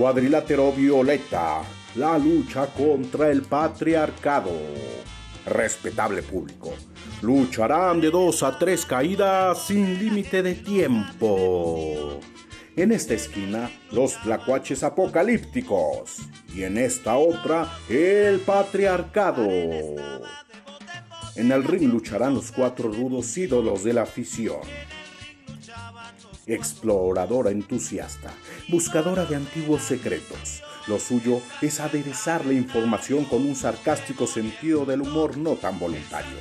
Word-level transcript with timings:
Cuadrilátero 0.00 0.72
Violeta, 0.72 1.60
la 1.96 2.16
lucha 2.16 2.68
contra 2.68 3.30
el 3.30 3.42
patriarcado. 3.42 4.50
Respetable 5.44 6.22
público, 6.22 6.72
lucharán 7.20 8.00
de 8.00 8.10
dos 8.10 8.42
a 8.42 8.58
tres 8.58 8.86
caídas 8.86 9.66
sin 9.66 9.98
límite 9.98 10.42
de 10.42 10.54
tiempo. 10.54 12.18
En 12.76 12.92
esta 12.92 13.12
esquina, 13.12 13.70
los 13.92 14.18
tlacuaches 14.22 14.82
apocalípticos. 14.84 16.16
Y 16.54 16.62
en 16.62 16.78
esta 16.78 17.18
otra, 17.18 17.70
el 17.90 18.40
patriarcado. 18.40 19.46
En 21.36 21.52
el 21.52 21.62
ring 21.62 21.92
lucharán 21.92 22.32
los 22.32 22.50
cuatro 22.50 22.90
rudos 22.90 23.36
ídolos 23.36 23.84
de 23.84 23.92
la 23.92 24.04
afición. 24.04 24.60
Exploradora 26.50 27.52
entusiasta, 27.52 28.32
buscadora 28.68 29.24
de 29.24 29.36
antiguos 29.36 29.82
secretos. 29.82 30.64
Lo 30.88 30.98
suyo 30.98 31.40
es 31.62 31.78
aderezar 31.78 32.44
la 32.44 32.54
información 32.54 33.24
con 33.24 33.46
un 33.46 33.54
sarcástico 33.54 34.26
sentido 34.26 34.84
del 34.84 35.02
humor 35.02 35.36
no 35.36 35.52
tan 35.52 35.78
voluntario. 35.78 36.38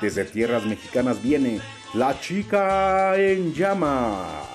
Desde 0.00 0.24
tierras 0.26 0.64
mexicanas 0.64 1.20
viene 1.20 1.60
La 1.92 2.20
Chica 2.20 3.16
en 3.16 3.52
Llamas. 3.52 4.46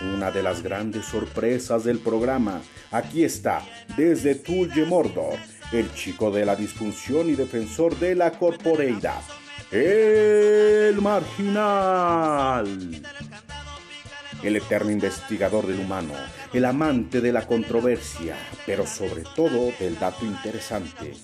Una 0.00 0.32
de 0.32 0.42
las 0.42 0.60
grandes 0.60 1.04
sorpresas 1.04 1.84
del 1.84 2.00
programa. 2.00 2.60
Aquí 2.90 3.22
está, 3.22 3.62
desde 3.96 4.34
Tulje 4.34 4.84
Mordor, 4.84 5.38
el 5.70 5.94
chico 5.94 6.32
de 6.32 6.44
la 6.44 6.56
disfunción 6.56 7.30
y 7.30 7.36
defensor 7.36 7.96
de 8.00 8.16
la 8.16 8.32
corporeidad. 8.32 9.22
El 9.70 11.00
marginal. 11.02 12.66
El 14.42 14.56
eterno 14.56 14.90
investigador 14.90 15.66
del 15.66 15.80
humano, 15.80 16.14
el 16.52 16.64
amante 16.64 17.20
de 17.20 17.32
la 17.32 17.46
controversia, 17.46 18.36
pero 18.66 18.86
sobre 18.86 19.24
todo 19.34 19.72
del 19.80 19.98
dato 19.98 20.24
interesante. 20.24 21.14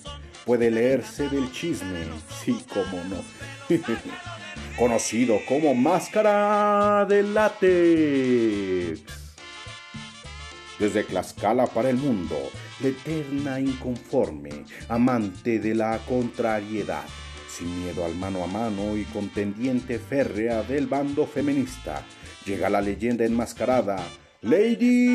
Puede 0.45 0.69
leerse 0.69 1.29
del 1.29 1.51
chisme, 1.51 2.05
sí, 2.43 2.63
como 2.71 3.03
no. 3.05 3.23
Conocido 4.77 5.39
como 5.47 5.73
Máscara 5.73 7.05
de 7.05 7.23
Látex. 7.23 9.01
Desde 10.77 11.03
Tlaxcala 11.03 11.67
para 11.67 11.89
el 11.89 11.95
mundo, 11.95 12.37
la 12.81 12.89
eterna 12.89 13.59
inconforme, 13.61 14.65
amante 14.89 15.59
de 15.59 15.73
la 15.73 15.99
contrariedad, 15.99 17.05
sin 17.47 17.83
miedo 17.83 18.03
al 18.03 18.15
mano 18.15 18.43
a 18.43 18.47
mano 18.47 18.97
y 18.97 19.05
contendiente 19.05 19.97
férrea 19.97 20.63
del 20.63 20.87
bando 20.87 21.25
feminista, 21.25 22.03
llega 22.45 22.69
la 22.69 22.79
leyenda 22.79 23.25
enmascarada, 23.25 23.97
Lady 24.41 25.07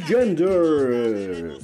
Gender. 0.00 1.56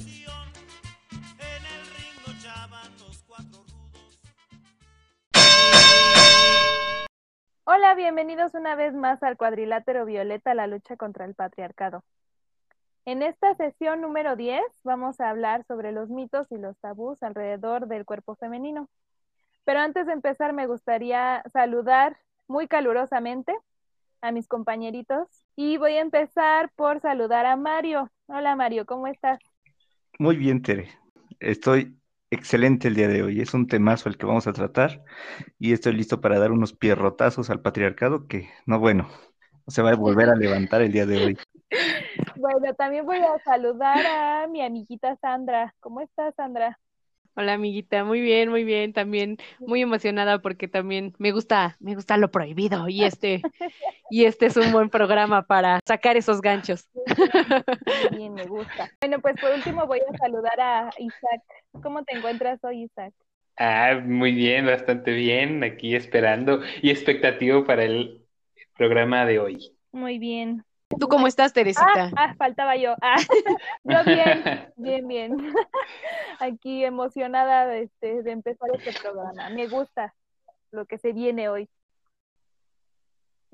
Hola, 7.65 7.95
bienvenidos 7.95 8.53
una 8.53 8.75
vez 8.75 8.93
más 8.93 9.21
al 9.21 9.35
cuadrilátero 9.35 10.05
violeta, 10.05 10.53
la 10.53 10.67
lucha 10.67 10.95
contra 10.95 11.25
el 11.25 11.35
patriarcado. 11.35 12.05
En 13.03 13.21
esta 13.21 13.53
sesión 13.55 13.99
número 14.01 14.37
10 14.37 14.61
vamos 14.83 15.19
a 15.19 15.29
hablar 15.29 15.65
sobre 15.67 15.91
los 15.91 16.09
mitos 16.09 16.49
y 16.51 16.57
los 16.57 16.77
tabús 16.79 17.21
alrededor 17.21 17.87
del 17.87 18.05
cuerpo 18.05 18.35
femenino. 18.35 18.87
Pero 19.65 19.81
antes 19.81 20.05
de 20.07 20.13
empezar 20.13 20.53
me 20.53 20.67
gustaría 20.67 21.43
saludar 21.51 22.17
muy 22.47 22.67
calurosamente 22.67 23.53
a 24.25 24.31
mis 24.31 24.47
compañeritos 24.47 25.27
y 25.55 25.77
voy 25.77 25.93
a 25.93 26.01
empezar 26.01 26.71
por 26.75 26.99
saludar 26.99 27.45
a 27.45 27.55
Mario. 27.55 28.11
Hola 28.27 28.55
Mario, 28.55 28.85
¿cómo 28.85 29.07
estás? 29.07 29.39
Muy 30.17 30.35
bien, 30.35 30.61
Tere. 30.61 30.89
Estoy 31.39 31.95
excelente 32.31 32.87
el 32.87 32.95
día 32.95 33.07
de 33.07 33.21
hoy. 33.21 33.41
Es 33.41 33.53
un 33.53 33.67
temazo 33.67 34.09
el 34.09 34.17
que 34.17 34.25
vamos 34.25 34.47
a 34.47 34.53
tratar 34.53 35.03
y 35.59 35.73
estoy 35.73 35.93
listo 35.93 36.21
para 36.21 36.39
dar 36.39 36.51
unos 36.51 36.73
pierrotazos 36.73 37.49
al 37.51 37.61
patriarcado 37.61 38.27
que, 38.27 38.49
no, 38.65 38.79
bueno, 38.79 39.07
se 39.67 39.83
va 39.83 39.91
a 39.91 39.95
volver 39.95 40.29
a 40.29 40.35
levantar 40.35 40.81
el 40.81 40.91
día 40.91 41.05
de 41.05 41.23
hoy. 41.23 41.37
Bueno, 42.35 42.73
también 42.73 43.05
voy 43.05 43.17
a 43.17 43.39
saludar 43.43 44.05
a 44.07 44.47
mi 44.47 44.61
amiguita 44.61 45.15
Sandra. 45.17 45.75
¿Cómo 45.79 46.01
estás, 46.01 46.33
Sandra? 46.35 46.79
Hola, 47.35 47.53
amiguita. 47.53 48.03
Muy 48.05 48.21
bien, 48.21 48.49
muy 48.49 48.63
bien. 48.63 48.93
También 48.93 49.37
muy 49.65 49.81
emocionada 49.81 50.39
porque 50.41 50.67
también 50.67 51.13
me 51.19 51.31
gusta, 51.31 51.75
me 51.79 51.95
gusta 51.95 52.17
lo 52.17 52.31
prohibido 52.31 52.87
y 52.87 53.03
este, 53.05 53.47
y 54.09 54.25
este 54.25 54.47
es 54.47 54.57
un 54.57 54.71
buen 54.71 54.89
programa 54.89 55.47
para 55.47 55.79
sacar 55.87 56.17
esos 56.17 56.41
ganchos. 56.41 56.89
Bien, 58.09 58.35
me 58.35 58.47
gusta. 58.47 58.89
Bueno, 59.01 59.19
pues 59.21 59.37
por 59.39 59.51
último 59.51 59.85
voy 59.87 59.99
a 59.99 60.17
saludar 60.17 60.59
a 60.59 60.93
Isaac. 60.97 61.41
¿Cómo 61.81 62.03
te 62.03 62.13
encuentras 62.13 62.63
hoy, 62.63 62.83
Isaac? 62.83 63.13
Ah, 63.57 64.01
muy 64.03 64.31
bien, 64.33 64.65
bastante 64.65 65.11
bien. 65.13 65.63
Aquí 65.63 65.95
esperando 65.95 66.61
y 66.81 66.89
expectativo 66.91 67.65
para 67.65 67.83
el 67.85 68.25
programa 68.77 69.25
de 69.25 69.39
hoy. 69.39 69.77
Muy 69.91 70.19
bien. 70.19 70.63
¿Tú 70.87 71.07
cómo 71.07 71.25
estás, 71.25 71.51
Teresita? 71.51 71.85
Ah, 71.95 72.11
ah, 72.15 72.35
faltaba 72.35 72.75
yo. 72.75 72.95
Ah, 73.01 73.15
yo 73.83 74.03
bien, 74.05 74.43
bien, 74.75 75.07
bien. 75.07 75.37
Aquí 76.39 76.85
emocionada 76.85 77.65
de, 77.65 77.83
este, 77.83 78.21
de 78.21 78.31
empezar 78.31 78.69
este 78.73 78.93
programa. 79.01 79.49
Me 79.49 79.67
gusta 79.67 80.13
lo 80.71 80.85
que 80.85 80.97
se 80.97 81.11
viene 81.11 81.49
hoy. 81.49 81.69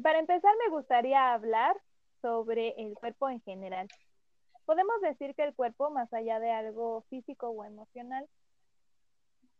Para 0.01 0.19
empezar, 0.19 0.51
me 0.65 0.75
gustaría 0.75 1.33
hablar 1.33 1.75
sobre 2.21 2.69
el 2.77 2.93
cuerpo 2.95 3.29
en 3.29 3.41
general. 3.41 3.87
Podemos 4.65 4.99
decir 5.01 5.33
que 5.35 5.43
el 5.43 5.55
cuerpo, 5.55 5.89
más 5.89 6.11
allá 6.13 6.39
de 6.39 6.51
algo 6.51 7.03
físico 7.09 7.49
o 7.49 7.63
emocional, 7.63 8.27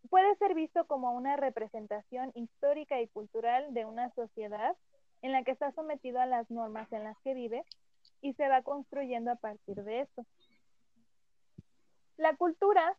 puede 0.10 0.36
ser 0.36 0.56
visto 0.56 0.86
como 0.88 1.14
una 1.14 1.38
representación 1.38 2.32
histórica 2.36 3.00
y 3.02 3.08
cultural 3.08 3.74
de 3.74 3.86
una 3.86 4.10
sociedad 4.12 4.76
en 5.22 5.32
la 5.32 5.44
que 5.44 5.52
está 5.52 5.72
sometido 5.72 6.20
a 6.20 6.26
las 6.26 6.50
normas 6.50 6.92
en 6.92 7.04
las 7.04 7.18
que 7.20 7.34
vive 7.34 7.64
y 8.22 8.34
se 8.34 8.48
va 8.48 8.62
construyendo 8.62 9.32
a 9.32 9.36
partir 9.36 9.84
de 9.84 10.02
esto. 10.02 10.26
La 12.18 12.36
cultura 12.36 12.96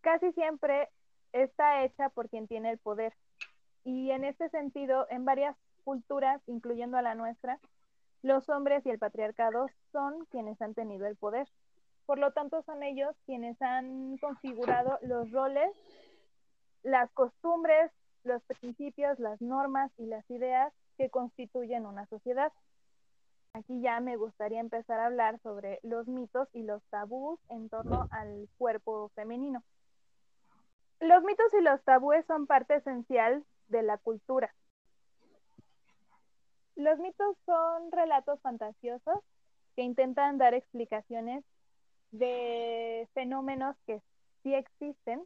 casi 0.00 0.32
siempre 0.32 0.88
está 1.32 1.84
hecha 1.84 2.08
por 2.10 2.28
quien 2.28 2.46
tiene 2.46 2.70
el 2.70 2.78
poder 2.78 3.14
y 3.84 4.10
en 4.10 4.24
este 4.24 4.48
sentido, 4.48 5.06
en 5.10 5.24
varias 5.24 5.56
culturas, 5.84 6.40
incluyendo 6.46 6.96
a 6.96 7.02
la 7.02 7.14
nuestra, 7.14 7.60
los 8.22 8.48
hombres 8.48 8.84
y 8.86 8.90
el 8.90 8.98
patriarcado 8.98 9.66
son 9.92 10.24
quienes 10.30 10.60
han 10.62 10.72
tenido 10.72 11.06
el 11.06 11.16
poder. 11.16 11.46
Por 12.06 12.18
lo 12.18 12.32
tanto, 12.32 12.62
son 12.62 12.82
ellos 12.82 13.14
quienes 13.26 13.60
han 13.60 14.16
configurado 14.18 14.98
los 15.02 15.30
roles, 15.30 15.70
las 16.82 17.10
costumbres, 17.12 17.90
los 18.24 18.42
principios, 18.60 19.18
las 19.18 19.40
normas 19.42 19.92
y 19.98 20.06
las 20.06 20.28
ideas 20.30 20.72
que 20.96 21.10
constituyen 21.10 21.86
una 21.86 22.06
sociedad. 22.06 22.52
Aquí 23.52 23.80
ya 23.80 24.00
me 24.00 24.16
gustaría 24.16 24.60
empezar 24.60 24.98
a 24.98 25.06
hablar 25.06 25.38
sobre 25.40 25.78
los 25.82 26.08
mitos 26.08 26.48
y 26.52 26.62
los 26.62 26.82
tabús 26.90 27.38
en 27.48 27.68
torno 27.68 28.08
al 28.10 28.48
cuerpo 28.58 29.10
femenino. 29.14 29.62
Los 31.00 31.22
mitos 31.22 31.52
y 31.54 31.62
los 31.62 31.82
tabúes 31.84 32.24
son 32.26 32.46
parte 32.46 32.76
esencial 32.76 33.44
de 33.68 33.82
la 33.82 33.98
cultura. 33.98 34.54
Los 36.76 36.98
mitos 36.98 37.36
son 37.46 37.92
relatos 37.92 38.40
fantasiosos 38.40 39.20
que 39.76 39.82
intentan 39.82 40.38
dar 40.38 40.54
explicaciones 40.54 41.44
de 42.10 43.08
fenómenos 43.14 43.76
que 43.86 44.00
sí 44.42 44.54
existen 44.54 45.24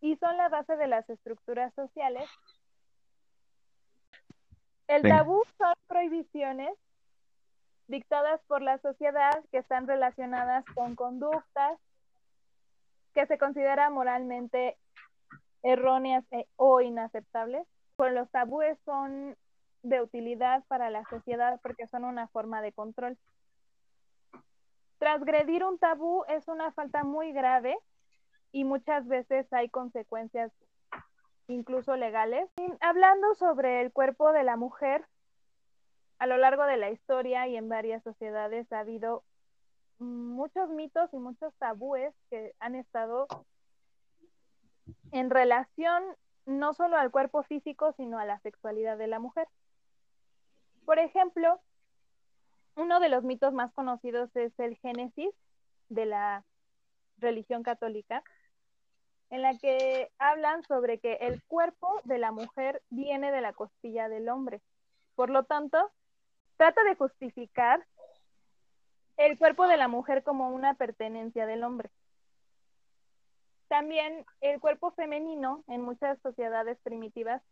y 0.00 0.16
son 0.16 0.36
la 0.36 0.48
base 0.48 0.76
de 0.76 0.86
las 0.86 1.08
estructuras 1.08 1.74
sociales 1.74 2.28
el 4.88 5.02
tabú 5.02 5.42
son 5.58 5.74
prohibiciones 5.86 6.72
dictadas 7.88 8.40
por 8.46 8.62
la 8.62 8.78
sociedad 8.78 9.44
que 9.50 9.58
están 9.58 9.86
relacionadas 9.86 10.64
con 10.74 10.94
conductas 10.94 11.78
que 13.14 13.26
se 13.26 13.38
consideran 13.38 13.92
moralmente 13.92 14.76
erróneas 15.62 16.24
e, 16.30 16.46
o 16.56 16.80
inaceptables. 16.80 17.66
Pues 17.96 18.12
los 18.12 18.30
tabúes 18.30 18.78
son 18.84 19.36
de 19.82 20.02
utilidad 20.02 20.64
para 20.68 20.90
la 20.90 21.04
sociedad 21.08 21.60
porque 21.62 21.86
son 21.86 22.04
una 22.04 22.28
forma 22.28 22.60
de 22.60 22.72
control. 22.72 23.16
Transgredir 24.98 25.64
un 25.64 25.78
tabú 25.78 26.24
es 26.28 26.46
una 26.48 26.72
falta 26.72 27.04
muy 27.04 27.32
grave 27.32 27.76
y 28.52 28.64
muchas 28.64 29.06
veces 29.06 29.50
hay 29.52 29.68
consecuencias 29.68 30.52
incluso 31.48 31.96
legales. 31.96 32.48
hablando 32.80 33.34
sobre 33.34 33.80
el 33.80 33.92
cuerpo 33.92 34.32
de 34.32 34.42
la 34.42 34.56
mujer, 34.56 35.06
a 36.18 36.26
lo 36.26 36.36
largo 36.38 36.64
de 36.64 36.76
la 36.76 36.90
historia 36.90 37.46
y 37.46 37.56
en 37.56 37.68
varias 37.68 38.02
sociedades 38.02 38.72
ha 38.72 38.80
habido 38.80 39.22
muchos 39.98 40.68
mitos 40.70 41.12
y 41.12 41.18
muchos 41.18 41.54
tabúes 41.56 42.14
que 42.30 42.54
han 42.58 42.74
estado 42.74 43.26
en 45.12 45.30
relación 45.30 46.02
no 46.46 46.74
solo 46.74 46.96
al 46.96 47.10
cuerpo 47.10 47.42
físico, 47.42 47.92
sino 47.92 48.18
a 48.18 48.24
la 48.24 48.38
sexualidad 48.40 48.96
de 48.96 49.08
la 49.08 49.18
mujer. 49.18 49.48
Por 50.84 50.98
ejemplo, 50.98 51.60
uno 52.76 53.00
de 53.00 53.08
los 53.08 53.24
mitos 53.24 53.52
más 53.52 53.72
conocidos 53.72 54.34
es 54.36 54.56
el 54.60 54.76
Génesis 54.76 55.34
de 55.88 56.06
la 56.06 56.44
religión 57.18 57.62
católica, 57.62 58.22
en 59.30 59.42
la 59.42 59.58
que 59.58 60.10
hablan 60.18 60.62
sobre 60.64 60.98
que 60.98 61.14
el 61.14 61.42
cuerpo 61.44 62.00
de 62.04 62.18
la 62.18 62.32
mujer 62.32 62.82
viene 62.90 63.32
de 63.32 63.40
la 63.40 63.52
costilla 63.52 64.08
del 64.08 64.28
hombre. 64.28 64.60
Por 65.14 65.30
lo 65.30 65.44
tanto, 65.44 65.90
trata 66.56 66.84
de 66.84 66.94
justificar 66.94 67.84
el 69.16 69.38
cuerpo 69.38 69.66
de 69.66 69.76
la 69.76 69.88
mujer 69.88 70.22
como 70.22 70.50
una 70.50 70.74
pertenencia 70.74 71.46
del 71.46 71.64
hombre. 71.64 71.90
También 73.68 74.24
el 74.40 74.60
cuerpo 74.60 74.92
femenino 74.92 75.64
en 75.66 75.82
muchas 75.82 76.18
sociedades 76.20 76.78
primitivas 76.82 77.42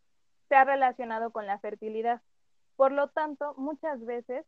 se 0.49 0.55
ha 0.55 0.65
relacionado 0.65 1.33
con 1.33 1.47
la 1.47 1.59
fertilidad. 1.59 2.23
Por 2.77 2.93
lo 2.93 3.09
tanto, 3.09 3.55
muchas 3.57 4.05
veces 4.05 4.45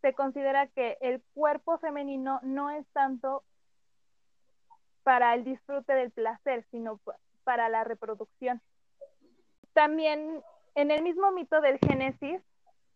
se 0.00 0.14
considera 0.14 0.66
que 0.68 0.98
el 1.00 1.22
cuerpo 1.34 1.78
femenino 1.78 2.40
no 2.42 2.70
es 2.70 2.86
tanto 2.92 3.44
para 5.02 5.34
el 5.34 5.44
disfrute 5.44 5.92
del 5.94 6.10
placer, 6.10 6.64
sino 6.70 7.00
para 7.44 7.68
la 7.68 7.84
reproducción. 7.84 8.60
También 9.72 10.42
en 10.74 10.90
el 10.90 11.02
mismo 11.02 11.30
mito 11.32 11.60
del 11.60 11.78
Génesis, 11.78 12.40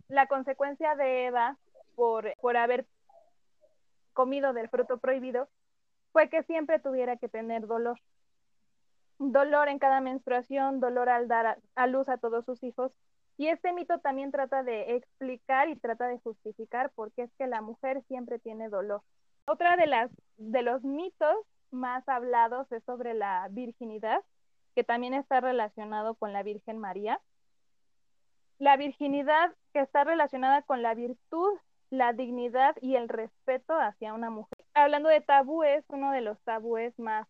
la 0.08 0.26
consecuencia 0.26 0.94
de 0.94 1.26
Eva 1.26 1.56
por, 1.94 2.35
por 2.41 2.56
haber 2.56 2.87
comido 4.12 4.53
del 4.53 4.69
fruto 4.69 4.99
prohibido 4.99 5.49
fue 6.12 6.29
que 6.29 6.43
siempre 6.44 6.79
tuviera 6.79 7.17
que 7.17 7.29
tener 7.29 7.67
dolor. 7.67 8.00
Dolor 9.19 9.69
en 9.69 9.79
cada 9.79 10.00
menstruación, 10.00 10.81
dolor 10.81 11.08
al 11.08 11.29
dar 11.29 11.58
a 11.75 11.87
luz 11.87 12.08
a 12.08 12.19
todos 12.19 12.44
sus 12.44 12.62
hijos. 12.62 12.93
Y 13.38 13.49
este 13.49 13.73
mito 13.73 13.99
también 13.99 14.31
trata 14.31 14.62
de 14.62 14.97
explicar 14.97 15.69
y 15.69 15.76
trata 15.76 16.08
de 16.08 16.19
justificar 16.19 16.91
por 16.91 17.12
qué 17.12 17.23
es 17.25 17.35
que 17.35 17.47
la 17.47 17.61
mujer 17.61 18.03
siempre 18.08 18.38
tiene 18.38 18.70
dolor. 18.70 19.03
Otra 19.47 19.76
de 19.76 19.87
las 19.87 20.11
de 20.38 20.62
los 20.62 20.82
mitos 20.85 21.37
más 21.76 22.08
hablados 22.08 22.70
es 22.73 22.82
sobre 22.84 23.14
la 23.14 23.46
virginidad, 23.50 24.23
que 24.75 24.84
también 24.84 25.14
está 25.14 25.40
relacionado 25.40 26.14
con 26.14 26.32
la 26.32 26.43
Virgen 26.43 26.78
María. 26.78 27.20
La 28.58 28.76
virginidad 28.76 29.55
que 29.73 29.81
está 29.81 30.05
relacionada 30.05 30.62
con 30.62 30.82
la 30.82 30.94
virtud, 30.94 31.58
la 31.90 32.12
dignidad 32.12 32.75
y 32.81 32.96
el 32.96 33.08
respeto 33.08 33.75
hacia 33.75 34.14
una 34.14 34.31
mujer. 34.31 34.58
Hablando 34.75 35.08
de 35.08 35.20
tabúes, 35.20 35.84
uno 35.88 36.11
de 36.12 36.23
los 36.23 36.40
tabúes 36.40 36.99
más 36.99 37.28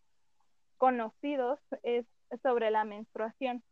conocidos 0.79 1.59
es 1.83 2.07
sobre 2.43 2.71
la 2.71 2.85
menstruación. 2.85 3.63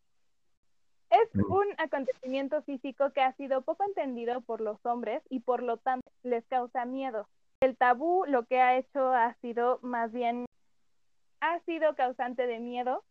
Es 1.10 1.28
un 1.48 1.66
acontecimiento 1.78 2.62
físico 2.62 3.12
que 3.12 3.20
ha 3.20 3.32
sido 3.34 3.62
poco 3.62 3.84
entendido 3.84 4.40
por 4.40 4.60
los 4.60 4.84
hombres 4.84 5.22
y 5.28 5.40
por 5.40 5.62
lo 5.62 5.76
tanto 5.76 6.10
les 6.22 6.44
causa 6.46 6.84
miedo. 6.84 7.28
El 7.60 7.76
tabú 7.76 8.24
lo 8.26 8.46
que 8.46 8.60
ha 8.60 8.76
hecho 8.76 9.12
ha 9.12 9.34
sido 9.34 9.78
más 9.82 10.12
bien, 10.12 10.46
ha 11.44 11.60
sido 11.60 11.94
causante 11.94 12.46
de 12.46 12.58
miedo 12.58 13.04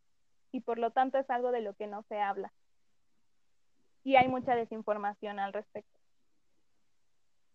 y 0.51 0.61
por 0.61 0.79
lo 0.79 0.91
tanto 0.91 1.17
es 1.17 1.29
algo 1.29 1.51
de 1.51 1.61
lo 1.61 1.75
que 1.75 1.87
no 1.87 2.03
se 2.03 2.19
habla. 2.19 2.51
Y 4.03 4.15
hay 4.15 4.27
mucha 4.27 4.55
desinformación 4.55 5.39
al 5.39 5.53
respecto. 5.53 5.99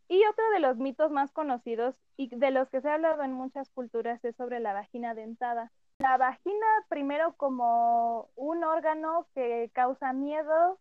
Y 0.09 0.25
otro 0.25 0.45
de 0.51 0.61
los 0.61 0.79
mitos 0.79 1.11
más 1.11 1.33
conocidos 1.33 1.95
y 2.17 2.35
de 2.35 2.51
los 2.51 2.69
que 2.71 2.81
se 2.81 2.89
ha 2.89 2.95
hablado 2.95 3.23
en 3.23 3.33
muchas 3.33 3.69
culturas 3.71 4.25
es 4.25 4.37
sobre 4.37 4.61
la 4.61 4.73
vagina 4.73 5.15
dentada. 5.15 5.71
La 5.99 6.17
vagina 6.17 6.67
primero 6.89 7.35
como 7.37 8.31
un 8.37 8.65
órgano 8.65 9.27
que 9.35 9.71
causa 9.75 10.13
miedo, 10.13 10.79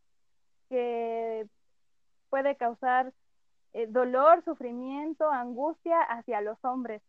que 0.69 1.47
puede 2.29 2.55
causar 2.55 3.13
eh, 3.73 3.88
dolor, 3.88 4.44
sufrimiento, 4.44 5.29
angustia 5.29 6.01
hacia 6.01 6.39
los 6.41 6.63
hombres. 6.63 7.01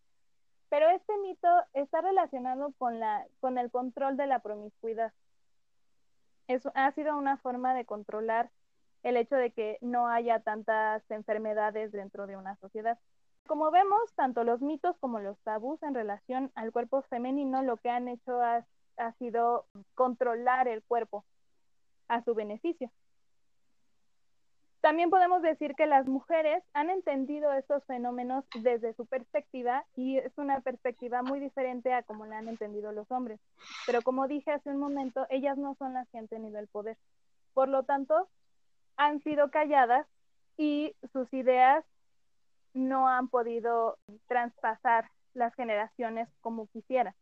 Pero 0.69 0.89
este 0.91 1.17
mito 1.19 1.49
está 1.73 2.01
relacionado 2.01 2.73
con, 2.79 3.01
la, 3.01 3.27
con 3.41 3.59
el 3.59 3.71
control 3.71 4.17
de 4.17 4.27
la 4.27 4.41
promiscuidad. 4.41 5.13
Eso 6.47 6.73
ha 6.75 6.93
sido 6.93 7.17
una 7.17 7.37
forma 7.39 7.75
de 7.75 7.85
controlar 7.85 8.51
el 9.03 9.17
hecho 9.17 9.37
de 9.37 9.53
que 9.53 9.79
no 9.81 10.09
haya 10.09 10.41
tantas 10.41 11.09
enfermedades 11.11 11.93
dentro 11.93 12.27
de 12.27 12.37
una 12.37 12.57
sociedad. 12.57 12.99
Como 13.47 13.71
vemos, 13.71 14.13
tanto 14.15 14.45
los 14.45 14.61
mitos 14.61 14.99
como 14.99 15.21
los 15.21 15.39
tabús 15.41 15.83
en 15.83 15.95
relación 15.95 16.53
al 16.55 16.73
cuerpo 16.73 17.03
femenino 17.03 17.63
lo 17.63 17.79
que 17.79 17.91
han 17.91 18.09
hecho 18.09 18.41
ha, 18.43 18.65
sido 19.19 19.67
controlar 19.95 20.67
el 20.67 20.83
cuerpo 20.83 21.25
a 22.09 22.23
su 22.25 22.35
beneficio. 22.35 22.91
También 24.89 25.11
podemos 25.11 25.43
decir 25.43 25.75
que 25.75 25.85
las 25.85 26.07
mujeres 26.07 26.65
han 26.73 26.89
entendido 26.89 27.53
estos 27.53 27.85
fenómenos 27.85 28.47
desde 28.63 28.95
su 28.95 29.05
perspectiva 29.05 29.85
y 29.95 30.17
es 30.17 30.33
una 30.39 30.63
perspectiva 30.63 31.21
muy 31.21 31.41
diferente 31.41 31.93
a 31.93 32.03
como 32.03 32.25
la 32.25 32.39
han 32.39 32.49
entendido 32.49 32.91
los 32.93 33.11
hombres. 33.11 33.39
Pero 33.85 34.01
como 34.01 34.27
dije 34.29 34.51
hace 34.51 34.71
un 34.71 34.79
momento, 34.79 35.27
ellas 35.29 35.59
no 35.59 35.75
son 35.75 35.93
las 35.93 36.09
que 36.09 36.17
han 36.17 36.27
tenido 36.27 36.59
el 36.59 36.69
poder. 36.69 36.97
Por 37.53 37.69
lo 37.69 37.83
tanto, 37.83 38.31
han 38.97 39.23
sido 39.23 39.51
calladas 39.51 40.07
y 40.57 40.95
sus 41.13 41.31
ideas 41.35 41.85
no 42.73 43.09
han 43.09 43.29
podido 43.29 43.99
traspasar 44.27 45.11
las 45.35 45.55
generaciones 45.55 46.31
como 46.41 46.67
quisiera. 46.69 47.15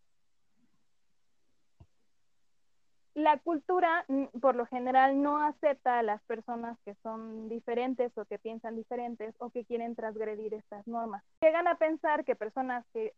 La 3.17 3.39
cultura, 3.39 4.05
por 4.43 4.57
lo 4.57 4.67
general, 4.67 5.23
no 5.23 5.43
acepta 5.43 5.99
a 5.99 6.03
las 6.03 6.23
personas 6.25 6.79
que 6.85 6.95
son 6.97 7.49
diferentes 7.49 8.13
o 8.19 8.27
que 8.27 8.39
piensan 8.39 8.77
diferentes 8.77 9.35
o 9.39 9.49
que 9.49 9.65
quieren 9.65 9.97
transgredir 9.97 10.53
estas 10.53 10.87
normas. 10.87 11.25
Llegan 11.41 11.67
a 11.67 11.79
pensar 11.79 12.27
que 12.27 12.37
personas 12.37 12.85
que 12.93 13.15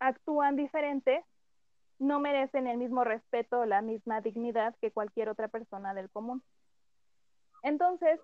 actúan 0.00 0.56
diferente 0.56 1.24
no 2.00 2.18
merecen 2.18 2.66
el 2.66 2.76
mismo 2.76 3.04
respeto 3.04 3.60
o 3.60 3.66
la 3.66 3.82
misma 3.82 4.20
dignidad 4.20 4.74
que 4.80 4.90
cualquier 4.90 5.28
otra 5.28 5.46
persona 5.46 5.94
del 5.94 6.10
común. 6.10 6.42
Entonces, 7.62 8.18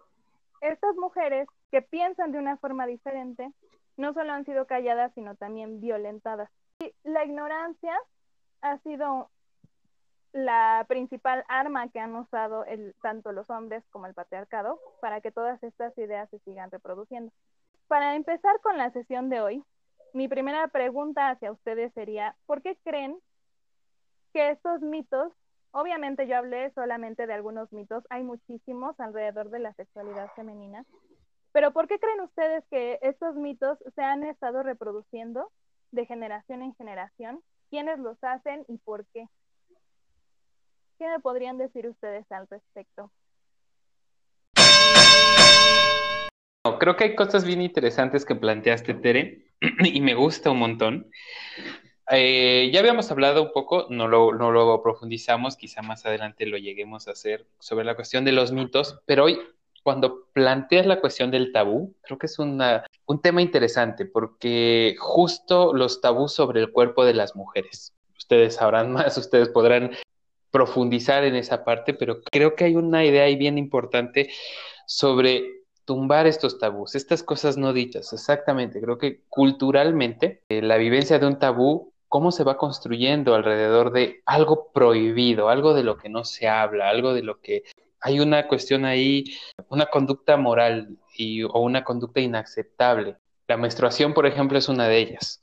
estas 0.61 0.97
mujeres 0.97 1.47
que 1.71 1.83
piensan 1.83 2.33
de 2.33 2.39
una 2.39 2.57
forma 2.57 2.85
diferente 2.85 3.49
no 3.97 4.13
solo 4.13 4.33
han 4.33 4.45
sido 4.45 4.67
calladas, 4.67 5.13
sino 5.15 5.37
también 5.37 5.81
violentadas. 5.81 6.51
Y 6.81 6.93
la 7.05 7.25
ignorancia 7.25 7.97
ha 8.61 8.79
sido 8.79 9.31
la 10.33 10.85
principal 10.89 11.45
arma 11.49 11.89
que 11.91 12.01
han 12.01 12.15
usado 12.17 12.65
tanto 13.03 13.33
los 13.33 13.49
hombres 13.51 13.85
como 13.91 14.07
el 14.07 14.15
patriarcado 14.15 14.81
para 15.01 15.21
que 15.21 15.33
todas 15.33 15.63
estas 15.63 15.97
ideas 15.99 16.29
se 16.31 16.39
sigan 16.41 16.71
reproduciendo. 16.71 17.33
Para 17.89 18.15
empezar 18.15 18.61
con 18.63 18.79
la 18.79 18.91
sesión 18.93 19.29
de 19.29 19.41
hoy, 19.41 19.65
mi 20.15 20.29
primera 20.29 20.69
pregunta 20.69 21.31
hacia 21.31 21.53
ustedes 21.53 21.93
sería, 21.95 22.37
¿por 22.47 22.63
qué 22.63 22.77
creen 22.85 23.19
que 24.33 24.51
estos 24.51 24.81
mitos 24.81 25.33
Obviamente 25.73 26.27
yo 26.27 26.37
hablé 26.37 26.71
solamente 26.75 27.27
de 27.27 27.33
algunos 27.33 27.73
mitos, 27.73 28.05
hay 28.11 28.23
muchísimos 28.23 28.99
alrededor 29.01 29.49
de 29.49 29.59
la 29.59 29.73
sexualidad 29.73 30.31
femenina, 30.37 30.85
pero 31.53 31.73
¿por 31.73 31.89
qué 31.89 31.99
creen 31.99 32.21
ustedes 32.21 32.63
que 32.71 32.99
estos 33.01 33.37
mitos 33.37 33.79
se 33.95 34.03
han 34.03 34.23
estado 34.23 34.63
reproduciendo 34.63 35.51
de 35.91 36.05
generación 36.05 36.63
en 36.63 36.75
generación? 36.75 37.43
¿Quiénes 37.71 37.99
los 37.99 38.23
hacen 38.23 38.67
y 38.69 38.77
por 38.79 39.07
qué? 39.15 39.27
¿Qué 41.03 41.09
me 41.09 41.19
podrían 41.19 41.59
decir 41.59 41.89
ustedes 41.89 42.31
al 42.31 42.47
respecto? 42.47 43.11
Creo 46.79 46.95
que 46.95 47.03
hay 47.03 47.17
cosas 47.17 47.45
bien 47.45 47.61
interesantes 47.61 48.25
que 48.25 48.37
planteaste, 48.37 48.95
Tere, 48.95 49.49
y 49.83 50.01
me 50.01 50.15
gusta 50.15 50.53
un 50.53 50.61
montón. 50.61 51.11
Eh, 52.09 52.71
ya 52.73 52.79
habíamos 52.79 53.11
hablado 53.11 53.43
un 53.43 53.53
poco, 53.53 53.89
no 53.91 54.07
lo, 54.07 54.33
no 54.33 54.53
lo 54.53 54.81
profundizamos, 54.81 55.57
quizá 55.57 55.83
más 55.83 56.07
adelante 56.07 56.47
lo 56.47 56.57
lleguemos 56.57 57.09
a 57.09 57.13
hacer 57.13 57.49
sobre 57.59 57.85
la 57.85 57.97
cuestión 57.97 58.25
de 58.25 58.31
los 58.31 58.53
mitos, 58.53 59.01
pero 59.05 59.25
hoy 59.25 59.41
cuando 59.83 60.29
planteas 60.33 60.87
la 60.87 61.01
cuestión 61.01 61.33
del 61.33 61.51
tabú, 61.51 61.97
creo 62.03 62.17
que 62.17 62.27
es 62.27 62.39
una, 62.39 62.87
un 63.07 63.21
tema 63.21 63.43
interesante 63.43 64.07
porque 64.07 64.95
justo 65.01 65.75
los 65.75 66.01
tabús 66.01 66.33
sobre 66.33 66.61
el 66.61 66.71
cuerpo 66.71 67.05
de 67.05 67.15
las 67.15 67.35
mujeres. 67.35 67.93
Ustedes 68.17 68.55
sabrán 68.55 68.93
más, 68.93 69.19
ustedes 69.19 69.49
podrán 69.49 69.91
profundizar 70.53 71.25
en 71.25 71.35
esa 71.35 71.65
parte, 71.65 71.95
pero 71.95 72.23
creo 72.23 72.55
que 72.55 72.65
hay 72.65 72.77
una 72.77 73.05
idea 73.05 73.25
ahí 73.25 73.35
bien 73.35 73.59
importante 73.59 74.31
sobre 74.87 75.63
tumbar 75.85 76.29
estos 76.29 76.59
tabús, 76.59 76.95
estas 76.95 77.25
cosas 77.25 77.57
no 77.57 77.73
dichas, 77.73 78.13
exactamente. 78.13 78.81
Creo 78.81 78.99
que 78.99 79.23
culturalmente 79.29 80.43
eh, 80.49 80.63
la 80.63 80.77
vivencia 80.77 81.19
de 81.19 81.27
un 81.27 81.39
tabú 81.41 81.93
cómo 82.13 82.31
se 82.31 82.45
va 82.45 82.59
construyendo 82.59 83.35
alrededor 83.35 83.91
de 83.91 84.23
algo 84.27 84.71
prohibido, 84.75 85.49
algo 85.49 85.73
de 85.73 85.83
lo 85.83 85.97
que 85.97 86.11
no 86.11 86.25
se 86.25 86.47
habla, 86.47 86.91
algo 86.91 87.15
de 87.15 87.23
lo 87.23 87.41
que 87.41 87.65
hay 88.03 88.21
una 88.21 88.49
cuestión 88.49 88.85
ahí, 88.85 89.25
una 89.71 89.87
conducta 89.87 90.37
moral 90.37 90.99
y, 91.17 91.43
o 91.45 91.61
una 91.61 91.85
conducta 91.85 92.21
inaceptable. 92.21 93.17
La 93.49 93.57
menstruación, 93.57 94.13
por 94.13 94.27
ejemplo, 94.27 94.59
es 94.59 94.69
una 94.69 94.89
de 94.89 94.99
ellas. 94.99 95.41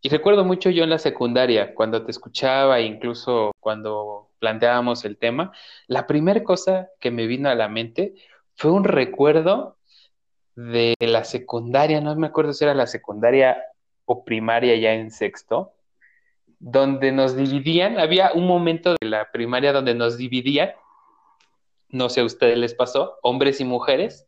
Y 0.00 0.10
recuerdo 0.10 0.44
mucho 0.44 0.70
yo 0.70 0.84
en 0.84 0.90
la 0.90 0.98
secundaria, 0.98 1.74
cuando 1.74 2.04
te 2.04 2.12
escuchaba, 2.12 2.80
incluso 2.80 3.50
cuando 3.58 4.28
planteábamos 4.42 5.04
el 5.04 5.18
tema, 5.18 5.52
la 5.86 6.08
primera 6.08 6.42
cosa 6.42 6.88
que 6.98 7.12
me 7.12 7.28
vino 7.28 7.48
a 7.48 7.54
la 7.54 7.68
mente 7.68 8.14
fue 8.56 8.72
un 8.72 8.82
recuerdo 8.82 9.78
de 10.56 10.96
la 10.98 11.22
secundaria, 11.22 12.00
no 12.00 12.16
me 12.16 12.26
acuerdo 12.26 12.52
si 12.52 12.64
era 12.64 12.74
la 12.74 12.88
secundaria 12.88 13.62
o 14.04 14.24
primaria 14.24 14.74
ya 14.74 14.94
en 14.94 15.12
sexto, 15.12 15.74
donde 16.58 17.12
nos 17.12 17.36
dividían, 17.36 18.00
había 18.00 18.32
un 18.32 18.48
momento 18.48 18.96
de 19.00 19.06
la 19.06 19.30
primaria 19.30 19.72
donde 19.72 19.94
nos 19.94 20.18
dividían, 20.18 20.72
no 21.88 22.08
sé 22.08 22.22
a 22.22 22.24
ustedes 22.24 22.58
les 22.58 22.74
pasó, 22.74 23.20
hombres 23.22 23.60
y 23.60 23.64
mujeres, 23.64 24.26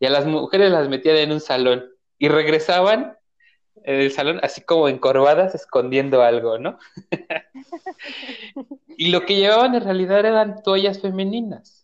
y 0.00 0.06
a 0.06 0.10
las 0.10 0.26
mujeres 0.26 0.72
las 0.72 0.88
metían 0.88 1.18
en 1.18 1.30
un 1.30 1.40
salón 1.40 1.84
y 2.18 2.26
regresaban 2.26 3.16
en 3.84 4.00
el 4.00 4.10
salón 4.10 4.40
así 4.42 4.62
como 4.62 4.88
encorvadas 4.88 5.54
escondiendo 5.54 6.22
algo, 6.22 6.58
¿no? 6.58 6.78
y 8.96 9.10
lo 9.10 9.24
que 9.24 9.36
llevaban 9.36 9.74
en 9.74 9.84
realidad 9.84 10.20
eran 10.20 10.62
toallas 10.62 11.00
femeninas. 11.00 11.82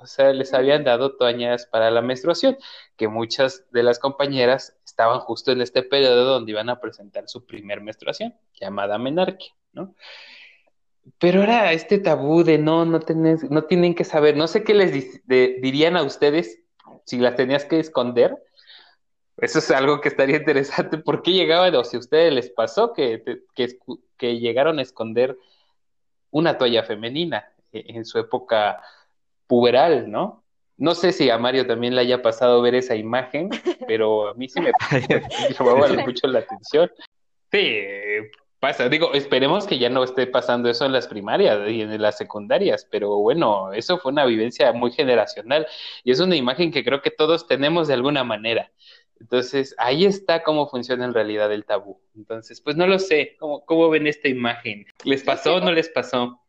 O 0.00 0.06
sea, 0.06 0.32
les 0.32 0.54
habían 0.54 0.84
dado 0.84 1.16
toallas 1.16 1.66
para 1.66 1.90
la 1.90 2.02
menstruación, 2.02 2.56
que 2.96 3.08
muchas 3.08 3.64
de 3.72 3.82
las 3.82 3.98
compañeras 3.98 4.76
estaban 4.86 5.18
justo 5.18 5.50
en 5.50 5.60
este 5.60 5.82
periodo 5.82 6.24
donde 6.24 6.52
iban 6.52 6.70
a 6.70 6.80
presentar 6.80 7.28
su 7.28 7.44
primer 7.44 7.80
menstruación, 7.80 8.34
llamada 8.60 8.96
menarquia, 8.96 9.52
¿no? 9.72 9.96
Pero 11.18 11.42
era 11.42 11.72
este 11.72 11.98
tabú 11.98 12.44
de 12.44 12.58
no, 12.58 12.84
no, 12.84 13.00
tenés, 13.00 13.50
no 13.50 13.64
tienen 13.64 13.94
que 13.94 14.04
saber, 14.04 14.36
no 14.36 14.46
sé 14.46 14.62
qué 14.62 14.74
les 14.74 14.92
dirían 15.26 15.96
a 15.96 16.02
ustedes 16.04 16.60
si 17.04 17.18
las 17.18 17.34
tenías 17.34 17.64
que 17.64 17.80
esconder. 17.80 18.36
Eso 19.38 19.58
es 19.58 19.70
algo 19.70 20.00
que 20.00 20.08
estaría 20.08 20.36
interesante. 20.38 20.98
¿Por 20.98 21.22
qué 21.22 21.32
llegaban, 21.32 21.74
o 21.74 21.82
si 21.82 21.96
a 21.96 22.00
ustedes 22.00 22.32
les 22.32 22.50
pasó 22.50 22.92
que, 22.92 23.22
que, 23.56 23.78
que 24.16 24.38
llegaron 24.38 24.78
a 24.78 24.82
esconder 24.82 25.36
una 26.30 26.58
toalla 26.58 26.82
femenina 26.82 27.52
en 27.72 28.04
su 28.04 28.18
época 28.18 28.82
puberal, 29.46 30.10
¿no? 30.10 30.44
No 30.76 30.94
sé 30.94 31.12
si 31.12 31.28
a 31.28 31.38
Mario 31.38 31.66
también 31.66 31.96
le 31.96 32.02
haya 32.02 32.22
pasado 32.22 32.62
ver 32.62 32.76
esa 32.76 32.94
imagen, 32.94 33.50
pero 33.88 34.28
a 34.28 34.34
mí 34.34 34.48
sí 34.48 34.60
me 34.60 34.70
llamaba 35.58 35.88
mucho 36.04 36.28
la 36.28 36.40
atención. 36.40 36.90
Sí, 37.50 37.80
pasa. 38.60 38.88
Digo, 38.88 39.12
esperemos 39.12 39.66
que 39.66 39.78
ya 39.78 39.88
no 39.88 40.04
esté 40.04 40.26
pasando 40.26 40.68
eso 40.68 40.86
en 40.86 40.92
las 40.92 41.08
primarias 41.08 41.68
y 41.68 41.82
en 41.82 42.00
las 42.00 42.16
secundarias, 42.16 42.86
pero 42.90 43.16
bueno, 43.18 43.72
eso 43.72 43.98
fue 43.98 44.12
una 44.12 44.24
vivencia 44.24 44.72
muy 44.72 44.92
generacional 44.92 45.66
y 46.04 46.12
es 46.12 46.20
una 46.20 46.36
imagen 46.36 46.70
que 46.70 46.84
creo 46.84 47.02
que 47.02 47.10
todos 47.10 47.46
tenemos 47.46 47.88
de 47.88 47.94
alguna 47.94 48.22
manera. 48.22 48.70
Entonces, 49.20 49.74
ahí 49.78 50.04
está 50.04 50.42
cómo 50.42 50.68
funciona 50.68 51.04
en 51.04 51.14
realidad 51.14 51.52
el 51.52 51.64
tabú. 51.64 52.00
Entonces, 52.14 52.60
pues 52.60 52.76
no 52.76 52.86
lo 52.86 52.98
sé, 52.98 53.36
¿cómo, 53.38 53.64
cómo 53.64 53.88
ven 53.90 54.06
esta 54.06 54.28
imagen? 54.28 54.86
¿Les 55.04 55.22
pasó 55.22 55.56
o 55.56 55.60
no 55.60 55.72
les 55.72 55.88
pasó? 55.88 56.40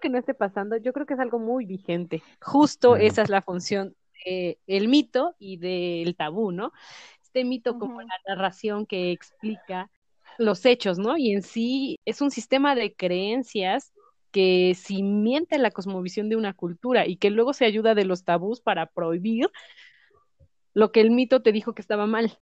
que 0.00 0.08
no 0.08 0.18
esté 0.18 0.34
pasando, 0.34 0.76
yo 0.76 0.92
creo 0.92 1.06
que 1.06 1.14
es 1.14 1.20
algo 1.20 1.38
muy 1.38 1.64
vigente. 1.64 2.22
Justo 2.40 2.96
esa 2.96 3.22
es 3.22 3.28
la 3.28 3.42
función 3.42 3.96
del 4.24 4.88
mito 4.88 5.34
y 5.38 5.56
del 5.56 6.14
tabú, 6.16 6.52
¿no? 6.52 6.72
Este 7.22 7.44
mito 7.44 7.78
como 7.78 8.02
la 8.02 8.14
narración 8.26 8.86
que 8.86 9.12
explica 9.12 9.90
los 10.38 10.64
hechos, 10.64 10.98
¿no? 10.98 11.16
Y 11.16 11.32
en 11.32 11.42
sí 11.42 11.98
es 12.04 12.20
un 12.20 12.30
sistema 12.30 12.74
de 12.74 12.94
creencias 12.94 13.92
que 14.30 14.74
miente 15.02 15.58
la 15.58 15.70
cosmovisión 15.70 16.28
de 16.28 16.36
una 16.36 16.54
cultura 16.54 17.06
y 17.06 17.16
que 17.16 17.30
luego 17.30 17.52
se 17.52 17.64
ayuda 17.64 17.94
de 17.94 18.04
los 18.04 18.24
tabús 18.24 18.60
para 18.60 18.86
prohibir 18.86 19.50
lo 20.74 20.92
que 20.92 21.00
el 21.00 21.10
mito 21.10 21.42
te 21.42 21.52
dijo 21.52 21.74
que 21.74 21.82
estaba 21.82 22.06
mal. 22.06 22.38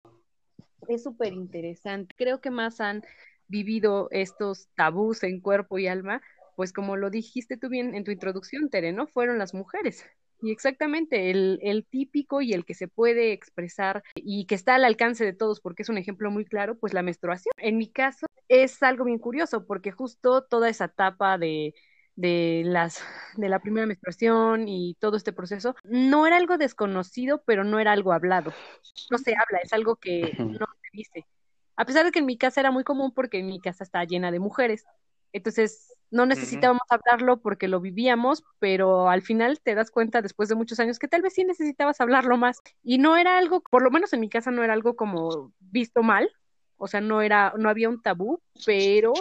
Es 0.88 1.02
súper 1.02 1.32
interesante. 1.32 2.14
Creo 2.16 2.40
que 2.40 2.50
más 2.50 2.80
han 2.80 3.02
vivido 3.48 4.08
estos 4.10 4.68
tabús 4.74 5.22
en 5.22 5.40
cuerpo 5.40 5.78
y 5.78 5.86
alma 5.86 6.22
pues 6.60 6.74
como 6.74 6.94
lo 6.94 7.08
dijiste 7.08 7.56
tú 7.56 7.70
bien 7.70 7.94
en 7.94 8.04
tu 8.04 8.10
introducción, 8.10 8.68
Tere, 8.68 8.92
¿no? 8.92 9.06
Fueron 9.06 9.38
las 9.38 9.54
mujeres. 9.54 10.04
Y 10.42 10.50
exactamente, 10.50 11.30
el, 11.30 11.58
el, 11.62 11.86
típico 11.86 12.42
y 12.42 12.52
el 12.52 12.66
que 12.66 12.74
se 12.74 12.86
puede 12.86 13.32
expresar 13.32 14.02
y 14.14 14.44
que 14.44 14.56
está 14.56 14.74
al 14.74 14.84
alcance 14.84 15.24
de 15.24 15.32
todos, 15.32 15.62
porque 15.62 15.84
es 15.84 15.88
un 15.88 15.96
ejemplo 15.96 16.30
muy 16.30 16.44
claro, 16.44 16.78
pues 16.78 16.92
la 16.92 17.00
menstruación. 17.00 17.54
En 17.56 17.78
mi 17.78 17.90
caso 17.90 18.26
es 18.48 18.82
algo 18.82 19.06
bien 19.06 19.18
curioso, 19.18 19.64
porque 19.64 19.90
justo 19.90 20.42
toda 20.42 20.68
esa 20.68 20.84
etapa 20.84 21.38
de, 21.38 21.72
de, 22.16 22.62
las, 22.64 23.02
de 23.36 23.48
la 23.48 23.60
primera 23.60 23.86
menstruación 23.86 24.68
y 24.68 24.96
todo 25.00 25.16
este 25.16 25.32
proceso, 25.32 25.74
no 25.84 26.26
era 26.26 26.36
algo 26.36 26.58
desconocido, 26.58 27.42
pero 27.44 27.64
no 27.64 27.78
era 27.78 27.92
algo 27.92 28.12
hablado. 28.12 28.52
No 29.10 29.18
se 29.18 29.32
habla, 29.32 29.58
es 29.62 29.72
algo 29.72 29.96
que 29.96 30.34
no 30.38 30.66
se 30.82 30.88
dice. 30.92 31.26
A 31.76 31.84
pesar 31.84 32.04
de 32.04 32.12
que 32.12 32.18
en 32.18 32.26
mi 32.26 32.36
casa 32.36 32.60
era 32.60 32.70
muy 32.70 32.84
común 32.84 33.12
porque 33.14 33.42
mi 33.42 33.60
casa 33.60 33.84
está 33.84 34.04
llena 34.04 34.30
de 34.30 34.38
mujeres. 34.38 34.84
Entonces, 35.32 35.94
no 36.10 36.26
necesitábamos 36.26 36.82
hablarlo 36.90 37.40
porque 37.40 37.68
lo 37.68 37.80
vivíamos, 37.80 38.42
pero 38.58 39.08
al 39.08 39.22
final 39.22 39.60
te 39.60 39.74
das 39.74 39.90
cuenta 39.90 40.22
después 40.22 40.48
de 40.48 40.56
muchos 40.56 40.80
años 40.80 40.98
que 40.98 41.08
tal 41.08 41.22
vez 41.22 41.34
sí 41.34 41.44
necesitabas 41.44 42.00
hablarlo 42.00 42.36
más. 42.36 42.60
Y 42.82 42.98
no 42.98 43.16
era 43.16 43.38
algo, 43.38 43.60
por 43.60 43.82
lo 43.82 43.90
menos 43.90 44.12
en 44.12 44.20
mi 44.20 44.28
casa 44.28 44.50
no 44.50 44.64
era 44.64 44.72
algo 44.72 44.96
como 44.96 45.52
visto 45.60 46.02
mal, 46.02 46.30
o 46.76 46.88
sea, 46.88 47.00
no 47.00 47.22
era, 47.22 47.54
no 47.58 47.68
había 47.68 47.88
un 47.88 48.02
tabú, 48.02 48.40
pero 48.66 49.12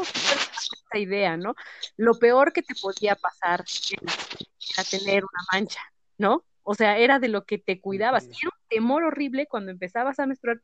idea, 0.97 1.37
¿no? 1.37 1.55
Lo 1.97 2.13
peor 2.15 2.53
que 2.53 2.61
te 2.61 2.73
podía 2.75 3.15
pasar 3.15 3.63
era, 3.91 4.83
tener 4.89 5.23
una 5.23 5.43
mancha, 5.51 5.81
¿no? 6.17 6.43
O 6.63 6.75
sea, 6.75 6.97
era 6.97 7.19
de 7.19 7.27
lo 7.27 7.45
que 7.45 7.57
te 7.57 7.79
cuidabas. 7.79 8.25
Era 8.25 8.33
un 8.45 8.67
temor 8.69 9.03
horrible 9.03 9.47
cuando 9.47 9.71
empezabas 9.71 10.19
a 10.19 10.25
menstruar. 10.25 10.59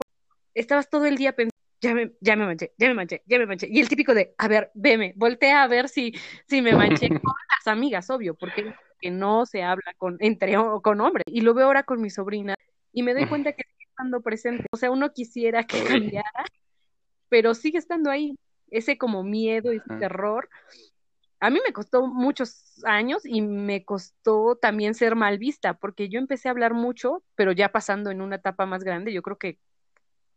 Estabas 0.53 0.89
todo 0.89 1.05
el 1.05 1.17
día 1.17 1.33
pensando 1.35 1.55
ya 1.81 1.93
me, 1.93 2.11
ya 2.19 2.35
me 2.35 2.45
manché, 2.45 2.73
ya 2.77 2.87
me 2.87 2.93
manché, 2.95 3.21
ya 3.25 3.37
me 3.37 3.45
manché. 3.45 3.67
Y 3.69 3.79
el 3.79 3.89
típico 3.89 4.13
de, 4.13 4.33
a 4.37 4.47
ver, 4.47 4.71
veme, 4.73 5.13
voltea 5.15 5.63
a 5.63 5.67
ver 5.67 5.89
si, 5.89 6.13
si 6.47 6.61
me 6.61 6.73
manché 6.73 7.09
con 7.21 7.33
las 7.49 7.67
amigas, 7.67 8.09
obvio, 8.09 8.33
porque 8.33 8.73
que 8.99 9.11
no 9.11 9.45
se 9.45 9.63
habla 9.63 9.93
con, 9.97 10.17
entre 10.19 10.55
con 10.81 11.01
hombres. 11.01 11.25
Y 11.27 11.41
lo 11.41 11.53
veo 11.53 11.65
ahora 11.65 11.83
con 11.83 12.01
mi 12.01 12.09
sobrina 12.09 12.55
y 12.91 13.03
me 13.03 13.13
doy 13.13 13.27
cuenta 13.27 13.53
que 13.53 13.63
sigue 13.63 13.89
estando 13.89 14.21
presente. 14.21 14.65
O 14.71 14.77
sea, 14.77 14.91
uno 14.91 15.13
quisiera 15.13 15.63
que 15.63 15.83
cambiara, 15.83 16.45
pero 17.29 17.53
sigue 17.53 17.77
estando 17.77 18.09
ahí. 18.09 18.35
Ese 18.75 18.97
como 18.97 19.23
miedo, 19.23 19.71
ese 19.71 19.89
terror. 19.99 20.49
A 21.39 21.49
mí 21.49 21.59
me 21.65 21.73
costó 21.73 22.07
muchos 22.07 22.83
años 22.85 23.25
y 23.25 23.41
me 23.41 23.85
costó 23.85 24.55
también 24.55 24.95
ser 24.95 25.15
mal 25.15 25.37
vista, 25.37 25.75
porque 25.75 26.09
yo 26.09 26.19
empecé 26.19 26.47
a 26.47 26.51
hablar 26.51 26.73
mucho, 26.73 27.23
pero 27.35 27.51
ya 27.51 27.71
pasando 27.71 28.11
en 28.11 28.21
una 28.21 28.37
etapa 28.37 28.65
más 28.65 28.83
grande, 28.83 29.13
yo 29.13 29.21
creo 29.21 29.37
que 29.37 29.59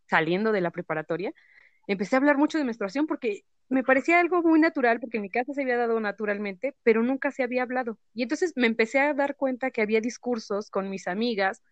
saliendo 0.06 0.52
de 0.52 0.60
la 0.60 0.70
preparatoria, 0.70 1.32
empecé 1.86 2.16
a 2.16 2.18
hablar 2.18 2.36
mucho 2.36 2.58
de 2.58 2.64
menstruación 2.64 3.06
porque 3.06 3.44
me 3.68 3.82
parecía 3.82 4.20
algo 4.20 4.42
muy 4.42 4.60
natural, 4.60 5.00
porque 5.00 5.18
en 5.18 5.24
mi 5.24 5.30
casa 5.30 5.52
se 5.52 5.62
había 5.62 5.76
dado 5.76 5.98
naturalmente, 6.00 6.74
pero 6.82 7.02
nunca 7.02 7.30
se 7.30 7.42
había 7.42 7.62
hablado. 7.62 7.98
Y 8.14 8.22
entonces 8.22 8.52
me 8.56 8.66
empecé 8.66 9.00
a 9.00 9.14
dar 9.14 9.36
cuenta 9.36 9.70
que 9.70 9.82
había 9.82 10.00
discursos 10.00 10.70
con 10.70 10.88
mis 10.90 11.06
amigas 11.08 11.62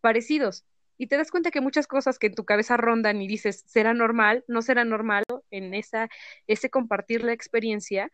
parecidos. 0.00 0.64
Y 0.98 1.08
te 1.08 1.16
das 1.16 1.30
cuenta 1.30 1.50
que 1.50 1.60
muchas 1.60 1.86
cosas 1.86 2.18
que 2.18 2.28
en 2.28 2.34
tu 2.34 2.44
cabeza 2.44 2.76
rondan 2.76 3.20
y 3.20 3.28
dices, 3.28 3.64
será 3.66 3.94
normal, 3.94 4.44
no 4.48 4.62
será 4.62 4.84
normal, 4.84 5.24
en 5.50 5.74
esa, 5.74 6.08
ese 6.46 6.70
compartir 6.70 7.24
la 7.24 7.32
experiencia, 7.32 8.10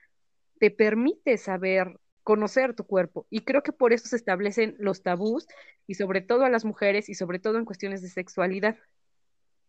te 0.58 0.70
permite 0.70 1.38
saber 1.38 1.98
conocer 2.22 2.74
tu 2.74 2.84
cuerpo. 2.84 3.26
Y 3.30 3.40
creo 3.40 3.62
que 3.62 3.72
por 3.72 3.92
eso 3.92 4.08
se 4.08 4.16
establecen 4.16 4.76
los 4.78 5.02
tabús, 5.02 5.46
y 5.86 5.94
sobre 5.94 6.20
todo 6.20 6.44
a 6.44 6.50
las 6.50 6.64
mujeres, 6.64 7.08
y 7.08 7.14
sobre 7.14 7.38
todo 7.38 7.58
en 7.58 7.64
cuestiones 7.64 8.02
de 8.02 8.08
sexualidad 8.08 8.76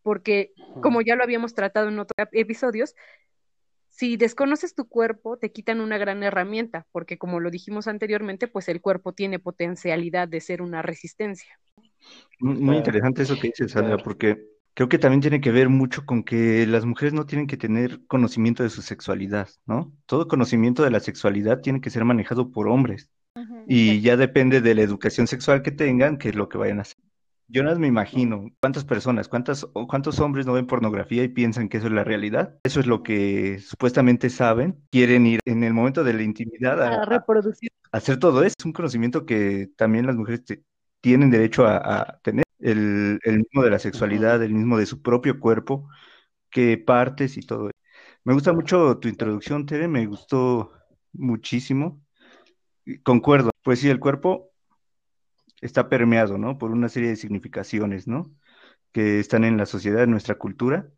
porque 0.03 0.53
como 0.81 1.01
ya 1.01 1.15
lo 1.15 1.23
habíamos 1.23 1.55
tratado 1.55 1.87
en 1.87 1.97
otros 1.97 2.27
episodios, 2.33 2.93
si 3.89 4.17
desconoces 4.17 4.75
tu 4.75 4.87
cuerpo, 4.87 5.37
te 5.37 5.51
quitan 5.51 5.79
una 5.79 5.97
gran 5.97 6.23
herramienta, 6.23 6.85
porque 6.91 7.17
como 7.17 7.39
lo 7.39 7.49
dijimos 7.49 7.87
anteriormente, 7.87 8.47
pues 8.47 8.67
el 8.67 8.81
cuerpo 8.81 9.13
tiene 9.13 9.39
potencialidad 9.39 10.27
de 10.27 10.41
ser 10.41 10.61
una 10.61 10.81
resistencia. 10.81 11.59
Muy 12.39 12.77
interesante 12.77 13.23
eso 13.23 13.39
que 13.39 13.47
dices, 13.47 13.71
Sandra, 13.71 13.97
porque 13.97 14.45
creo 14.73 14.89
que 14.89 14.97
también 14.97 15.21
tiene 15.21 15.41
que 15.41 15.51
ver 15.51 15.69
mucho 15.69 16.05
con 16.05 16.23
que 16.23 16.65
las 16.67 16.85
mujeres 16.85 17.13
no 17.13 17.25
tienen 17.25 17.47
que 17.47 17.57
tener 17.57 18.05
conocimiento 18.07 18.63
de 18.63 18.69
su 18.69 18.81
sexualidad, 18.81 19.49
¿no? 19.65 19.93
Todo 20.05 20.27
conocimiento 20.27 20.83
de 20.83 20.91
la 20.91 20.99
sexualidad 20.99 21.61
tiene 21.61 21.81
que 21.81 21.89
ser 21.89 22.05
manejado 22.05 22.51
por 22.51 22.67
hombres. 22.67 23.09
Y 23.67 24.01
ya 24.01 24.17
depende 24.17 24.61
de 24.61 24.75
la 24.75 24.81
educación 24.81 25.25
sexual 25.27 25.61
que 25.61 25.71
tengan, 25.71 26.17
que 26.17 26.29
es 26.29 26.35
lo 26.35 26.49
que 26.49 26.57
vayan 26.57 26.79
a 26.79 26.81
hacer. 26.81 26.97
Yo 27.47 27.63
no 27.63 27.75
me 27.77 27.87
imagino 27.87 28.49
cuántas 28.59 28.83
personas, 28.83 29.27
cuántas, 29.27 29.65
cuántos 29.87 30.19
hombres 30.19 30.45
no 30.45 30.53
ven 30.53 30.65
pornografía 30.65 31.23
y 31.23 31.27
piensan 31.27 31.69
que 31.69 31.77
eso 31.77 31.87
es 31.87 31.93
la 31.93 32.03
realidad. 32.03 32.57
Eso 32.63 32.79
es 32.79 32.87
lo 32.87 33.03
que 33.03 33.59
supuestamente 33.59 34.29
saben. 34.29 34.81
Quieren 34.91 35.27
ir 35.27 35.39
en 35.45 35.63
el 35.63 35.73
momento 35.73 36.03
de 36.03 36.13
la 36.13 36.23
intimidad 36.23 36.81
a, 36.81 37.05
reproducir. 37.05 37.69
hacer 37.91 38.17
todo 38.17 38.43
eso. 38.43 38.55
Es 38.57 38.65
un 38.65 38.73
conocimiento 38.73 39.25
que 39.25 39.69
también 39.77 40.07
las 40.07 40.15
mujeres 40.15 40.43
tienen 41.03 41.31
derecho 41.31 41.67
a, 41.67 42.19
tener. 42.23 42.45
El, 42.59 43.19
el, 43.25 43.39
mismo 43.39 43.61
de 43.63 43.71
la 43.71 43.79
sexualidad, 43.79 44.41
el 44.41 44.53
mismo 44.53 44.77
de 44.77 44.85
su 44.85 45.01
propio 45.01 45.37
cuerpo, 45.39 45.89
qué 46.49 46.77
partes 46.77 47.35
y 47.37 47.41
todo. 47.41 47.71
Me 48.23 48.33
gusta 48.33 48.53
mucho 48.53 48.99
tu 48.99 49.09
introducción, 49.09 49.65
Tere, 49.65 49.89
me 49.89 50.05
gustó 50.05 50.71
muchísimo. 51.11 52.01
Concuerdo, 53.03 53.51
pues 53.63 53.79
sí, 53.79 53.89
el 53.89 53.99
cuerpo 53.99 54.51
está 55.61 55.89
permeado, 55.89 56.37
¿no? 56.37 56.57
Por 56.57 56.71
una 56.71 56.87
serie 56.89 57.09
de 57.09 57.17
significaciones, 57.17 58.07
¿no? 58.07 58.33
Que 58.93 59.19
están 59.19 59.43
en 59.43 59.57
la 59.57 59.65
sociedad, 59.65 60.03
en 60.03 60.11
nuestra 60.11 60.35
cultura. 60.35 60.89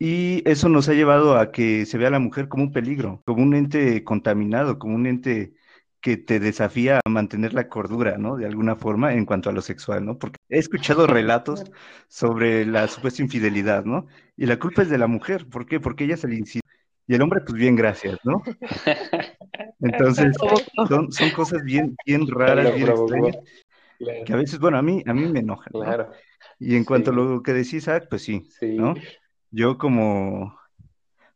Y 0.00 0.42
eso 0.50 0.68
nos 0.68 0.88
ha 0.88 0.94
llevado 0.94 1.38
a 1.38 1.52
que 1.52 1.86
se 1.86 1.98
vea 1.98 2.08
a 2.08 2.12
la 2.12 2.18
mujer 2.20 2.48
como 2.48 2.64
un 2.64 2.72
peligro, 2.72 3.22
como 3.24 3.42
un 3.44 3.54
ente 3.54 4.02
contaminado, 4.04 4.80
como 4.80 4.96
un 4.96 5.06
ente 5.06 5.54
que 6.00 6.16
te 6.16 6.38
desafía 6.40 7.00
a 7.04 7.08
mantener 7.08 7.54
la 7.54 7.68
cordura, 7.68 8.18
¿no? 8.18 8.36
De 8.36 8.46
alguna 8.46 8.76
forma 8.76 9.14
en 9.14 9.24
cuanto 9.24 9.50
a 9.50 9.52
lo 9.52 9.62
sexual, 9.62 10.04
¿no? 10.04 10.18
Porque 10.18 10.36
he 10.48 10.58
escuchado 10.58 11.06
relatos 11.06 11.64
sobre 12.08 12.64
la 12.66 12.86
supuesta 12.88 13.22
infidelidad, 13.22 13.84
¿no? 13.84 14.06
Y 14.36 14.46
la 14.46 14.58
culpa 14.58 14.82
es 14.82 14.90
de 14.90 14.98
la 14.98 15.06
mujer, 15.06 15.48
¿por 15.48 15.66
qué? 15.66 15.80
Porque 15.80 16.04
ella 16.04 16.16
se 16.16 16.28
le 16.28 16.36
incita. 16.36 16.66
Y 17.06 17.14
el 17.14 17.22
hombre, 17.22 17.40
pues 17.40 17.54
bien, 17.54 17.74
gracias, 17.74 18.18
¿no? 18.22 18.42
Entonces, 19.80 20.36
son, 20.88 21.10
son 21.10 21.30
cosas 21.30 21.62
bien, 21.64 21.96
bien 22.04 22.26
raras, 22.28 22.74
bien 22.74 22.88
extrañas, 22.88 23.36
que 24.26 24.32
a 24.32 24.36
veces, 24.36 24.58
bueno, 24.58 24.78
a 24.78 24.82
mí, 24.82 25.02
a 25.06 25.14
mí 25.14 25.26
me 25.26 25.40
enojan, 25.40 25.70
¿no? 25.72 25.80
Claro. 25.80 26.10
Y 26.58 26.76
en 26.76 26.84
cuanto 26.84 27.10
a 27.10 27.14
lo 27.14 27.42
que 27.42 27.52
decís, 27.52 27.74
Isaac, 27.74 28.06
pues 28.10 28.22
sí, 28.22 28.48
Sí. 28.60 28.76
¿no? 28.76 28.94
Yo 29.50 29.78
como 29.78 30.58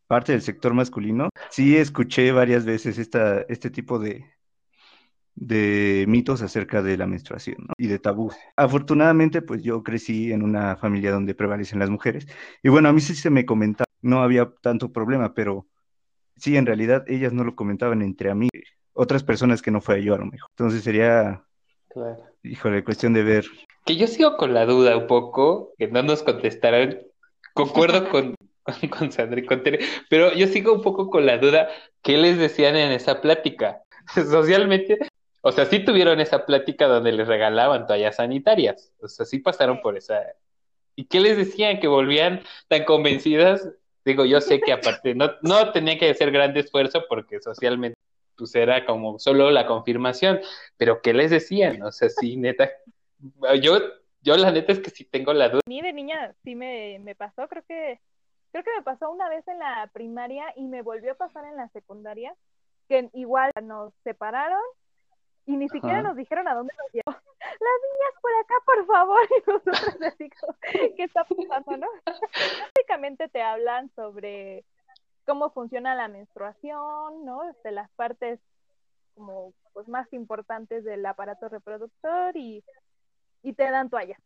parte 0.06 0.32
del 0.32 0.42
sector 0.42 0.74
masculino, 0.74 1.30
sí 1.50 1.76
escuché 1.76 2.32
varias 2.32 2.66
veces 2.66 2.98
esta, 2.98 3.40
este 3.48 3.70
tipo 3.70 3.98
de, 3.98 4.26
de 5.34 6.04
mitos 6.08 6.42
acerca 6.42 6.82
de 6.82 6.96
la 6.96 7.06
menstruación, 7.06 7.56
¿no? 7.60 7.74
Y 7.78 7.86
de 7.86 7.98
tabús. 7.98 8.34
Afortunadamente, 8.56 9.42
pues 9.42 9.62
yo 9.62 9.82
crecí 9.82 10.32
en 10.32 10.42
una 10.42 10.76
familia 10.76 11.10
donde 11.12 11.34
prevalecen 11.34 11.78
las 11.78 11.90
mujeres. 11.90 12.26
Y 12.62 12.68
bueno, 12.68 12.88
a 12.88 12.92
mí 12.92 13.00
sí 13.00 13.14
se 13.14 13.30
me 13.30 13.46
comentaba, 13.46 13.86
no 14.02 14.22
había 14.22 14.52
tanto 14.60 14.92
problema, 14.92 15.34
pero 15.34 15.66
sí, 16.36 16.56
en 16.56 16.66
realidad 16.66 17.04
ellas 17.08 17.32
no 17.32 17.44
lo 17.44 17.54
comentaban 17.56 18.02
entre 18.02 18.30
a 18.30 18.34
mí, 18.34 18.48
otras 18.92 19.24
personas 19.24 19.62
que 19.62 19.70
no 19.70 19.80
fue 19.80 20.02
yo 20.02 20.14
a 20.14 20.18
lo 20.18 20.26
mejor. 20.26 20.50
Entonces 20.50 20.82
sería, 20.84 21.42
Claro. 21.88 22.18
híjole, 22.42 22.84
cuestión 22.84 23.12
de 23.14 23.22
ver. 23.22 23.44
Que 23.84 23.96
yo 23.96 24.06
sigo 24.06 24.36
con 24.36 24.54
la 24.54 24.66
duda 24.66 24.96
un 24.96 25.06
poco, 25.06 25.72
que 25.78 25.88
no 25.88 26.02
nos 26.02 26.22
contestaron. 26.22 26.98
Concuerdo 27.54 28.08
con, 28.10 28.34
con, 28.62 28.88
con 28.90 29.12
Sandra 29.12 29.40
y 29.40 29.46
con 29.46 29.62
Tere, 29.62 29.80
pero 30.08 30.32
yo 30.34 30.46
sigo 30.46 30.72
un 30.72 30.82
poco 30.82 31.10
con 31.10 31.26
la 31.26 31.38
duda, 31.38 31.68
¿qué 32.02 32.16
les 32.18 32.38
decían 32.38 32.76
en 32.76 32.92
esa 32.92 33.20
plática? 33.20 33.82
Socialmente, 34.14 34.98
o 35.44 35.50
sea, 35.50 35.66
sí 35.66 35.84
tuvieron 35.84 36.20
esa 36.20 36.46
plática 36.46 36.86
donde 36.86 37.10
les 37.10 37.26
regalaban 37.26 37.86
toallas 37.86 38.16
sanitarias, 38.16 38.92
o 39.00 39.08
sea, 39.08 39.26
sí 39.26 39.40
pasaron 39.40 39.80
por 39.80 39.96
esa. 39.96 40.22
¿Y 40.94 41.06
qué 41.06 41.20
les 41.20 41.36
decían? 41.36 41.80
Que 41.80 41.88
volvían 41.88 42.42
tan 42.68 42.84
convencidas. 42.84 43.68
Digo, 44.04 44.24
yo 44.24 44.40
sé 44.40 44.60
que 44.60 44.72
aparte 44.72 45.14
no, 45.14 45.32
no 45.42 45.72
tenía 45.72 45.98
que 45.98 46.10
hacer 46.10 46.30
gran 46.30 46.56
esfuerzo 46.56 47.04
porque 47.08 47.40
socialmente 47.40 47.96
pues 48.36 48.54
era 48.54 48.86
como 48.86 49.18
solo 49.18 49.50
la 49.50 49.66
confirmación, 49.66 50.40
pero 50.76 51.02
¿qué 51.02 51.12
les 51.12 51.30
decían? 51.30 51.82
O 51.82 51.92
sea, 51.92 52.08
sí, 52.08 52.36
neta, 52.36 52.70
yo, 53.60 53.78
yo 54.20 54.36
la 54.36 54.50
neta 54.50 54.72
es 54.72 54.80
que 54.80 54.90
sí 54.90 55.04
tengo 55.04 55.32
la 55.32 55.48
duda. 55.48 55.60
A 55.66 55.68
mí 55.68 55.80
de 55.80 55.92
niña 55.92 56.34
sí 56.44 56.54
me, 56.54 56.98
me 57.00 57.14
pasó, 57.14 57.48
creo 57.48 57.62
que, 57.68 58.00
creo 58.52 58.64
que 58.64 58.76
me 58.76 58.82
pasó 58.82 59.10
una 59.10 59.28
vez 59.28 59.46
en 59.48 59.58
la 59.58 59.88
primaria 59.92 60.52
y 60.56 60.62
me 60.62 60.82
volvió 60.82 61.12
a 61.12 61.16
pasar 61.16 61.44
en 61.44 61.56
la 61.56 61.68
secundaria, 61.68 62.34
que 62.88 63.10
igual 63.12 63.50
nos 63.62 63.92
separaron 64.02 64.60
y 65.46 65.56
ni 65.56 65.68
siquiera 65.68 65.98
Ajá. 65.98 66.08
nos 66.08 66.16
dijeron 66.16 66.46
a 66.48 66.54
dónde 66.54 66.72
nos 66.78 66.92
llevó. 66.92 67.18
Las 67.40 67.78
niñas 67.82 68.14
por 68.20 68.30
acá, 68.34 68.54
por 68.64 68.86
favor. 68.86 69.20
Y 69.30 69.50
nosotros 69.50 70.12
así 70.12 70.30
como, 70.30 70.56
¿qué 70.96 71.04
está 71.04 71.24
pasando, 71.24 71.76
no? 71.76 71.86
Básicamente 72.04 73.28
te 73.28 73.42
hablan 73.42 73.90
sobre 73.94 74.64
cómo 75.26 75.50
funciona 75.50 75.94
la 75.94 76.08
menstruación, 76.08 77.24
¿no? 77.24 77.42
De 77.64 77.72
las 77.72 77.90
partes 77.92 78.40
como 79.14 79.52
pues 79.72 79.88
más 79.88 80.10
importantes 80.12 80.84
del 80.84 81.04
aparato 81.06 81.48
reproductor 81.48 82.36
y, 82.36 82.64
y 83.42 83.52
te 83.54 83.70
dan 83.70 83.90
toallas. 83.90 84.20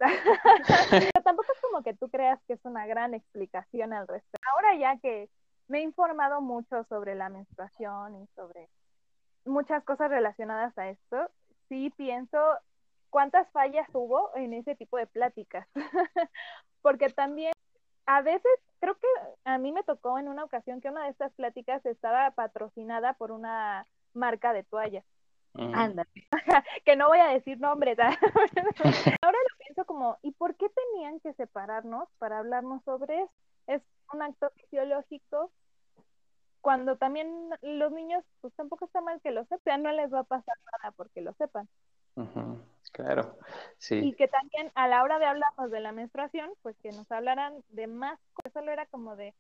Pero 0.91 1.23
tampoco 1.23 1.53
es 1.53 1.61
como 1.61 1.83
que 1.83 1.95
tú 1.95 2.09
creas 2.09 2.41
que 2.47 2.55
es 2.55 2.65
una 2.65 2.87
gran 2.87 3.15
explicación 3.15 3.93
al 3.93 4.09
respecto. 4.09 4.49
Ahora 4.53 4.77
ya 4.77 4.99
que 4.99 5.29
me 5.69 5.79
he 5.79 5.83
informado 5.83 6.41
mucho 6.41 6.85
sobre 6.85 7.15
la 7.15 7.29
menstruación 7.29 8.23
y 8.23 8.27
sobre 8.35 8.69
muchas 9.47 9.83
cosas 9.85 10.11
relacionadas 10.11 10.76
a 10.79 10.88
esto, 10.88 11.31
sí 11.69 11.93
pienso 11.97 12.38
cuántas 13.11 13.49
fallas 13.50 13.88
hubo 13.93 14.31
en 14.35 14.53
ese 14.53 14.75
tipo 14.75 14.97
de 14.97 15.07
pláticas. 15.07 15.67
Porque 16.83 17.09
también 17.11 17.53
a 18.07 18.23
veces 18.23 18.53
creo 18.81 18.95
que 18.97 19.09
a 19.45 19.59
mí 19.59 19.73
me 19.73 19.83
tocó 19.83 20.19
en 20.19 20.29
una 20.29 20.45
ocasión 20.45 20.81
que 20.81 20.91
una 20.91 21.05
de 21.05 21.11
estas 21.11 21.33
pláticas 21.35 21.85
estaba 21.87 22.30
patrocinada 22.32 23.15
por 23.15 23.32
una 23.32 23.87
marca 24.13 24.52
de 24.52 24.63
toallas 24.63 25.04
Mm. 25.56 25.75
Ándale. 25.75 26.11
que 26.85 26.97
no 26.97 27.09
voy 27.09 27.19
a 27.19 27.28
decir 27.28 27.59
nombres. 27.59 27.99
¿ah? 27.99 28.11
Ahora 29.23 29.39
lo 29.39 29.59
pienso 29.59 29.85
como, 29.87 30.19
¿y 30.23 30.32
por 30.32 30.54
qué 30.56 30.67
tenían 30.69 31.21
que 31.21 31.32
separarnos 31.35 32.09
para 32.19 32.39
hablarnos 32.39 32.82
sobre 32.85 33.23
eso? 33.23 33.32
Es 33.67 33.82
un 34.13 34.23
acto 34.23 34.50
fisiológico. 34.56 35.50
Cuando 36.67 36.97
también 36.97 37.50
los 37.63 37.93
niños, 37.93 38.25
pues 38.41 38.52
tampoco 38.55 38.87
está 38.87 39.00
mal 39.00 39.21
que 39.21 39.31
lo 39.31 39.45
sepan, 39.45 39.85
no 39.85 39.93
les 39.93 40.13
va 40.13 40.19
a 40.19 40.25
pasar 40.25 40.57
nada 40.73 40.93
porque 40.97 41.21
lo 41.21 41.33
sepan. 41.35 41.69
Claro, 42.91 43.39
sí. 43.79 44.00
Y 44.00 44.15
que 44.15 44.26
también 44.26 44.73
a 44.75 44.89
la 44.89 45.05
hora 45.05 45.21
de 45.21 45.26
hablarnos 45.26 45.71
de 45.71 45.79
la 45.79 45.93
menstruación, 45.93 46.50
pues 46.63 46.76
que 46.79 46.91
nos 46.91 47.09
hablaran 47.13 47.55
de 47.69 47.87
más 47.87 48.19
cosas, 48.33 48.52
solo 48.52 48.73
era 48.73 48.85
como 48.87 49.15
de, 49.15 49.33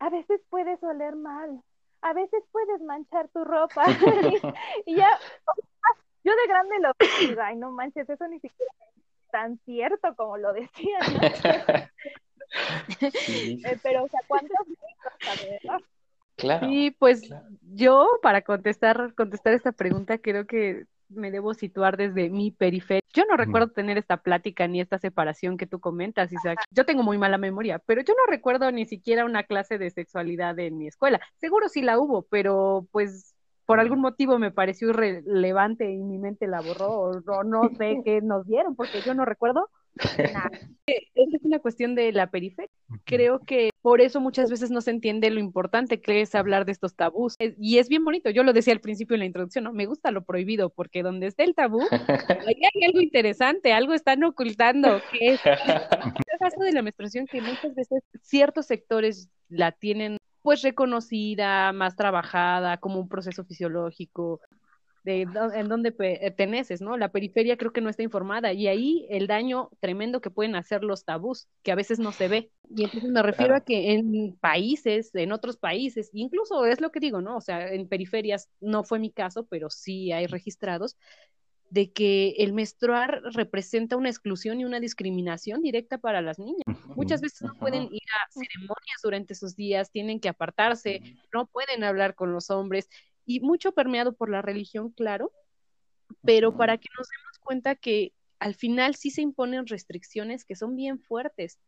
a 0.00 0.10
veces 0.10 0.40
puedes 0.50 0.82
oler 0.82 1.14
mal, 1.14 1.62
a 2.02 2.14
veces 2.14 2.42
puedes 2.50 2.82
manchar 2.82 3.28
tu 3.28 3.44
ropa. 3.44 3.84
y, 3.86 3.86
y 4.86 4.96
ya, 4.96 5.08
yo 6.24 6.32
de 6.34 6.46
grande 6.48 6.80
lo 6.80 6.90
digo, 7.20 7.42
ay, 7.42 7.54
no 7.54 7.70
manches, 7.70 8.10
eso 8.10 8.26
ni 8.26 8.40
siquiera 8.40 8.72
es 8.96 9.30
tan 9.30 9.56
cierto 9.58 10.16
como 10.16 10.36
lo 10.36 10.52
decían, 10.52 11.00
¿no? 11.14 11.20
Sí, 13.12 13.62
Eh, 13.64 13.78
pero, 13.84 14.02
o 14.02 14.08
sea, 14.08 14.18
¿cuántos 14.26 14.58
alrededor? 15.30 15.84
Claro. 16.40 16.68
Sí, 16.68 16.96
pues 16.98 17.22
claro. 17.22 17.46
yo 17.72 18.08
para 18.22 18.42
contestar, 18.42 19.14
contestar 19.14 19.54
esta 19.54 19.72
pregunta 19.72 20.18
creo 20.18 20.46
que 20.46 20.86
me 21.10 21.30
debo 21.30 21.54
situar 21.54 21.96
desde 21.96 22.30
mi 22.30 22.50
periferia. 22.50 23.02
Yo 23.12 23.24
no 23.28 23.36
recuerdo 23.36 23.68
tener 23.68 23.98
esta 23.98 24.18
plática 24.18 24.68
ni 24.68 24.80
esta 24.80 24.98
separación 24.98 25.56
que 25.56 25.66
tú 25.66 25.80
comentas, 25.80 26.32
Isaac. 26.32 26.60
Yo 26.70 26.86
tengo 26.86 27.02
muy 27.02 27.18
mala 27.18 27.38
memoria, 27.38 27.80
pero 27.80 28.02
yo 28.02 28.14
no 28.14 28.30
recuerdo 28.30 28.70
ni 28.70 28.86
siquiera 28.86 29.24
una 29.24 29.42
clase 29.42 29.78
de 29.78 29.90
sexualidad 29.90 30.58
en 30.58 30.78
mi 30.78 30.86
escuela. 30.86 31.20
Seguro 31.36 31.68
sí 31.68 31.82
la 31.82 31.98
hubo, 31.98 32.22
pero 32.22 32.86
pues 32.92 33.34
por 33.66 33.80
algún 33.80 34.00
motivo 34.00 34.38
me 34.38 34.50
pareció 34.50 34.90
irrelevante 34.90 35.90
y 35.90 36.02
mi 36.02 36.18
mente 36.18 36.46
la 36.46 36.60
borró 36.60 36.90
o 36.90 37.20
no, 37.20 37.44
no 37.44 37.68
sé 37.76 38.00
qué 38.04 38.20
nos 38.20 38.46
dieron 38.46 38.74
porque 38.74 39.00
yo 39.02 39.14
no 39.14 39.24
recuerdo 39.24 39.68
nada. 40.32 40.50
Esa 40.86 41.36
es 41.36 41.42
una 41.44 41.60
cuestión 41.60 41.94
de 41.94 42.10
la 42.12 42.30
periferia. 42.30 42.70
Creo 43.04 43.40
que 43.40 43.70
por 43.80 44.00
eso 44.00 44.20
muchas 44.20 44.50
veces 44.50 44.70
no 44.70 44.80
se 44.80 44.90
entiende 44.90 45.30
lo 45.30 45.38
importante 45.38 46.00
que 46.00 46.20
es 46.20 46.34
hablar 46.34 46.64
de 46.64 46.72
estos 46.72 46.96
tabús. 46.96 47.36
Es- 47.38 47.54
Y 47.58 47.78
es 47.78 47.88
bien 47.88 48.04
bonito, 48.04 48.30
yo 48.30 48.42
lo 48.42 48.52
decía 48.52 48.72
al 48.72 48.80
principio 48.80 49.14
en 49.14 49.20
la 49.20 49.26
introducción, 49.26 49.64
¿no? 49.64 49.72
Me 49.72 49.86
gusta 49.86 50.10
lo 50.10 50.24
prohibido, 50.24 50.70
porque 50.70 51.02
donde 51.02 51.26
esté 51.28 51.44
el 51.44 51.54
tabú, 51.54 51.80
ahí 52.48 52.60
hay 52.74 52.84
algo 52.86 53.00
interesante, 53.00 53.72
algo 53.72 53.94
están 53.94 54.24
ocultando, 54.24 55.00
que 55.12 55.34
es 55.34 55.40
el 55.44 56.38
caso 56.40 56.60
de 56.60 56.72
la 56.72 56.82
menstruación 56.82 57.26
que 57.26 57.40
muchas 57.40 57.74
veces 57.74 58.02
ciertos 58.22 58.66
sectores 58.66 59.28
la 59.48 59.72
tienen 59.72 60.16
pues 60.42 60.62
reconocida, 60.62 61.72
más 61.72 61.96
trabajada, 61.96 62.78
como 62.78 62.98
un 62.98 63.08
proceso 63.08 63.44
fisiológico, 63.44 64.40
de 65.02 65.22
en 65.22 65.68
donde 65.68 65.92
perteneces, 65.92 66.80
¿no? 66.80 66.96
La 66.96 67.10
periferia 67.10 67.56
creo 67.56 67.72
que 67.72 67.80
no 67.80 67.88
está 67.88 68.02
informada 68.02 68.52
y 68.52 68.66
ahí 68.66 69.06
el 69.10 69.26
daño 69.26 69.70
tremendo 69.80 70.20
que 70.20 70.30
pueden 70.30 70.56
hacer 70.56 70.84
los 70.84 71.04
tabús, 71.04 71.48
que 71.62 71.72
a 71.72 71.74
veces 71.74 71.98
no 71.98 72.12
se 72.12 72.28
ve. 72.28 72.50
Y 72.68 72.84
entonces 72.84 73.10
me 73.10 73.22
refiero 73.22 73.54
a 73.54 73.60
que 73.60 73.92
en 73.92 74.36
países, 74.36 75.14
en 75.14 75.32
otros 75.32 75.56
países, 75.56 76.10
incluso 76.12 76.66
es 76.66 76.80
lo 76.80 76.90
que 76.90 77.00
digo, 77.00 77.20
¿no? 77.20 77.36
O 77.36 77.40
sea, 77.40 77.72
en 77.72 77.88
periferias 77.88 78.48
no 78.60 78.84
fue 78.84 78.98
mi 78.98 79.10
caso, 79.10 79.46
pero 79.46 79.70
sí 79.70 80.12
hay 80.12 80.26
registrados 80.26 80.96
de 81.70 81.92
que 81.92 82.34
el 82.38 82.52
menstruar 82.52 83.22
representa 83.32 83.96
una 83.96 84.08
exclusión 84.08 84.60
y 84.60 84.64
una 84.64 84.80
discriminación 84.80 85.62
directa 85.62 85.98
para 85.98 86.20
las 86.20 86.38
niñas. 86.38 86.64
Muchas 86.96 87.20
veces 87.20 87.42
no 87.42 87.54
pueden 87.54 87.84
ir 87.84 88.02
a 88.02 88.30
ceremonias 88.30 89.00
durante 89.02 89.36
sus 89.36 89.54
días, 89.54 89.90
tienen 89.92 90.18
que 90.18 90.28
apartarse, 90.28 91.00
no 91.32 91.46
pueden 91.46 91.84
hablar 91.84 92.16
con 92.16 92.32
los 92.32 92.50
hombres 92.50 92.88
y 93.30 93.38
mucho 93.38 93.70
permeado 93.70 94.12
por 94.12 94.28
la 94.28 94.42
religión, 94.42 94.90
claro, 94.90 95.30
pero 96.22 96.56
para 96.56 96.78
que 96.78 96.88
nos 96.98 97.06
demos 97.08 97.38
cuenta 97.38 97.76
que 97.76 98.12
al 98.40 98.56
final 98.56 98.96
sí 98.96 99.12
se 99.12 99.22
imponen 99.22 99.68
restricciones 99.68 100.44
que 100.44 100.56
son 100.56 100.74
bien 100.74 100.98
fuertes. 100.98 101.60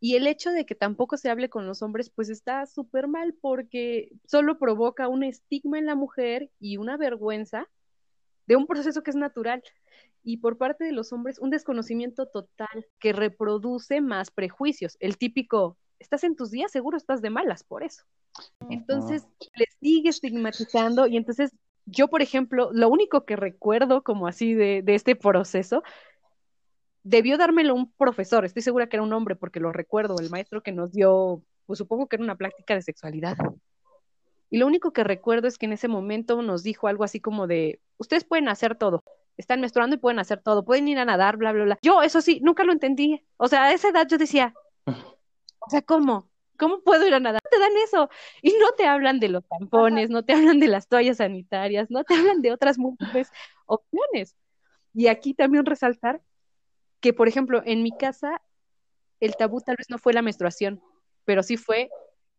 Y 0.00 0.16
el 0.16 0.26
hecho 0.26 0.50
de 0.50 0.66
que 0.66 0.74
tampoco 0.74 1.16
se 1.16 1.30
hable 1.30 1.48
con 1.48 1.66
los 1.66 1.80
hombres, 1.80 2.10
pues 2.10 2.28
está 2.28 2.66
súper 2.66 3.08
mal 3.08 3.32
porque 3.40 4.12
solo 4.26 4.58
provoca 4.58 5.08
un 5.08 5.22
estigma 5.22 5.78
en 5.78 5.86
la 5.86 5.94
mujer 5.94 6.50
y 6.60 6.76
una 6.76 6.98
vergüenza 6.98 7.66
de 8.46 8.56
un 8.56 8.66
proceso 8.66 9.02
que 9.02 9.12
es 9.12 9.16
natural. 9.16 9.62
Y 10.22 10.38
por 10.38 10.58
parte 10.58 10.84
de 10.84 10.92
los 10.92 11.10
hombres, 11.14 11.38
un 11.38 11.48
desconocimiento 11.48 12.26
total 12.26 12.86
que 12.98 13.14
reproduce 13.14 14.02
más 14.02 14.30
prejuicios. 14.30 14.98
El 15.00 15.16
típico, 15.16 15.78
estás 16.00 16.24
en 16.24 16.34
tus 16.34 16.50
días, 16.50 16.72
seguro 16.72 16.96
estás 16.96 17.22
de 17.22 17.30
malas 17.30 17.62
por 17.62 17.84
eso. 17.84 18.02
Entonces, 18.68 19.26
le 19.54 19.66
sigue 19.80 20.08
estigmatizando 20.08 21.06
y 21.06 21.16
entonces 21.16 21.52
yo, 21.86 22.08
por 22.08 22.22
ejemplo, 22.22 22.70
lo 22.72 22.88
único 22.88 23.24
que 23.24 23.36
recuerdo 23.36 24.02
como 24.02 24.26
así 24.26 24.54
de, 24.54 24.82
de 24.82 24.94
este 24.94 25.14
proceso, 25.14 25.82
debió 27.02 27.38
dármelo 27.38 27.74
un 27.74 27.92
profesor, 27.92 28.44
estoy 28.44 28.62
segura 28.62 28.88
que 28.88 28.96
era 28.96 29.02
un 29.02 29.12
hombre 29.12 29.36
porque 29.36 29.60
lo 29.60 29.72
recuerdo, 29.72 30.16
el 30.18 30.30
maestro 30.30 30.62
que 30.62 30.72
nos 30.72 30.92
dio, 30.92 31.42
pues 31.66 31.78
supongo 31.78 32.08
que 32.08 32.16
era 32.16 32.24
una 32.24 32.36
práctica 32.36 32.74
de 32.74 32.82
sexualidad. 32.82 33.36
Y 34.50 34.58
lo 34.58 34.66
único 34.66 34.92
que 34.92 35.04
recuerdo 35.04 35.46
es 35.46 35.58
que 35.58 35.66
en 35.66 35.72
ese 35.72 35.88
momento 35.88 36.42
nos 36.42 36.62
dijo 36.62 36.88
algo 36.88 37.04
así 37.04 37.20
como 37.20 37.46
de, 37.46 37.80
ustedes 37.98 38.24
pueden 38.24 38.48
hacer 38.48 38.74
todo, 38.74 39.04
están 39.36 39.60
menstruando 39.60 39.96
y 39.96 39.98
pueden 39.98 40.18
hacer 40.18 40.42
todo, 40.42 40.64
pueden 40.64 40.88
ir 40.88 40.98
a 40.98 41.04
nadar, 41.04 41.36
bla, 41.36 41.52
bla, 41.52 41.64
bla. 41.64 41.78
Yo, 41.82 42.02
eso 42.02 42.20
sí, 42.20 42.40
nunca 42.42 42.64
lo 42.64 42.72
entendí. 42.72 43.24
O 43.36 43.48
sea, 43.48 43.64
a 43.64 43.72
esa 43.72 43.88
edad 43.88 44.06
yo 44.08 44.18
decía, 44.18 44.52
o 45.60 45.70
sea, 45.70 45.82
¿cómo? 45.82 46.28
¿Cómo 46.58 46.82
puedo 46.82 47.06
ir 47.06 47.14
a 47.14 47.20
nadar? 47.20 47.40
Te 47.50 47.58
dan 47.58 47.72
eso. 47.84 48.10
Y 48.42 48.50
no 48.52 48.72
te 48.76 48.86
hablan 48.86 49.18
de 49.18 49.28
los 49.28 49.46
tampones, 49.48 50.10
no 50.10 50.24
te 50.24 50.34
hablan 50.34 50.60
de 50.60 50.68
las 50.68 50.88
toallas 50.88 51.18
sanitarias, 51.18 51.90
no 51.90 52.04
te 52.04 52.14
hablan 52.14 52.42
de 52.42 52.52
otras 52.52 52.78
múltiples 52.78 53.30
opciones. 53.66 54.36
Y 54.92 55.06
aquí 55.06 55.32
también 55.32 55.64
resaltar 55.64 56.20
que, 57.00 57.12
por 57.12 57.28
ejemplo, 57.28 57.62
en 57.64 57.82
mi 57.82 57.96
casa, 57.96 58.42
el 59.20 59.36
tabú 59.36 59.60
tal 59.60 59.76
vez 59.76 59.88
no 59.88 59.98
fue 59.98 60.12
la 60.12 60.22
menstruación, 60.22 60.82
pero 61.24 61.42
sí 61.42 61.56
fue 61.56 61.90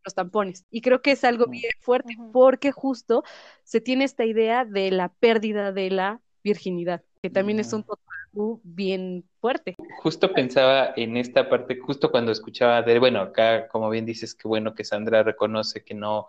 los 0.04 0.14
tampones. 0.14 0.66
Y 0.70 0.82
creo 0.82 1.02
que 1.02 1.12
es 1.12 1.24
algo 1.24 1.48
bien 1.48 1.72
fuerte 1.82 2.16
porque 2.32 2.72
justo 2.72 3.24
se 3.64 3.82
tiene 3.82 4.04
esta 4.04 4.26
idea 4.26 4.66
de 4.66 4.92
la 4.92 5.10
pérdida 5.10 5.72
de 5.72 5.90
la 5.90 6.22
virginidad, 6.44 7.04
que 7.22 7.30
también 7.30 7.60
es 7.60 7.74
un 7.74 7.84
bien 8.34 9.26
fuerte. 9.40 9.76
Justo 10.02 10.32
pensaba 10.34 10.94
en 10.96 11.18
esta 11.18 11.50
parte, 11.50 11.78
justo 11.80 12.12
cuando 12.12 12.32
escuchaba 12.32 12.82
de, 12.82 13.00
bueno, 13.00 13.22
acá 13.22 13.68
como 13.68 13.90
bien 13.90 14.06
dices, 14.06 14.36
que 14.36 14.48
bueno 14.48 14.74
que 14.74 14.84
Sandra 14.84 15.24
reconoce 15.24 15.84
que 15.84 15.94
no, 15.94 16.28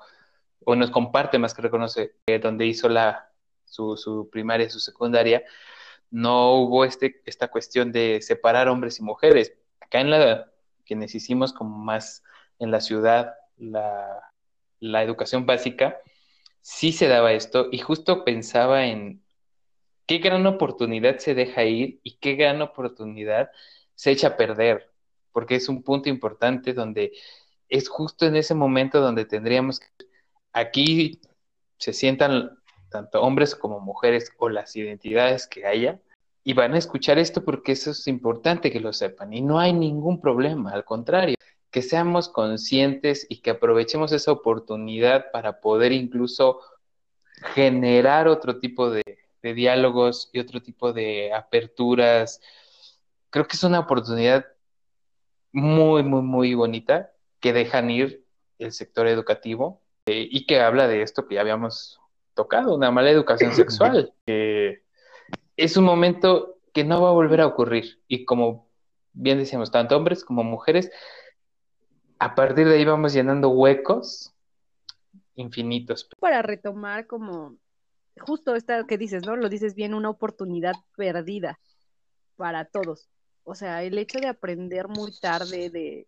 o 0.64 0.74
nos 0.74 0.90
comparte 0.90 1.38
más 1.38 1.54
que 1.54 1.62
reconoce, 1.62 2.16
que 2.26 2.38
donde 2.38 2.66
hizo 2.66 2.88
la, 2.88 3.30
su, 3.64 3.96
su 3.96 4.28
primaria, 4.30 4.68
su 4.70 4.80
secundaria, 4.80 5.42
no 6.10 6.54
hubo 6.56 6.84
este, 6.84 7.22
esta 7.24 7.48
cuestión 7.48 7.92
de 7.92 8.20
separar 8.20 8.68
hombres 8.68 8.98
y 8.98 9.02
mujeres. 9.02 9.54
Acá 9.80 10.00
en 10.00 10.10
la, 10.10 10.50
quienes 10.84 11.14
hicimos 11.14 11.52
como 11.52 11.78
más 11.78 12.22
en 12.58 12.70
la 12.70 12.80
ciudad, 12.80 13.34
la, 13.56 14.32
la 14.80 15.02
educación 15.02 15.46
básica, 15.46 15.98
sí 16.60 16.92
se 16.92 17.08
daba 17.08 17.32
esto 17.32 17.68
y 17.70 17.78
justo 17.78 18.24
pensaba 18.24 18.86
en 18.86 19.21
qué 20.06 20.18
gran 20.18 20.46
oportunidad 20.46 21.18
se 21.18 21.34
deja 21.34 21.64
ir 21.64 22.00
y 22.02 22.16
qué 22.18 22.34
gran 22.34 22.62
oportunidad 22.62 23.50
se 23.94 24.10
echa 24.10 24.28
a 24.28 24.36
perder, 24.36 24.90
porque 25.32 25.56
es 25.56 25.68
un 25.68 25.82
punto 25.82 26.08
importante 26.08 26.72
donde 26.74 27.12
es 27.68 27.88
justo 27.88 28.26
en 28.26 28.36
ese 28.36 28.54
momento 28.54 29.00
donde 29.00 29.24
tendríamos 29.24 29.80
que, 29.80 29.86
aquí 30.52 31.20
se 31.78 31.92
sientan 31.92 32.58
tanto 32.90 33.22
hombres 33.22 33.54
como 33.54 33.80
mujeres 33.80 34.30
o 34.38 34.48
las 34.48 34.76
identidades 34.76 35.46
que 35.46 35.66
haya, 35.66 36.00
y 36.44 36.54
van 36.54 36.74
a 36.74 36.78
escuchar 36.78 37.18
esto 37.18 37.44
porque 37.44 37.72
eso 37.72 37.92
es 37.92 38.06
importante 38.08 38.70
que 38.70 38.80
lo 38.80 38.92
sepan 38.92 39.32
y 39.32 39.40
no 39.40 39.58
hay 39.58 39.72
ningún 39.72 40.20
problema, 40.20 40.72
al 40.72 40.84
contrario, 40.84 41.36
que 41.70 41.82
seamos 41.82 42.28
conscientes 42.28 43.26
y 43.28 43.40
que 43.40 43.50
aprovechemos 43.50 44.12
esa 44.12 44.32
oportunidad 44.32 45.30
para 45.32 45.60
poder 45.60 45.92
incluso 45.92 46.60
generar 47.54 48.28
otro 48.28 48.58
tipo 48.58 48.90
de, 48.90 49.01
de 49.42 49.54
diálogos 49.54 50.30
y 50.32 50.40
otro 50.40 50.62
tipo 50.62 50.92
de 50.92 51.32
aperturas. 51.32 52.40
Creo 53.30 53.46
que 53.46 53.56
es 53.56 53.64
una 53.64 53.80
oportunidad 53.80 54.46
muy, 55.52 56.02
muy, 56.02 56.22
muy 56.22 56.54
bonita 56.54 57.12
que 57.40 57.52
dejan 57.52 57.90
ir 57.90 58.24
el 58.58 58.72
sector 58.72 59.06
educativo 59.06 59.82
eh, 60.06 60.26
y 60.30 60.46
que 60.46 60.60
habla 60.60 60.88
de 60.88 61.02
esto 61.02 61.26
que 61.26 61.34
ya 61.34 61.40
habíamos 61.40 62.00
tocado, 62.34 62.74
una 62.74 62.90
mala 62.90 63.10
educación 63.10 63.52
sexual, 63.54 64.14
es 64.26 65.76
un 65.76 65.84
momento 65.84 66.58
que 66.72 66.84
no 66.84 67.02
va 67.02 67.10
a 67.10 67.12
volver 67.12 67.40
a 67.40 67.46
ocurrir 67.46 68.00
y 68.08 68.24
como 68.24 68.68
bien 69.12 69.38
decíamos, 69.38 69.70
tanto 69.70 69.96
hombres 69.96 70.24
como 70.24 70.42
mujeres, 70.42 70.90
a 72.18 72.34
partir 72.34 72.66
de 72.66 72.76
ahí 72.76 72.84
vamos 72.84 73.12
llenando 73.12 73.50
huecos 73.50 74.32
infinitos. 75.34 76.08
Para 76.18 76.42
retomar 76.42 77.06
como 77.06 77.56
justo 78.20 78.54
esta 78.54 78.86
que 78.86 78.98
dices, 78.98 79.24
¿no? 79.26 79.36
Lo 79.36 79.48
dices 79.48 79.74
bien, 79.74 79.94
una 79.94 80.10
oportunidad 80.10 80.74
perdida 80.96 81.58
para 82.36 82.64
todos. 82.64 83.08
O 83.44 83.54
sea, 83.54 83.82
el 83.82 83.98
hecho 83.98 84.18
de 84.20 84.28
aprender 84.28 84.88
muy 84.88 85.12
tarde 85.20 85.70
de 85.70 86.06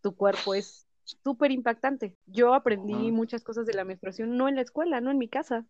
tu 0.00 0.14
cuerpo 0.14 0.54
es 0.54 0.86
súper 1.22 1.50
impactante. 1.50 2.16
Yo 2.26 2.54
aprendí 2.54 3.12
muchas 3.12 3.42
cosas 3.44 3.66
de 3.66 3.74
la 3.74 3.84
menstruación 3.84 4.36
no 4.36 4.48
en 4.48 4.56
la 4.56 4.62
escuela, 4.62 5.00
no 5.00 5.10
en 5.10 5.18
mi 5.18 5.28
casa, 5.28 5.66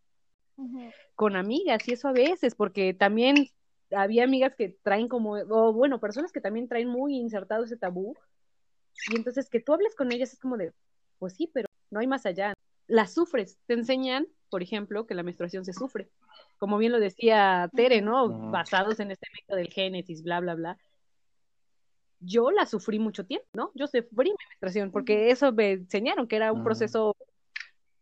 con 1.14 1.36
amigas 1.36 1.86
y 1.88 1.92
eso 1.92 2.08
a 2.08 2.12
veces, 2.12 2.54
porque 2.54 2.94
también 2.94 3.48
había 3.90 4.24
amigas 4.24 4.54
que 4.56 4.76
traen 4.82 5.08
como, 5.08 5.32
o 5.32 5.72
bueno, 5.72 6.00
personas 6.00 6.32
que 6.32 6.40
también 6.40 6.68
traen 6.68 6.88
muy 6.88 7.16
insertado 7.16 7.64
ese 7.64 7.76
tabú. 7.76 8.14
Y 9.12 9.16
entonces 9.16 9.50
que 9.50 9.60
tú 9.60 9.72
hables 9.72 9.94
con 9.94 10.12
ellas 10.12 10.32
es 10.32 10.38
como 10.38 10.56
de, 10.56 10.72
pues 11.18 11.34
sí, 11.34 11.50
pero 11.52 11.68
no 11.90 12.00
hay 12.00 12.06
más 12.06 12.26
allá. 12.26 12.54
Las 12.86 13.14
sufres, 13.14 13.58
te 13.66 13.74
enseñan 13.74 14.26
por 14.54 14.62
ejemplo, 14.62 15.04
que 15.04 15.16
la 15.16 15.24
menstruación 15.24 15.64
se 15.64 15.72
sufre. 15.72 16.08
Como 16.58 16.78
bien 16.78 16.92
lo 16.92 17.00
decía 17.00 17.68
Tere, 17.74 18.02
¿no? 18.02 18.28
Basados 18.52 19.00
en 19.00 19.10
este 19.10 19.26
método 19.34 19.56
del 19.56 19.66
Génesis, 19.66 20.22
bla, 20.22 20.38
bla, 20.38 20.54
bla. 20.54 20.78
Yo 22.20 22.52
la 22.52 22.64
sufrí 22.64 23.00
mucho 23.00 23.26
tiempo, 23.26 23.48
¿no? 23.52 23.72
Yo 23.74 23.88
sufrí 23.88 24.30
mi 24.30 24.36
menstruación 24.48 24.92
porque 24.92 25.30
eso 25.32 25.50
me 25.50 25.72
enseñaron 25.72 26.28
que 26.28 26.36
era 26.36 26.52
un 26.52 26.62
proceso 26.62 27.16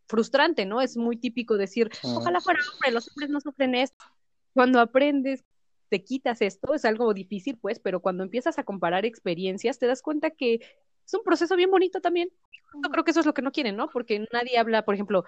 frustrante, 0.07 0.67
¿no? 0.67 0.83
Es 0.83 0.99
muy 0.99 1.17
típico 1.17 1.57
decir, 1.57 1.89
ojalá 2.03 2.43
fuera 2.43 2.61
hombre, 2.71 2.91
los 2.91 3.09
hombres 3.09 3.31
no 3.31 3.41
sufren 3.41 3.75
esto. 3.75 4.05
Cuando 4.53 4.79
aprendes, 4.79 5.47
te 5.89 6.05
quitas 6.05 6.43
esto, 6.43 6.75
es 6.75 6.85
algo 6.85 7.15
difícil, 7.15 7.57
pues, 7.57 7.79
pero 7.79 8.01
cuando 8.01 8.25
empiezas 8.25 8.59
a 8.59 8.65
comparar 8.65 9.07
experiencias, 9.07 9.79
te 9.79 9.87
das 9.87 10.03
cuenta 10.03 10.29
que 10.29 10.61
es 11.07 11.15
un 11.15 11.25
proceso 11.25 11.57
bien 11.57 11.71
bonito 11.71 12.03
también. 12.03 12.29
Yo 12.75 12.91
creo 12.91 13.05
que 13.05 13.13
eso 13.13 13.21
es 13.21 13.27
lo 13.27 13.33
que 13.33 13.41
no 13.41 13.53
quieren, 13.53 13.75
¿no? 13.75 13.89
Porque 13.89 14.27
nadie 14.35 14.59
habla, 14.59 14.85
por 14.85 14.95
ejemplo, 14.95 15.25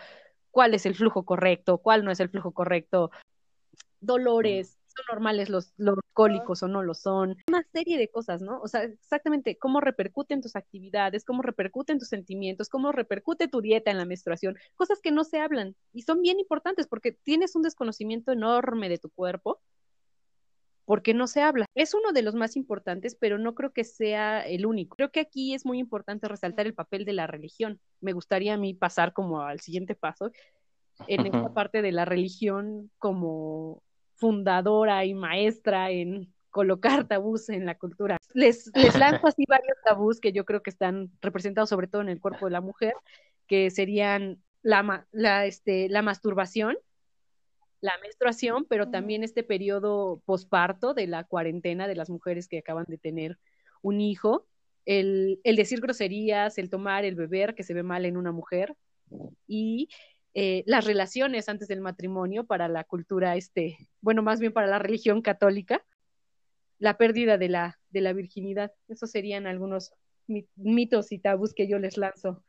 cuál 0.55 0.73
es 0.73 0.87
el 0.87 0.95
flujo 0.95 1.25
correcto, 1.25 1.79
cuál 1.79 2.05
no 2.05 2.13
es 2.13 2.21
el 2.21 2.29
flujo 2.29 2.53
correcto, 2.53 3.11
dolores, 4.01 4.79
son 4.87 5.05
normales 5.11 5.49
los, 5.49 5.73
los 5.77 5.99
cólicos 6.13 6.63
o 6.63 6.69
no 6.69 6.85
lo 6.85 6.95
son, 6.95 7.37
una 7.49 7.65
serie 7.73 7.99
de 7.99 8.09
cosas, 8.09 8.41
¿no? 8.41 8.61
O 8.61 8.69
sea, 8.69 8.85
exactamente 8.85 9.59
cómo 9.59 9.81
repercuten 9.81 10.41
tus 10.41 10.55
actividades, 10.55 11.25
cómo 11.25 11.43
repercuten 11.43 11.99
tus 11.99 12.07
sentimientos, 12.07 12.69
cómo 12.69 12.93
repercute 12.93 13.49
tu 13.49 13.63
dieta 13.63 13.91
en 13.91 13.99
la 13.99 14.05
menstruación, 14.05 14.57
cosas 14.77 15.01
que 15.01 15.11
no 15.11 15.25
se 15.25 15.41
hablan 15.41 15.75
y 15.93 16.03
son 16.03 16.23
bien 16.23 16.39
importantes 16.39 16.87
porque 16.87 17.11
tienes 17.11 17.57
un 17.57 17.63
desconocimiento 17.63 18.31
enorme 18.31 18.89
de 18.89 18.99
tu 18.99 19.11
cuerpo 19.11 19.61
porque 20.85 21.15
no 21.15 21.27
se 21.27 21.43
habla. 21.43 21.67
Es 21.75 21.95
uno 21.95 22.13
de 22.13 22.23
los 22.23 22.35
más 22.35 22.57
importantes, 22.57 23.15
pero 23.15 23.39
no 23.39 23.55
creo 23.55 23.73
que 23.73 23.85
sea 23.85 24.41
el 24.41 24.67
único. 24.67 24.97
Creo 24.97 25.11
que 25.11 25.21
aquí 25.21 25.55
es 25.55 25.65
muy 25.65 25.79
importante 25.79 26.29
resaltar 26.29 26.67
el 26.67 26.75
papel 26.75 27.05
de 27.05 27.15
la 27.15 27.27
religión. 27.27 27.81
Me 28.01 28.13
gustaría 28.13 28.55
a 28.55 28.59
mí 28.59 28.75
pasar 28.75 29.13
como 29.13 29.43
al 29.43 29.61
siguiente 29.61 29.95
paso 29.95 30.31
en 31.09 31.27
esta 31.27 31.53
parte 31.53 31.83
de 31.83 31.93
la 31.93 32.05
religión 32.05 32.91
como 32.99 33.83
fundadora 34.15 35.05
y 35.05 35.15
maestra 35.15 35.91
en 35.91 36.33
colocar 36.51 37.09
tabús 37.09 37.49
en 37.49 37.67
la 37.67 37.77
cultura. 37.77 38.17
Les, 38.33 38.71
les 38.75 38.97
lanzo 38.97 39.27
así 39.27 39.45
varios 39.49 39.77
tabús 39.85 40.21
que 40.21 40.33
yo 40.33 40.45
creo 40.45 40.63
que 40.63 40.71
están 40.71 41.11
representados 41.21 41.69
sobre 41.69 41.89
todo 41.89 42.03
en 42.03 42.09
el 42.09 42.21
cuerpo 42.21 42.47
de 42.47 42.53
la 42.53 42.61
mujer, 42.61 42.95
que 43.49 43.71
serían 43.71 44.41
la, 44.63 45.07
la, 45.11 45.47
este, 45.47 45.89
la 45.89 46.03
masturbación, 46.03 46.77
la 47.85 47.99
menstruación, 48.01 48.65
pero 48.65 48.89
también 48.89 49.23
este 49.23 49.43
periodo 49.43 50.23
posparto 50.25 50.95
de 50.95 51.07
la 51.07 51.25
cuarentena 51.25 51.87
de 51.87 51.95
las 51.95 52.09
mujeres 52.09 52.49
que 52.49 52.57
acaban 52.57 52.87
de 52.89 52.97
tener 52.97 53.39
un 53.83 54.01
hijo, 54.01 54.47
el, 54.87 55.39
decir 55.45 55.83
groserías, 55.83 56.57
el 56.57 56.71
tomar, 56.71 57.05
el 57.05 57.15
beber, 57.15 57.55
que 57.55 57.63
se 57.63 57.75
ve 57.75 57.83
mal 57.83 58.07
en 58.07 58.17
una 58.17 58.33
mujer, 58.33 58.75
y 59.47 59.91
eh, 60.33 60.65
las 60.65 60.87
relaciones 60.87 61.51
antes 61.51 61.69
del 61.69 61.83
matrimonio 61.83 62.47
para 62.47 62.69
la 62.69 62.85
cultura, 62.85 63.37
este, 63.37 63.77
bueno, 64.01 64.23
más 64.23 64.41
bien 64.41 64.55
para 64.55 64.67
la 64.67 64.79
religión 64.79 65.21
católica, 65.21 65.85
la 66.79 66.97
pérdida 66.97 67.37
de 67.37 67.51
la, 67.51 67.79
de 67.91 68.01
la 68.01 68.15
virginidad. 68.15 68.73
Esos 68.89 69.11
serían 69.11 69.47
algunos 69.47 69.93
mitos 70.57 71.13
y 71.13 71.19
tabús 71.19 71.53
que 71.53 71.69
yo 71.69 71.79
les 71.79 71.99
lanzo. 71.99 72.43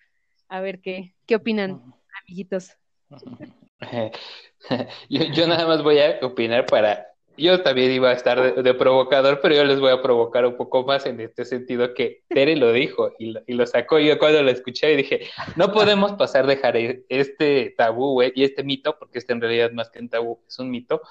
A 0.48 0.62
ver 0.62 0.80
qué, 0.80 1.14
qué 1.26 1.36
opinan, 1.36 1.94
amiguitos. 2.24 2.78
yo, 5.10 5.48
nada 5.48 5.68
más 5.68 5.84
voy 5.84 6.00
a 6.00 6.20
opinar 6.22 6.66
para... 6.66 7.08
Yo 7.38 7.62
también 7.64 7.92
iba 7.92 8.12
a 8.12 8.14
estar 8.14 8.64
de, 8.64 8.74
provocador, 8.76 9.42
pero 9.42 9.56
yo 9.56 9.66
les 9.66 9.82
voy 9.82 9.92
a 9.92 10.02
provocar 10.02 10.46
un 10.46 10.56
poco 10.56 10.86
más 10.86 11.06
en 11.06 11.20
este 11.20 11.44
sentido 11.44 11.94
que 11.94 12.24
Tere 12.30 12.56
lo 12.56 12.72
dijo 12.72 13.12
y 13.20 13.36
lo, 13.54 13.68
sacó. 13.68 14.00
Yo 14.00 14.18
cuando 14.18 14.42
lo 14.42 14.50
escuché 14.50 14.94
y 14.94 14.96
dije, 14.96 15.28
no 15.58 15.74
podemos 15.74 16.14
pasar 16.14 16.48
dejar 16.48 16.78
este 16.78 17.76
tabú 17.78 18.24
y 18.24 18.46
este 18.46 18.64
mito, 18.64 18.98
porque 18.98 19.20
este 19.20 19.34
en 19.34 19.42
realidad 19.42 19.72
más 19.74 19.90
que 19.90 20.00
un 20.00 20.08
tabú 20.08 20.40
es 20.48 20.58
un 20.60 20.72
mito, 20.72 21.02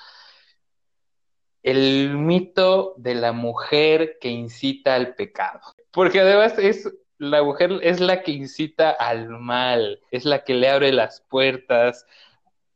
el 1.63 2.17
mito 2.17 2.95
de 2.97 3.17
la 3.17 3.33
mujer 3.33 4.17
que 4.19 4.31
incita 4.31 4.95
al 4.95 5.15
pecado. 5.15 5.61
Porque 5.91 6.21
además 6.21 6.59
es 6.59 6.91
la 7.19 7.43
mujer 7.43 7.81
es 7.83 8.01
la 8.01 8.23
que 8.23 8.33
incita 8.33 8.91
al 8.91 9.29
mal, 9.29 10.01
es 10.11 10.25
la 10.25 10.45
que 10.45 10.55
le 10.55 10.69
abre 10.69 10.93
las 10.93 11.21
puertas 11.23 12.07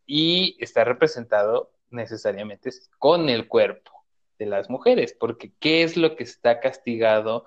y 0.09 0.57
está 0.59 0.83
representado 0.85 1.71
necesariamente 1.91 2.71
con 2.99 3.29
el 3.29 3.47
cuerpo 3.47 3.93
de 4.39 4.47
las 4.47 4.71
mujeres, 4.71 5.15
porque 5.19 5.53
¿qué 5.61 5.83
es 5.83 5.97
lo 5.97 6.17
que 6.17 6.25
está 6.25 6.61
castigado? 6.61 7.45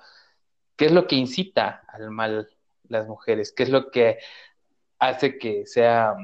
¿Qué 0.78 0.86
es 0.86 0.92
lo 0.92 1.08
que 1.08 1.16
incita 1.16 1.84
al 1.88 2.12
mal 2.12 2.50
las 2.88 3.08
mujeres? 3.08 3.52
¿Qué 3.52 3.64
es 3.64 3.70
lo 3.70 3.90
que 3.90 4.20
hace 5.00 5.40
que 5.40 5.66
sea, 5.66 6.16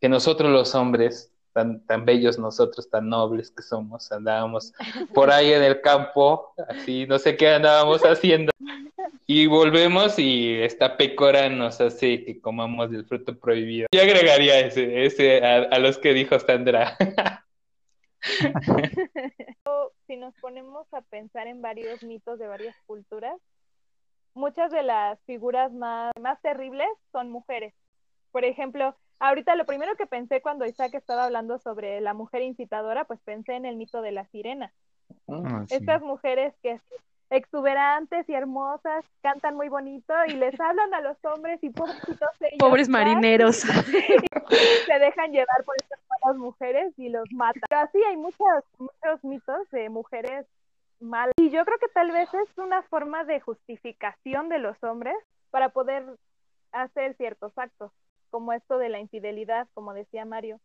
que 0.00 0.08
nosotros 0.08 0.50
los 0.50 0.74
hombres, 0.74 1.32
tan, 1.52 1.86
tan 1.86 2.04
bellos 2.04 2.38
nosotros, 2.38 2.90
tan 2.90 3.08
nobles 3.08 3.52
que 3.52 3.62
somos, 3.62 4.10
andábamos 4.10 4.72
por 5.14 5.30
ahí 5.30 5.52
en 5.52 5.62
el 5.62 5.80
campo, 5.80 6.52
así, 6.68 7.06
no 7.06 7.18
sé 7.20 7.36
qué 7.36 7.50
andábamos 7.50 8.02
haciendo, 8.02 8.50
y 9.30 9.46
volvemos 9.46 10.18
y 10.18 10.54
esta 10.54 10.96
pecora 10.96 11.50
nos 11.50 11.82
hace 11.82 12.24
que 12.24 12.40
comamos 12.40 12.90
el 12.92 13.04
fruto 13.04 13.38
prohibido. 13.38 13.86
Yo 13.92 14.00
agregaría 14.00 14.58
ese, 14.60 15.04
ese 15.04 15.44
a, 15.44 15.56
a 15.64 15.78
los 15.78 15.98
que 15.98 16.14
dijo 16.14 16.38
Sandra. 16.38 16.96
si 20.06 20.16
nos 20.16 20.34
ponemos 20.40 20.86
a 20.94 21.02
pensar 21.02 21.46
en 21.46 21.60
varios 21.60 22.02
mitos 22.02 22.38
de 22.38 22.48
varias 22.48 22.74
culturas, 22.86 23.38
muchas 24.32 24.70
de 24.70 24.82
las 24.82 25.20
figuras 25.24 25.74
más, 25.74 26.10
más 26.18 26.40
terribles 26.40 26.88
son 27.12 27.30
mujeres. 27.30 27.74
Por 28.32 28.46
ejemplo, 28.46 28.96
ahorita 29.20 29.56
lo 29.56 29.66
primero 29.66 29.94
que 29.96 30.06
pensé 30.06 30.40
cuando 30.40 30.64
Isaac 30.64 30.94
estaba 30.94 31.26
hablando 31.26 31.58
sobre 31.58 32.00
la 32.00 32.14
mujer 32.14 32.40
incitadora, 32.40 33.04
pues 33.04 33.20
pensé 33.20 33.56
en 33.56 33.66
el 33.66 33.76
mito 33.76 34.00
de 34.00 34.12
la 34.12 34.24
sirena. 34.28 34.72
Ah, 35.28 35.66
sí. 35.68 35.74
Estas 35.74 36.00
mujeres 36.00 36.54
que 36.62 36.80
exuberantes 37.30 38.28
y 38.28 38.34
hermosas, 38.34 39.04
cantan 39.22 39.56
muy 39.56 39.68
bonito 39.68 40.14
y 40.26 40.32
les 40.32 40.58
hablan 40.58 40.94
a 40.94 41.00
los 41.00 41.16
hombres 41.24 41.62
y 41.62 41.70
pobrecitos 41.70 42.30
ellos, 42.40 42.58
Pobres 42.58 42.88
marineros. 42.88 43.64
y 44.50 44.86
se 44.86 44.98
dejan 44.98 45.32
llevar 45.32 45.64
por 45.64 45.76
estas 45.76 46.00
malas 46.08 46.38
mujeres 46.38 46.94
y 46.96 47.08
los 47.10 47.30
matan. 47.32 47.62
Pero 47.68 47.82
así 47.82 48.02
hay 48.02 48.16
muchos, 48.16 48.64
muchos 48.78 49.24
mitos 49.24 49.70
de 49.70 49.88
mujeres 49.88 50.46
malas. 51.00 51.34
Y 51.36 51.50
yo 51.50 51.64
creo 51.64 51.78
que 51.78 51.88
tal 51.88 52.10
vez 52.10 52.32
es 52.32 52.58
una 52.58 52.82
forma 52.82 53.24
de 53.24 53.40
justificación 53.40 54.48
de 54.48 54.58
los 54.58 54.82
hombres 54.82 55.16
para 55.50 55.68
poder 55.70 56.04
hacer 56.72 57.14
ciertos 57.16 57.56
actos, 57.56 57.92
como 58.30 58.52
esto 58.52 58.78
de 58.78 58.88
la 58.88 59.00
infidelidad, 59.00 59.68
como 59.74 59.94
decía 59.94 60.24
Mario. 60.24 60.60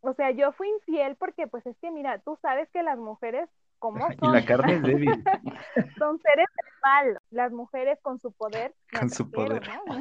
O 0.00 0.12
sea, 0.12 0.30
yo 0.32 0.52
fui 0.52 0.68
infiel 0.68 1.16
porque 1.16 1.46
pues 1.46 1.64
es 1.66 1.76
que 1.78 1.90
mira, 1.90 2.18
tú 2.18 2.38
sabes 2.42 2.68
que 2.70 2.82
las 2.82 2.98
mujeres 2.98 3.48
como 3.84 3.98
Y 4.10 4.16
son, 4.16 4.32
la 4.32 4.44
carne 4.46 4.76
es 4.76 4.82
débil. 4.82 5.10
son 5.98 6.18
seres 6.20 6.46
mal, 6.82 7.18
las 7.30 7.52
mujeres 7.52 7.98
con 8.00 8.18
su 8.18 8.32
poder. 8.32 8.74
Con 8.98 9.10
su 9.10 9.30
poder. 9.30 9.62
¿no? 9.86 9.96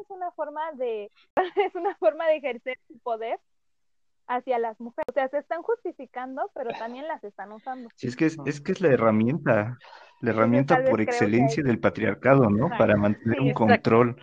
es 0.00 0.08
una 0.08 0.30
forma 0.32 0.72
de 0.72 1.10
es 1.56 1.74
una 1.74 1.94
forma 1.96 2.26
de 2.26 2.36
ejercer 2.36 2.78
su 2.88 2.98
poder 3.00 3.38
hacia 4.26 4.58
las 4.58 4.80
mujeres. 4.80 5.04
O 5.10 5.12
sea, 5.12 5.28
se 5.28 5.38
están 5.38 5.62
justificando, 5.62 6.50
pero 6.54 6.70
también 6.78 7.06
las 7.06 7.22
están 7.24 7.52
usando. 7.52 7.90
Sí, 7.96 8.06
es 8.06 8.16
que 8.16 8.26
es, 8.26 8.38
es 8.46 8.60
que 8.60 8.72
es 8.72 8.80
la 8.80 8.88
herramienta, 8.88 9.76
la 10.22 10.30
herramienta 10.30 10.82
por 10.88 11.00
excelencia 11.02 11.62
hay- 11.62 11.66
del 11.68 11.80
patriarcado, 11.80 12.48
¿no? 12.48 12.70
Para 12.78 12.96
mantener 12.96 13.36
Sí, 13.38 13.42
un 13.42 13.48
exacto. 13.50 13.66
control 13.66 14.22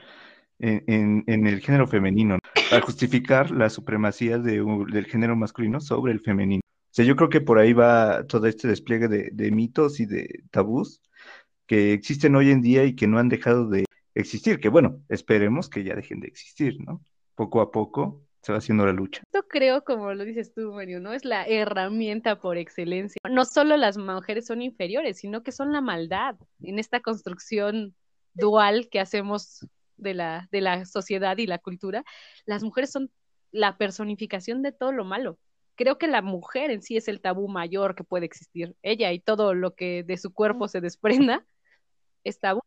en, 0.59 0.83
en- 0.87 1.23
en 1.27 1.45
el 1.47 1.59
género 1.59 1.85
femenino, 1.87 2.35
¿no? 2.35 2.39
para 2.71 2.81
justificar 2.81 3.51
la 3.51 3.69
supremacía 3.69 4.37
de 4.39 4.61
un- 4.63 4.87
del 4.87 5.05
género 5.05 5.35
masculino 5.35 5.79
sobre 5.79 6.13
el 6.13 6.21
femenino. 6.21 6.61
Yo 7.05 7.15
creo 7.15 7.29
que 7.29 7.41
por 7.41 7.59
ahí 7.59 7.73
va 7.73 8.25
todo 8.27 8.47
este 8.47 8.67
despliegue 8.67 9.07
de, 9.07 9.29
de 9.31 9.51
mitos 9.51 9.99
y 9.99 10.05
de 10.05 10.43
tabús 10.51 11.01
que 11.67 11.93
existen 11.93 12.35
hoy 12.35 12.51
en 12.51 12.61
día 12.61 12.85
y 12.85 12.95
que 12.95 13.07
no 13.07 13.19
han 13.19 13.29
dejado 13.29 13.67
de 13.67 13.85
existir, 14.15 14.59
que 14.59 14.69
bueno, 14.69 15.03
esperemos 15.09 15.69
que 15.69 15.83
ya 15.83 15.95
dejen 15.95 16.21
de 16.21 16.27
existir, 16.27 16.79
¿no? 16.79 17.01
Poco 17.35 17.61
a 17.61 17.71
poco 17.71 18.23
se 18.41 18.51
va 18.51 18.59
haciendo 18.59 18.85
la 18.85 18.93
lucha. 18.93 19.21
Esto 19.25 19.45
creo, 19.47 19.83
como 19.83 20.13
lo 20.13 20.23
dices 20.23 20.53
tú, 20.53 20.71
Mario, 20.71 20.99
¿no? 20.99 21.13
Es 21.13 21.25
la 21.25 21.45
herramienta 21.45 22.39
por 22.39 22.57
excelencia. 22.57 23.19
No 23.29 23.45
solo 23.45 23.75
las 23.77 23.97
mujeres 23.97 24.45
son 24.47 24.61
inferiores, 24.61 25.17
sino 25.19 25.43
que 25.43 25.51
son 25.51 25.73
la 25.73 25.81
maldad 25.81 26.35
en 26.61 26.79
esta 26.79 27.01
construcción 27.01 27.93
dual 28.33 28.87
que 28.89 28.99
hacemos 28.99 29.67
de 29.97 30.13
la, 30.13 30.47
de 30.51 30.61
la 30.61 30.85
sociedad 30.85 31.37
y 31.37 31.47
la 31.47 31.57
cultura. 31.57 32.05
Las 32.45 32.63
mujeres 32.63 32.91
son 32.91 33.11
la 33.51 33.77
personificación 33.77 34.61
de 34.61 34.71
todo 34.71 34.91
lo 34.91 35.03
malo. 35.03 35.37
Creo 35.77 35.99
que 35.99 36.07
la 36.07 36.23
mujer 36.23 36.71
en 36.71 36.81
sí 36.81 36.97
es 36.97 37.07
el 37.07 37.21
tabú 37.21 37.47
mayor 37.47 37.93
que 37.95 38.03
puede 38.03 38.25
existir. 38.25 38.75
Ella 38.81 39.13
y 39.13 39.19
todo 39.19 39.53
lo 39.53 39.75
que 39.75 40.03
de 40.03 40.17
su 40.17 40.33
cuerpo 40.33 40.67
se 40.67 40.81
desprenda 40.81 41.45
es 42.23 42.39
tabú. 42.39 42.61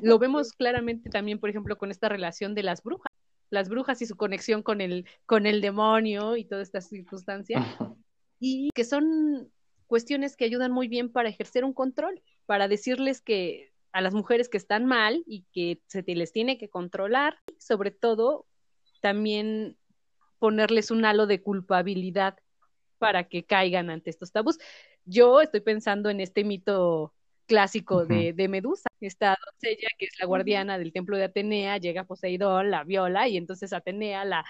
Lo 0.00 0.18
vemos 0.18 0.52
claramente 0.52 1.10
también, 1.10 1.40
por 1.40 1.50
ejemplo, 1.50 1.76
con 1.76 1.90
esta 1.90 2.08
relación 2.08 2.54
de 2.54 2.62
las 2.62 2.82
brujas. 2.82 3.12
Las 3.50 3.68
brujas 3.68 4.00
y 4.00 4.06
su 4.06 4.16
conexión 4.16 4.62
con 4.62 4.80
el, 4.80 5.06
con 5.26 5.46
el 5.46 5.60
demonio 5.60 6.36
y 6.36 6.44
toda 6.44 6.62
esta 6.62 6.80
circunstancia. 6.80 7.64
Y 8.38 8.70
que 8.74 8.84
son 8.84 9.50
cuestiones 9.88 10.36
que 10.36 10.44
ayudan 10.44 10.70
muy 10.70 10.86
bien 10.86 11.10
para 11.10 11.28
ejercer 11.28 11.64
un 11.64 11.72
control, 11.72 12.22
para 12.46 12.68
decirles 12.68 13.20
que 13.20 13.72
a 13.92 14.00
las 14.00 14.14
mujeres 14.14 14.48
que 14.48 14.58
están 14.58 14.86
mal 14.86 15.24
y 15.26 15.46
que 15.52 15.80
se 15.86 16.02
les 16.02 16.30
tiene 16.30 16.58
que 16.58 16.68
controlar, 16.68 17.38
sobre 17.58 17.90
todo 17.90 18.46
también 19.00 19.76
ponerles 20.38 20.90
un 20.90 21.04
halo 21.04 21.26
de 21.26 21.42
culpabilidad 21.42 22.38
para 22.98 23.24
que 23.24 23.44
caigan 23.44 23.90
ante 23.90 24.10
estos 24.10 24.32
tabús. 24.32 24.58
Yo 25.04 25.40
estoy 25.40 25.60
pensando 25.60 26.10
en 26.10 26.20
este 26.20 26.44
mito 26.44 27.14
clásico 27.46 28.04
de, 28.04 28.32
de 28.32 28.48
Medusa, 28.48 28.88
esta 29.00 29.36
doncella 29.44 29.88
que 29.98 30.06
es 30.06 30.18
la 30.18 30.26
guardiana 30.26 30.78
del 30.78 30.92
templo 30.92 31.16
de 31.16 31.24
Atenea, 31.24 31.78
llega 31.78 32.04
Poseidón, 32.04 32.70
la 32.70 32.82
viola 32.82 33.28
y 33.28 33.36
entonces 33.36 33.72
Atenea 33.72 34.24
la, 34.24 34.44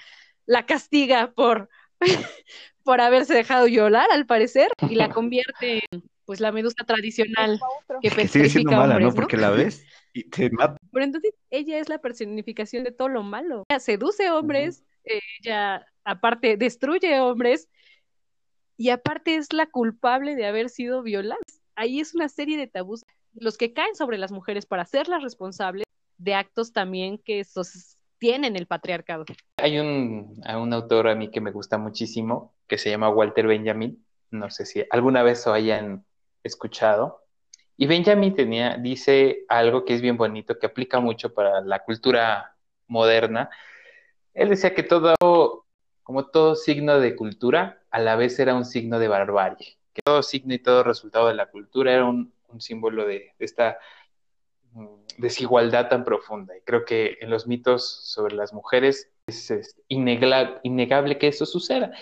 la 0.47 0.65
castiga 0.65 1.33
por, 1.33 1.69
por 2.83 3.01
haberse 3.01 3.35
dejado 3.35 3.67
violar 3.67 4.11
al 4.11 4.27
parecer 4.27 4.69
y 4.89 4.95
la 4.95 5.11
convierte 5.11 5.83
en 5.91 6.03
pues 6.25 6.41
la 6.41 6.53
medusa 6.53 6.85
tradicional 6.85 7.61
que 8.03 8.11
Que 8.11 8.29
sigue 8.29 8.49
siendo 8.49 8.73
mala, 8.73 8.97
hombres, 8.97 9.09
¿no? 9.09 9.15
Porque 9.15 9.37
la 9.37 9.51
ves 9.51 9.87
y 10.13 10.25
te 10.25 10.51
mata. 10.51 10.77
pero 10.93 11.05
entonces 11.05 11.33
ella 11.51 11.79
es 11.79 11.89
la 11.89 11.99
personificación 11.99 12.83
de 12.85 12.91
todo 12.91 13.09
lo 13.09 13.23
malo. 13.23 13.65
Ella 13.69 13.79
seduce 13.79 14.31
hombres, 14.31 14.83
eh, 15.07 15.21
ella 15.41 15.87
aparte 16.05 16.57
destruye 16.57 17.21
hombres 17.21 17.69
y 18.77 18.91
aparte 18.91 19.37
es 19.37 19.53
la 19.53 19.67
culpable 19.67 20.37
de 20.37 20.47
haber 20.47 20.69
sido 20.69 21.03
violada. 21.03 21.41
Ahí 21.75 22.01
es 22.01 22.15
una 22.15 22.29
serie 22.29 22.57
de 22.57 22.67
tabús, 22.67 23.05
los 23.35 23.57
que 23.57 23.73
caen 23.73 23.95
sobre 23.95 24.19
las 24.19 24.33
mujeres 24.33 24.67
para 24.67 24.83
hacerlas 24.83 25.23
responsables 25.23 25.85
de 26.19 26.35
actos 26.35 26.73
también 26.73 27.19
que 27.19 27.45
sostienen 27.45 28.57
el 28.57 28.67
patriarcado. 28.67 29.25
Hay 29.59 29.79
un, 29.79 30.43
un 30.47 30.73
autor 30.73 31.09
a 31.09 31.15
mí 31.15 31.31
que 31.31 31.41
me 31.41 31.51
gusta 31.51 31.79
muchísimo, 31.79 32.55
que 32.67 32.79
se 32.79 32.91
llama 32.91 33.11
Walter 33.11 33.47
Benjamin. 33.47 34.05
No 34.31 34.51
sé 34.51 34.67
si 34.67 34.85
alguna 34.91 35.23
vez 35.23 35.45
lo 35.47 35.53
hayan 35.53 36.05
escuchado. 36.43 37.23
Y 37.77 37.87
Benjamin 37.87 38.35
tenía, 38.35 38.79
dice 38.79 39.45
algo 39.49 39.85
que 39.85 39.95
es 39.95 40.01
bien 40.01 40.17
bonito, 40.17 40.59
que 40.59 40.67
aplica 40.67 41.01
mucho 41.01 41.35
para 41.35 41.61
la 41.61 41.85
cultura 41.85 42.57
moderna. 42.87 43.51
Él 44.37 44.51
decía 44.51 44.75
que 44.75 44.83
todo, 44.83 45.15
como 46.03 46.27
todo 46.27 46.55
signo 46.57 47.01
de 47.01 47.17
cultura, 47.17 47.83
a 47.91 47.99
la 47.99 48.17
vez 48.17 48.39
era 48.39 48.55
un 48.55 48.67
signo 48.67 48.99
de 48.99 49.09
barbarie. 49.09 49.79
Que 49.95 50.03
todo 50.05 50.23
signo 50.23 50.53
y 50.53 50.59
todo 50.59 50.83
resultado 50.83 51.29
de 51.29 51.35
la 51.35 51.47
cultura 51.47 51.93
era 51.93 52.05
un, 52.05 52.33
símbolo 52.59 53.07
de, 53.07 53.33
esta 53.39 53.79
mm, 54.73 54.87
desigualdad 55.19 55.89
tan 55.89 56.05
profunda. 56.05 56.57
Y 56.57 56.61
creo 56.61 56.85
que 56.85 57.17
en 57.21 57.31
los 57.31 57.47
mitos 57.47 57.89
sobre 58.05 58.37
las 58.37 58.53
mujeres 58.53 59.11
es, 59.27 59.51
es 59.51 59.77
innegable 59.89 61.19
que 61.19 61.29
eso 61.29 61.47
suceda. 61.47 61.93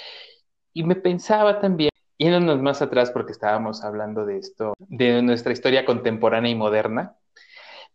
Y 0.72 0.82
me 0.82 0.96
pensaba 0.96 1.60
también, 1.60 1.90
yéndonos 2.18 2.60
más 2.60 2.82
atrás 2.82 3.12
porque 3.12 3.30
estábamos 3.30 3.84
hablando 3.84 4.26
de 4.26 4.38
esto, 4.38 4.74
de 4.78 5.22
nuestra 5.22 5.52
historia 5.52 5.84
contemporánea 5.84 6.50
y 6.50 6.56
moderna, 6.56 7.16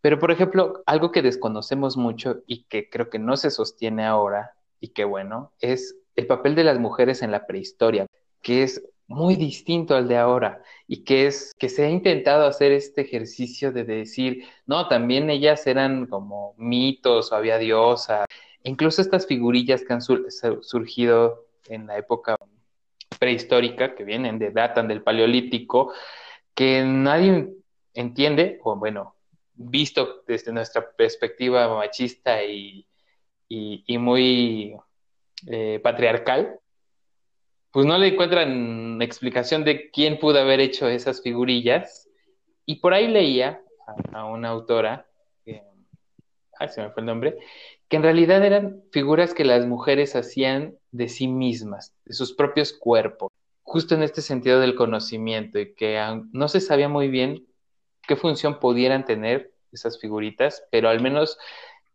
pero 0.00 0.18
por 0.18 0.30
ejemplo, 0.30 0.82
algo 0.86 1.12
que 1.12 1.22
desconocemos 1.22 1.96
mucho 1.96 2.42
y 2.46 2.64
que 2.64 2.88
creo 2.88 3.10
que 3.10 3.18
no 3.18 3.36
se 3.36 3.50
sostiene 3.50 4.04
ahora, 4.06 4.54
y 4.80 4.88
que 4.88 5.04
bueno, 5.04 5.52
es 5.60 5.96
el 6.16 6.26
papel 6.26 6.54
de 6.54 6.64
las 6.64 6.78
mujeres 6.78 7.22
en 7.22 7.30
la 7.30 7.46
prehistoria, 7.46 8.06
que 8.42 8.62
es 8.62 8.82
muy 9.06 9.34
distinto 9.34 9.96
al 9.96 10.06
de 10.06 10.16
ahora 10.16 10.62
y 10.86 11.02
que 11.02 11.26
es 11.26 11.52
que 11.58 11.68
se 11.68 11.84
ha 11.84 11.90
intentado 11.90 12.46
hacer 12.46 12.70
este 12.70 13.00
ejercicio 13.00 13.72
de 13.72 13.84
decir, 13.84 14.44
no, 14.66 14.86
también 14.88 15.30
ellas 15.30 15.66
eran 15.66 16.06
como 16.06 16.54
mitos 16.56 17.32
o 17.32 17.34
había 17.34 17.58
diosas, 17.58 18.26
incluso 18.62 19.02
estas 19.02 19.26
figurillas 19.26 19.82
que 19.84 19.92
han 19.92 20.00
sur 20.00 20.26
surgido 20.62 21.46
en 21.66 21.86
la 21.86 21.98
época 21.98 22.36
prehistórica, 23.18 23.94
que 23.94 24.04
vienen 24.04 24.38
de, 24.38 24.50
datan 24.50 24.88
del 24.88 25.02
paleolítico, 25.02 25.92
que 26.54 26.84
nadie 26.84 27.48
entiende, 27.94 28.60
o 28.62 28.76
bueno, 28.76 29.16
visto 29.60 30.22
desde 30.26 30.52
nuestra 30.52 30.90
perspectiva 30.92 31.68
machista 31.74 32.42
y, 32.42 32.86
y, 33.46 33.98
muy 33.98 34.74
eh, 35.48 35.80
patriarcal, 35.82 36.58
pues 37.70 37.84
no 37.84 37.98
le 37.98 38.08
encuentran 38.08 39.02
explicación 39.02 39.64
de 39.64 39.90
quién 39.90 40.18
pudo 40.18 40.40
haber 40.40 40.60
hecho 40.60 40.88
esas 40.88 41.22
figurillas. 41.22 42.08
Y 42.64 42.76
por 42.76 42.94
ahí 42.94 43.08
leía 43.08 43.60
a, 44.12 44.24
una 44.24 44.48
autora, 44.48 45.06
que, 45.44 45.62
se 46.68 46.82
me 46.82 46.90
fue 46.90 47.02
el 47.02 47.06
nombre, 47.06 47.38
que 47.88 47.96
en 47.96 48.02
realidad 48.02 48.44
eran 48.44 48.82
figuras 48.92 49.34
que 49.34 49.44
las 49.44 49.66
mujeres 49.66 50.16
hacían 50.16 50.78
de 50.90 51.08
sí 51.08 51.28
mismas, 51.28 51.94
de 52.06 52.14
sus 52.14 52.32
propios 52.32 52.72
cuerpos, 52.72 53.30
justo 53.62 53.94
en 53.94 54.02
este 54.02 54.22
sentido 54.22 54.58
del 54.58 54.74
conocimiento 54.74 55.58
y 55.58 55.74
que 55.74 56.00
no 56.32 56.48
se 56.48 56.60
sabía 56.60 56.88
muy 56.88 57.08
bien 57.08 57.46
qué 58.10 58.16
función 58.16 58.58
pudieran 58.58 59.04
tener 59.04 59.52
esas 59.70 60.00
figuritas, 60.00 60.66
pero 60.72 60.88
al 60.88 61.00
menos 61.00 61.38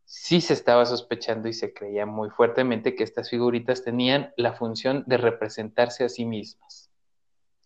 sí 0.05 0.39
se 0.39 0.53
estaba 0.53 0.85
sospechando 0.85 1.49
y 1.49 1.53
se 1.53 1.73
creía 1.73 2.05
muy 2.05 2.29
fuertemente 2.29 2.95
que 2.95 3.03
estas 3.03 3.29
figuritas 3.29 3.83
tenían 3.83 4.31
la 4.37 4.53
función 4.53 5.03
de 5.07 5.17
representarse 5.17 6.05
a 6.05 6.09
sí 6.09 6.23
mismas, 6.23 6.89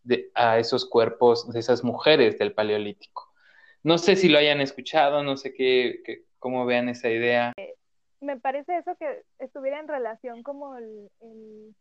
de, 0.04 0.32
a 0.34 0.58
esos 0.58 0.90
cuerpos 0.90 1.48
de 1.54 1.60
esas 1.60 1.84
mujeres 1.84 2.40
del 2.40 2.54
Paleolítico. 2.54 3.32
No 3.84 4.00
sé 4.00 4.16
si 4.16 4.30
lo 4.30 4.40
hayan 4.40 4.62
escuchado, 4.62 5.22
no 5.22 5.38
sé 5.38 5.54
qué, 5.54 6.26
cómo 6.40 6.66
vean 6.66 6.90
esa 6.90 7.08
idea. 7.08 7.54
Me 8.20 8.40
parece 8.40 8.78
eso 8.78 8.96
que 8.96 9.22
estuviera 9.38 9.80
en 9.80 9.88
relación 9.88 10.42
como 10.42 10.76
el, 10.76 11.12
el 11.22 11.76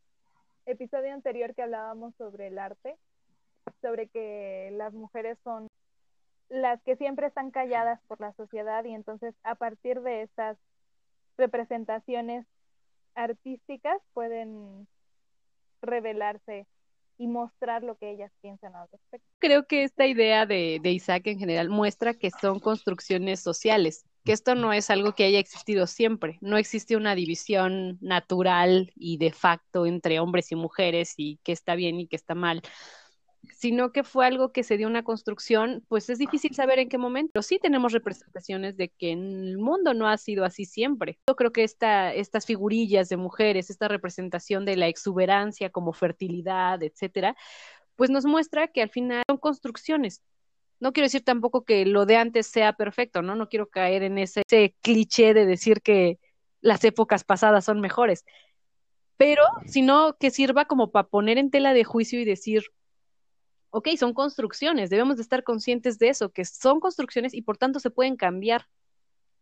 episodio 0.66 1.14
anterior 1.14 1.54
que 1.54 1.62
hablábamos 1.62 2.14
sobre 2.16 2.48
el 2.48 2.59
arte, 2.59 2.94
sobre 3.81 4.09
que 4.09 4.68
las 4.72 4.92
mujeres 4.92 5.38
son 5.42 5.66
las 6.48 6.82
que 6.82 6.96
siempre 6.96 7.26
están 7.26 7.50
calladas 7.50 8.00
por 8.06 8.20
la 8.20 8.32
sociedad 8.32 8.84
y 8.84 8.94
entonces 8.94 9.34
a 9.42 9.54
partir 9.54 10.00
de 10.00 10.22
estas 10.22 10.56
representaciones 11.37 12.46
artísticas 13.14 14.00
pueden 14.14 14.87
revelarse 15.82 16.66
y 17.18 17.26
mostrar 17.26 17.82
lo 17.82 17.96
que 17.96 18.12
ellas 18.12 18.30
piensan 18.40 18.76
al 18.76 18.88
respecto. 18.90 19.26
Creo 19.40 19.66
que 19.66 19.82
esta 19.82 20.06
idea 20.06 20.46
de, 20.46 20.78
de, 20.80 20.92
Isaac 20.92 21.26
en 21.26 21.38
general 21.38 21.68
muestra 21.68 22.14
que 22.14 22.30
son 22.30 22.61
construcciones 22.61 23.40
sociales, 23.40 24.04
que 24.24 24.32
esto 24.32 24.54
no 24.54 24.72
es 24.72 24.88
algo 24.88 25.14
que 25.14 25.24
haya 25.24 25.40
existido 25.40 25.87
siempre, 25.88 26.38
no 26.40 26.56
existe 26.56 26.96
una 26.96 27.16
división 27.16 27.98
natural 28.00 28.92
y 28.94 29.18
de 29.18 29.32
facto 29.32 29.84
entre 29.84 30.20
hombres 30.20 30.52
y 30.52 30.54
mujeres 30.54 31.14
y 31.16 31.38
que 31.42 31.52
está 31.52 31.74
bien 31.74 31.98
y 31.98 32.06
que 32.06 32.16
está 32.16 32.37
mal, 32.37 32.62
sino 33.55 33.92
que 33.92 34.05
fue 34.05 34.27
algo 34.27 34.53
que 34.53 34.62
se 34.62 34.77
dio 34.77 34.87
una 34.87 35.03
construcción, 35.03 35.85
pues 35.88 36.11
es 36.11 36.18
difícil 36.18 36.55
saber 36.55 36.79
en 36.79 36.88
qué 36.88 36.98
momento. 36.98 37.33
Pero 37.33 37.42
sí 37.42 37.59
tenemos 37.61 37.92
representaciones 37.92 38.77
de 38.77 38.88
que 38.90 39.12
el 39.12 39.59
mundo 39.59 39.94
no 39.94 40.09
ha 40.09 40.16
sido 40.16 40.44
así 40.44 40.64
siempre. 40.64 41.18
Yo 41.29 41.37
creo 41.37 41.53
que 41.53 41.64
esta, 41.64 42.12
estas 42.14 42.46
figurillas 42.46 43.09
de 43.09 43.16
mujeres, 43.16 43.70
esta 43.70 43.88
representación 43.88 44.64
de 44.64 44.77
la 44.77 44.88
exuberancia 44.88 45.70
como 45.70 45.92
fertilidad, 45.92 46.83
etcétera, 46.83 47.37
pues 47.96 48.11
nos 48.11 48.24
muestra 48.27 48.68
que 48.68 48.83
al 48.83 48.90
final 48.90 49.22
son 49.29 49.38
construcciones. 49.38 50.22
No 50.81 50.92
quiero 50.92 51.07
decir 51.07 51.24
tampoco 51.24 51.64
que 51.64 51.85
lo 51.85 52.07
de 52.07 52.16
antes 52.16 52.46
sea 52.46 52.74
perfecto, 52.74 53.22
¿no? 53.22 53.35
No 53.35 53.48
quiero 53.48 53.68
caer 53.68 54.05
en 54.05 54.18
ese, 54.18 54.42
ese 54.48 54.77
cliché 54.83 55.35
de 55.35 55.46
decir 55.46 55.83
que 55.83 56.20
las 56.61 56.85
épocas 56.85 57.24
pasadas 57.24 57.64
son 57.64 57.81
mejores, 57.81 58.24
pero 59.16 59.42
sino 59.66 60.16
que 60.18 60.31
sirva 60.31 60.66
como 60.66 60.92
para 60.92 61.09
poner 61.09 61.38
en 61.38 61.51
tela 61.51 61.74
de 61.74 61.85
juicio 61.85 62.20
y 62.20 62.24
decir, 62.24 62.62
ok, 63.70 63.88
son 63.98 64.14
construcciones, 64.14 64.90
debemos 64.90 65.16
de 65.16 65.22
estar 65.22 65.44
conscientes 65.44 65.98
de 65.98 66.09
eso, 66.09 66.31
que 66.31 66.44
son 66.44 66.81
construcciones 66.81 67.35
y 67.35 67.42
por 67.42 67.59
tanto 67.59 67.81
se 67.81 67.90
pueden 67.90 68.16
cambiar. 68.16 68.66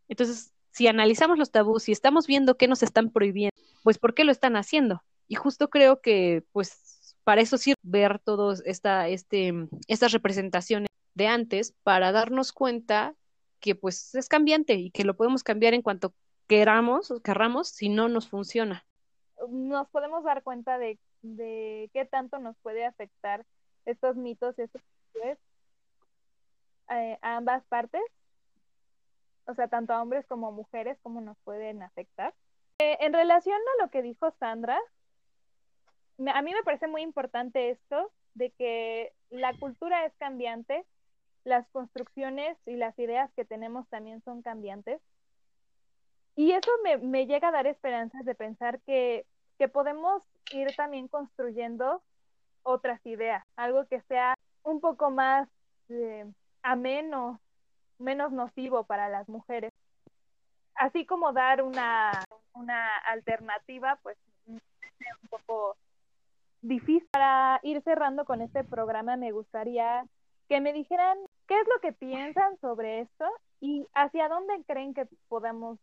Entonces, 0.07 0.53
si 0.71 0.87
analizamos 0.87 1.37
los 1.37 1.51
tabús, 1.51 1.83
si 1.83 1.91
estamos 1.91 2.27
viendo 2.27 2.57
qué 2.57 2.67
nos 2.67 2.83
están 2.83 3.09
prohibiendo, 3.11 3.55
pues 3.83 3.97
¿por 3.97 4.13
qué 4.13 4.23
lo 4.23 4.31
están 4.31 4.55
haciendo? 4.55 5.03
Y 5.27 5.35
justo 5.35 5.69
creo 5.69 6.01
que, 6.01 6.43
pues, 6.51 7.15
para 7.23 7.41
eso 7.41 7.57
sirve 7.57 7.77
ver 7.83 8.19
todas 8.19 8.61
esta, 8.65 9.07
este, 9.07 9.53
estas 9.87 10.11
representaciones 10.11 10.87
de 11.13 11.27
antes 11.27 11.73
para 11.83 12.11
darnos 12.11 12.53
cuenta 12.53 13.15
que, 13.59 13.75
pues, 13.75 14.15
es 14.15 14.29
cambiante 14.29 14.75
y 14.75 14.91
que 14.91 15.03
lo 15.03 15.15
podemos 15.15 15.43
cambiar 15.43 15.73
en 15.73 15.81
cuanto 15.81 16.13
queramos 16.47 17.13
querramos 17.23 17.67
si 17.67 17.89
no 17.89 18.07
nos 18.07 18.29
funciona. 18.29 18.85
Nos 19.49 19.87
podemos 19.89 20.23
dar 20.23 20.43
cuenta 20.43 20.77
de, 20.77 20.97
de 21.21 21.89
qué 21.93 22.05
tanto 22.05 22.39
nos 22.39 22.55
puede 22.57 22.85
afectar 22.85 23.45
estos 23.87 24.15
mitos, 24.17 24.59
estos 24.59 24.81
eh, 26.89 27.17
a 27.21 27.37
ambas 27.37 27.63
partes, 27.65 28.01
o 29.45 29.53
sea, 29.55 29.67
tanto 29.67 29.93
a 29.93 30.01
hombres 30.01 30.25
como 30.27 30.47
a 30.47 30.51
mujeres, 30.51 30.97
cómo 31.01 31.21
nos 31.21 31.37
pueden 31.39 31.81
afectar. 31.81 32.33
Eh, 32.79 32.97
en 32.99 33.13
relación 33.13 33.57
a 33.57 33.83
lo 33.83 33.89
que 33.89 34.01
dijo 34.01 34.31
Sandra, 34.39 34.77
a 36.33 36.41
mí 36.41 36.53
me 36.53 36.63
parece 36.63 36.87
muy 36.87 37.01
importante 37.01 37.69
esto 37.69 38.11
de 38.35 38.51
que 38.51 39.13
la 39.29 39.53
cultura 39.57 40.05
es 40.05 40.13
cambiante, 40.17 40.85
las 41.43 41.67
construcciones 41.69 42.57
y 42.65 42.75
las 42.75 42.97
ideas 42.99 43.31
que 43.35 43.45
tenemos 43.45 43.87
también 43.87 44.21
son 44.23 44.41
cambiantes. 44.41 45.01
Y 46.35 46.51
eso 46.51 46.69
me, 46.83 46.97
me 46.97 47.25
llega 47.25 47.47
a 47.47 47.51
dar 47.51 47.67
esperanzas 47.67 48.23
de 48.25 48.35
pensar 48.35 48.79
que, 48.81 49.25
que 49.57 49.67
podemos 49.67 50.21
ir 50.51 50.75
también 50.75 51.07
construyendo 51.07 52.03
otras 52.67 53.03
ideas, 53.05 53.45
algo 53.55 53.85
que 53.85 54.01
sea 54.01 54.35
un 54.63 54.81
poco 54.81 55.09
más 55.09 55.47
eh, 55.87 56.25
ameno, 56.61 57.39
menos 57.97 58.31
nocivo 58.33 58.83
para 58.83 59.07
las 59.07 59.29
mujeres. 59.29 59.71
Así 60.75 61.05
como 61.05 61.31
dar 61.31 61.63
una, 61.63 62.11
una 62.53 62.97
alternativa, 62.97 63.97
pues 64.03 64.17
un 64.45 64.59
poco 65.29 65.77
difícil. 66.61 67.07
Para 67.11 67.59
ir 67.63 67.81
cerrando 67.83 68.25
con 68.25 68.41
este 68.41 68.65
programa, 68.65 69.15
me 69.15 69.31
gustaría 69.31 70.05
que 70.49 70.59
me 70.59 70.73
dijeran 70.73 71.17
qué 71.47 71.59
es 71.59 71.67
lo 71.73 71.79
que 71.81 71.93
piensan 71.93 72.59
sobre 72.59 72.99
esto 72.99 73.25
y 73.61 73.87
hacia 73.93 74.27
dónde 74.27 74.61
creen 74.67 74.93
que 74.93 75.07
podemos 75.29 75.79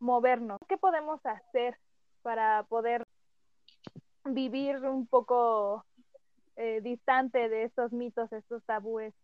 movernos, 0.00 0.58
qué 0.68 0.76
podemos 0.76 1.24
hacer 1.24 1.78
para 2.22 2.64
poder 2.64 3.06
vivir 4.34 4.76
un 4.78 5.06
poco 5.06 5.84
eh, 6.56 6.80
distante 6.82 7.48
de 7.48 7.64
estos 7.64 7.92
mitos, 7.92 8.32
estos 8.32 8.62
tabúes. 8.64 9.14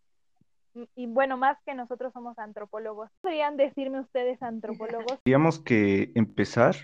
Y 0.96 1.06
bueno, 1.06 1.36
más 1.36 1.58
que 1.66 1.74
nosotros 1.74 2.12
somos 2.12 2.38
antropólogos. 2.38 3.10
¿Podrían 3.20 3.56
decirme 3.56 4.00
ustedes 4.00 4.42
antropólogos? 4.42 5.18
Digamos 5.24 5.58
que 5.58 6.12
empezar 6.14 6.76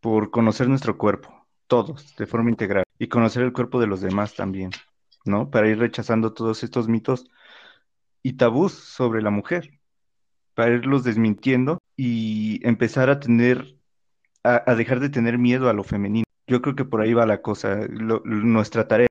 por 0.00 0.30
conocer 0.30 0.68
nuestro 0.68 0.98
cuerpo, 0.98 1.46
todos, 1.66 2.14
de 2.16 2.26
forma 2.26 2.50
integral, 2.50 2.84
y 2.98 3.08
conocer 3.08 3.42
el 3.42 3.52
cuerpo 3.52 3.80
de 3.80 3.86
los 3.86 4.00
demás 4.00 4.34
también, 4.34 4.70
¿no? 5.24 5.50
Para 5.50 5.68
ir 5.68 5.78
rechazando 5.78 6.34
todos 6.34 6.62
estos 6.64 6.86
mitos 6.86 7.30
y 8.22 8.34
tabús 8.34 8.72
sobre 8.72 9.22
la 9.22 9.30
mujer, 9.30 9.80
para 10.54 10.74
irlos 10.74 11.02
desmintiendo 11.02 11.78
y 11.96 12.66
empezar 12.66 13.08
a 13.08 13.20
tener, 13.20 13.76
a 14.42 14.74
dejar 14.74 15.00
de 15.00 15.08
tener 15.08 15.38
miedo 15.38 15.68
a 15.68 15.72
lo 15.72 15.82
femenino. 15.82 16.25
Yo 16.46 16.62
creo 16.62 16.76
que 16.76 16.84
por 16.84 17.00
ahí 17.00 17.12
va 17.12 17.26
la 17.26 17.42
cosa, 17.42 17.86
nuestra 18.24 18.86
tarea. 18.86 19.08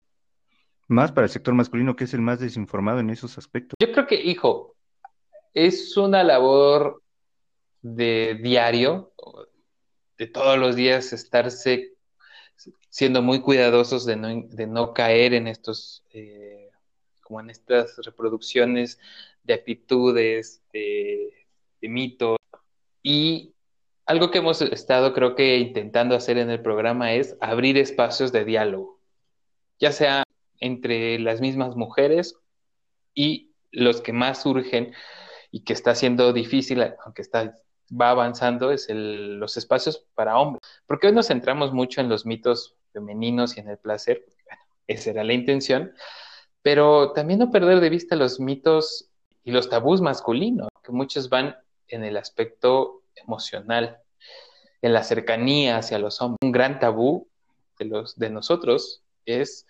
Más 0.88 1.12
para 1.12 1.26
el 1.26 1.32
sector 1.32 1.54
masculino, 1.54 1.96
que 1.96 2.04
es 2.04 2.14
el 2.14 2.22
más 2.22 2.40
desinformado 2.40 3.00
en 3.00 3.10
esos 3.10 3.38
aspectos. 3.38 3.74
Yo 3.80 3.92
creo 3.92 4.08
que, 4.08 4.22
hijo, 4.22 4.76
es 5.54 5.98
una 5.98 6.24
labor 6.24 7.02
de 7.82 8.40
diario, 8.42 9.14
de 10.18 10.28
todos 10.28 10.58
los 10.58 10.76
días 10.76 11.12
estarse 11.12 11.96
siendo 12.90 13.22
muy 13.22 13.42
cuidadosos 13.42 14.06
de 14.06 14.16
no, 14.16 14.44
de 14.48 14.68
no 14.68 14.94
caer 14.94 15.34
en 15.34 15.48
estos, 15.48 16.04
eh, 16.14 16.70
como 17.22 17.42
en 17.42 17.50
estas 17.50 17.98
reproducciones 17.98 19.00
de 19.44 19.54
actitudes, 19.54 20.62
de, 20.72 21.34
de 21.82 21.90
mitos. 21.90 22.38
Y 23.04 23.55
algo 24.06 24.32
que 24.32 24.38
hemos 24.40 24.62
estado, 24.62 25.14
creo 25.14 25.36
que, 25.36 25.58
intentando 25.58 26.16
hacer 26.16 26.38
en 26.38 26.50
el 26.50 26.62
programa 26.62 27.14
es 27.14 27.36
abrir 27.42 27.78
espacios 27.78 28.32
de 28.32 28.46
diálogo, 28.46 29.00
ya 29.80 29.92
sea 29.92 30.24
entre 30.60 31.20
las 31.20 31.42
mismas 31.42 31.76
mujeres 31.76 32.38
y 33.14 33.52
los 33.72 34.02
que 34.02 34.14
más 34.14 34.42
surgen 34.42 34.94
y 35.52 35.62
que 35.62 35.74
está 35.74 35.96
siendo 35.96 36.34
difícil, 36.34 36.84
aunque 37.04 37.22
está, 37.22 37.56
va 37.90 38.12
avanzando, 38.12 38.72
es 38.72 38.90
el, 38.90 39.40
los 39.40 39.58
espacios 39.58 40.06
para 40.14 40.38
hombres. 40.38 40.62
Porque 40.86 41.08
hoy 41.08 41.14
nos 41.14 41.28
centramos 41.28 41.74
mucho 41.74 42.02
en 42.02 42.10
los 42.10 42.26
mitos 42.26 42.76
femeninos 42.94 43.58
y 43.58 43.60
en 43.62 43.70
el 43.70 43.78
placer, 43.78 44.26
bueno, 44.46 44.62
esa 44.88 45.10
era 45.10 45.24
la 45.24 45.34
intención, 45.34 45.94
pero 46.62 47.12
también 47.14 47.40
no 47.40 47.52
perder 47.52 47.80
de 47.80 47.90
vista 47.90 48.16
los 48.16 48.40
mitos 48.40 49.10
y 49.44 49.52
los 49.52 49.70
tabús 49.70 50.02
masculinos, 50.02 50.70
que 50.84 50.92
muchos 50.92 51.30
van 51.30 51.56
en 51.88 52.04
el 52.04 52.18
aspecto 52.18 53.04
emocional, 53.16 54.00
en 54.82 54.94
la 54.94 55.04
cercanía 55.04 55.78
hacia 55.78 56.00
los 56.00 56.22
hombres. 56.22 56.38
Un 56.42 56.52
gran 56.52 56.80
tabú 56.80 57.28
de, 57.80 57.86
los, 57.86 58.16
de 58.18 58.30
nosotros 58.30 59.04
es 59.26 59.66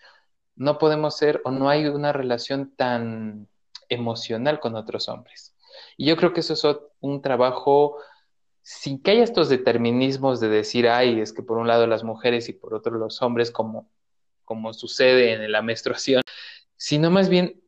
no 0.56 0.78
podemos 0.78 1.18
ser 1.18 1.42
o 1.44 1.52
no 1.52 1.70
hay 1.70 1.86
una 1.86 2.14
relación 2.14 2.74
tan 2.76 3.48
emocional 3.90 4.60
con 4.60 4.76
otros 4.76 5.10
hombres. 5.10 5.56
Y 5.98 6.06
yo 6.06 6.18
creo 6.18 6.34
que 6.34 6.40
eso 6.40 6.54
es 6.54 6.78
un 7.00 7.22
trabajo 7.22 7.98
sin 8.62 9.02
que 9.02 9.12
haya 9.12 9.24
estos 9.24 9.48
determinismos 9.50 10.40
de 10.40 10.50
decir, 10.50 10.90
ay, 10.90 11.20
es 11.20 11.34
que 11.34 11.44
por 11.44 11.58
un 11.58 11.68
lado 11.68 11.86
las 11.86 12.04
mujeres 12.04 12.50
y 12.50 12.54
por 12.54 12.74
otro 12.74 12.98
los 12.98 13.22
hombres, 13.22 13.52
como, 13.52 13.92
como 14.44 14.74
sucede 14.74 15.34
en 15.34 15.52
la 15.52 15.62
menstruación, 15.62 16.22
sino 16.76 17.12
más 17.12 17.30
bien 17.30 17.62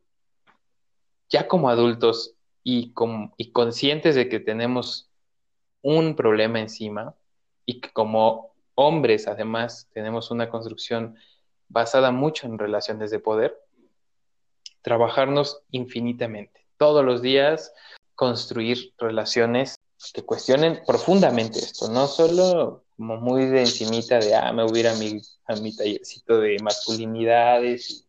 ya 1.30 1.48
como 1.48 1.70
adultos 1.70 2.34
y, 2.64 2.94
y 3.38 3.52
conscientes 3.52 4.16
de 4.16 4.28
que 4.28 4.40
tenemos 4.40 5.07
un 5.88 6.18
problema 6.18 6.60
encima 6.60 7.16
y 7.66 7.80
que 7.80 7.92
como 7.94 8.52
hombres 8.76 9.26
además 9.26 9.88
tenemos 9.94 10.32
una 10.32 10.50
construcción 10.50 11.16
basada 11.70 12.12
mucho 12.12 12.46
en 12.46 12.60
relaciones 12.60 13.10
de 13.10 13.20
poder, 13.20 13.58
trabajarnos 14.82 15.62
infinitamente, 15.72 16.66
todos 16.76 17.06
los 17.06 17.22
días 17.22 17.74
construir 18.16 18.94
relaciones 18.98 19.80
que 20.14 20.24
cuestionen 20.24 20.82
profundamente 20.86 21.60
esto, 21.60 21.88
no 21.90 22.08
solo 22.08 22.84
como 22.98 23.16
muy 23.16 23.46
de 23.46 23.62
encimita 23.62 24.20
de, 24.20 24.36
ah, 24.36 24.52
me 24.52 24.64
voy 24.64 24.86
a 24.86 24.92
a 24.92 24.96
mi, 24.96 25.22
a 25.46 25.56
mi 25.56 25.74
tallercito 25.74 26.42
de 26.42 26.58
masculinidades 26.62 28.07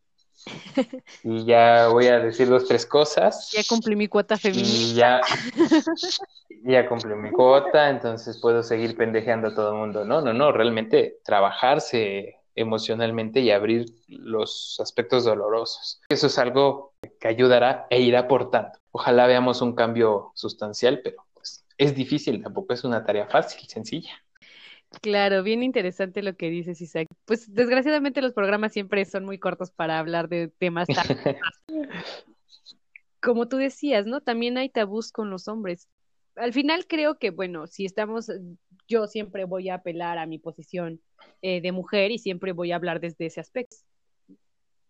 y, 1.24 1.44
ya 1.44 1.88
voy 1.88 2.06
a 2.06 2.20
decir 2.20 2.48
dos, 2.48 2.66
tres 2.66 2.86
cosas. 2.86 3.50
Ya 3.52 3.62
cumplí 3.68 3.96
mi 3.96 4.08
cuota 4.08 4.36
femenina. 4.36 4.68
Y 4.68 4.94
ya, 4.94 5.20
ya 6.64 6.88
cumplí 6.88 7.14
mi 7.14 7.30
cuota, 7.30 7.90
entonces 7.90 8.38
puedo 8.38 8.62
seguir 8.62 8.96
pendejeando 8.96 9.48
a 9.48 9.54
todo 9.54 9.72
el 9.72 9.78
mundo. 9.78 10.04
No, 10.04 10.20
no, 10.20 10.32
no, 10.32 10.52
realmente 10.52 11.18
trabajarse 11.24 12.38
emocionalmente 12.54 13.40
y 13.40 13.50
abrir 13.50 13.86
los 14.08 14.78
aspectos 14.80 15.24
dolorosos. 15.24 16.00
Eso 16.08 16.26
es 16.26 16.38
algo 16.38 16.94
que 17.20 17.28
ayudará 17.28 17.86
e 17.90 18.00
irá 18.00 18.20
aportando. 18.20 18.78
Ojalá 18.90 19.26
veamos 19.26 19.62
un 19.62 19.74
cambio 19.74 20.32
sustancial, 20.34 21.00
pero 21.02 21.24
pues 21.34 21.64
es 21.76 21.94
difícil, 21.94 22.42
tampoco 22.42 22.74
es 22.74 22.84
una 22.84 23.04
tarea 23.04 23.26
fácil, 23.26 23.68
sencilla. 23.68 24.10
Claro, 25.02 25.42
bien 25.42 25.62
interesante 25.62 26.22
lo 26.22 26.36
que 26.36 26.50
dices, 26.50 26.80
Isaac. 26.80 27.08
Pues 27.24 27.52
desgraciadamente 27.52 28.22
los 28.22 28.32
programas 28.32 28.72
siempre 28.72 29.04
son 29.04 29.24
muy 29.24 29.38
cortos 29.38 29.70
para 29.70 29.98
hablar 29.98 30.28
de 30.28 30.48
temas 30.48 30.88
tan... 30.88 31.06
Como 33.20 33.48
tú 33.48 33.56
decías, 33.56 34.06
¿no? 34.06 34.20
También 34.20 34.56
hay 34.58 34.68
tabús 34.68 35.12
con 35.12 35.28
los 35.28 35.48
hombres. 35.48 35.88
Al 36.36 36.52
final 36.52 36.86
creo 36.86 37.18
que, 37.18 37.30
bueno, 37.30 37.66
si 37.66 37.84
estamos, 37.84 38.30
yo 38.86 39.08
siempre 39.08 39.44
voy 39.44 39.68
a 39.68 39.74
apelar 39.74 40.18
a 40.18 40.26
mi 40.26 40.38
posición 40.38 41.00
eh, 41.42 41.60
de 41.60 41.72
mujer 41.72 42.12
y 42.12 42.18
siempre 42.18 42.52
voy 42.52 42.72
a 42.72 42.76
hablar 42.76 43.00
desde 43.00 43.26
ese 43.26 43.40
aspecto. 43.40 43.76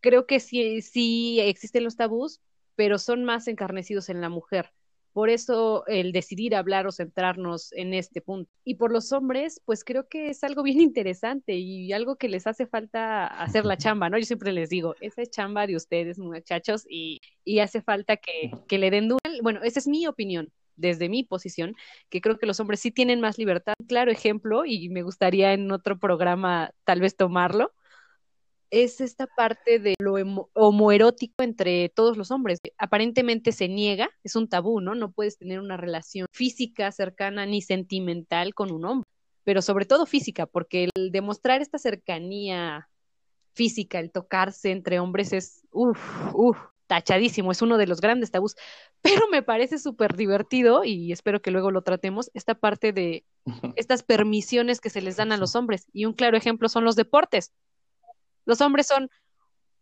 Creo 0.01 0.27
que 0.27 0.41
sí, 0.41 0.83
sí 0.83 1.41
existen 1.41 1.85
los 1.85 1.97
tabús, 1.97 2.41
pero 2.77 2.99
son 2.99 3.25
más 3.25 3.49
encarnecidos 3.49 4.11
en 4.11 4.21
la 4.21 4.29
mujer. 4.29 4.71
Por 5.13 5.31
eso 5.31 5.85
el 5.87 6.13
decidir 6.13 6.55
hablar 6.55 6.87
o 6.87 6.93
centrarnos 6.93 7.73
en 7.73 7.95
este 7.95 8.21
punto. 8.21 8.51
Y 8.65 8.75
por 8.77 8.93
los 8.93 9.13
hombres, 9.13 9.61
pues 9.65 9.85
creo 9.85 10.09
que 10.09 10.31
es 10.31 10.45
algo 10.45 10.63
bien 10.63 10.81
interesante 10.81 11.55
y 11.57 11.93
algo 11.93 12.17
que 12.17 12.29
les 12.29 12.47
hace 12.47 12.67
falta 12.67 13.27
hacer 13.27 13.65
la 13.65 13.77
chamba, 13.79 14.11
¿no? 14.11 14.19
Yo 14.19 14.25
siempre 14.25 14.53
les 14.53 14.71
digo, 14.71 14.95
esa 15.01 15.23
es 15.23 15.31
chamba 15.31 15.67
de 15.67 15.77
ustedes, 15.77 16.19
muchachos, 16.19 16.85
y, 16.89 17.21
y 17.45 17.61
hace 17.61 17.83
falta 17.83 18.17
que, 18.17 18.51
que 18.67 18.79
le 18.79 18.91
den 18.91 19.09
duro. 19.09 19.19
Bueno, 19.43 19.61
esa 19.63 19.79
es 19.79 19.89
mi 19.89 20.07
opinión 20.07 20.53
desde 20.79 21.09
mi 21.09 21.25
posición, 21.25 21.75
que 22.09 22.21
creo 22.21 22.39
que 22.39 22.47
los 22.47 22.61
hombres 22.61 22.81
sí 22.81 22.91
tienen 22.91 23.21
más 23.21 23.37
libertad. 23.37 23.75
Claro 23.87 24.11
ejemplo, 24.11 24.65
y 24.65 24.89
me 24.89 25.03
gustaría 25.03 25.53
en 25.53 25.71
otro 25.73 25.99
programa 25.99 26.71
tal 26.85 27.01
vez 27.01 27.17
tomarlo, 27.17 27.73
es 28.71 29.01
esta 29.01 29.27
parte 29.27 29.79
de 29.79 29.95
lo 29.99 30.15
homoerótico 30.55 31.43
entre 31.43 31.89
todos 31.89 32.17
los 32.17 32.31
hombres. 32.31 32.59
Aparentemente 32.79 33.53
se 33.53 33.69
niega, 33.69 34.11
es 34.25 34.37
un 34.37 34.49
tabú, 34.49 34.81
¿no? 34.81 34.95
No 34.95 35.13
puedes 35.13 35.39
tener 35.39 35.61
una 35.61 35.77
relación 35.77 36.27
física 36.33 36.93
cercana 36.93 37.47
ni 37.47 37.63
sentimental 37.63 38.55
con 38.55 38.71
un 38.71 38.85
hombre, 38.85 39.09
pero 39.45 39.63
sobre 39.63 39.87
todo 39.87 40.07
física, 40.07 40.47
porque 40.47 40.89
el 40.95 41.13
demostrar 41.13 41.63
esta 41.63 41.79
cercanía 41.79 42.89
física, 43.55 43.99
el 43.99 44.13
tocarse 44.13 44.71
entre 44.71 45.01
hombres 45.01 45.33
es, 45.33 45.67
uff, 45.73 45.99
uff, 46.35 46.59
tachadísimo, 46.89 47.53
es 47.53 47.63
uno 47.63 47.79
de 47.79 47.87
los 47.87 48.01
grandes 48.01 48.31
tabús, 48.31 48.57
pero 49.03 49.29
me 49.29 49.43
parece 49.43 49.79
súper 49.79 50.17
divertido 50.17 50.85
y 50.85 51.13
espero 51.13 51.41
que 51.41 51.51
luego 51.51 51.71
lo 51.71 51.83
tratemos, 51.83 52.31
esta 52.35 52.55
parte 52.55 52.93
de 52.93 53.25
estas 53.77 54.03
permisiones 54.03 54.81
que 54.81 54.91
se 54.91 55.03
les 55.03 55.17
dan 55.17 55.31
a 55.31 55.37
los 55.37 55.55
hombres. 55.55 55.87
Y 55.93 56.07
un 56.07 56.15
claro 56.15 56.37
ejemplo 56.37 56.69
son 56.69 56.85
los 56.85 56.97
deportes. 56.97 57.53
Los 58.49 58.63
hombres 58.63 58.87
son 58.87 59.11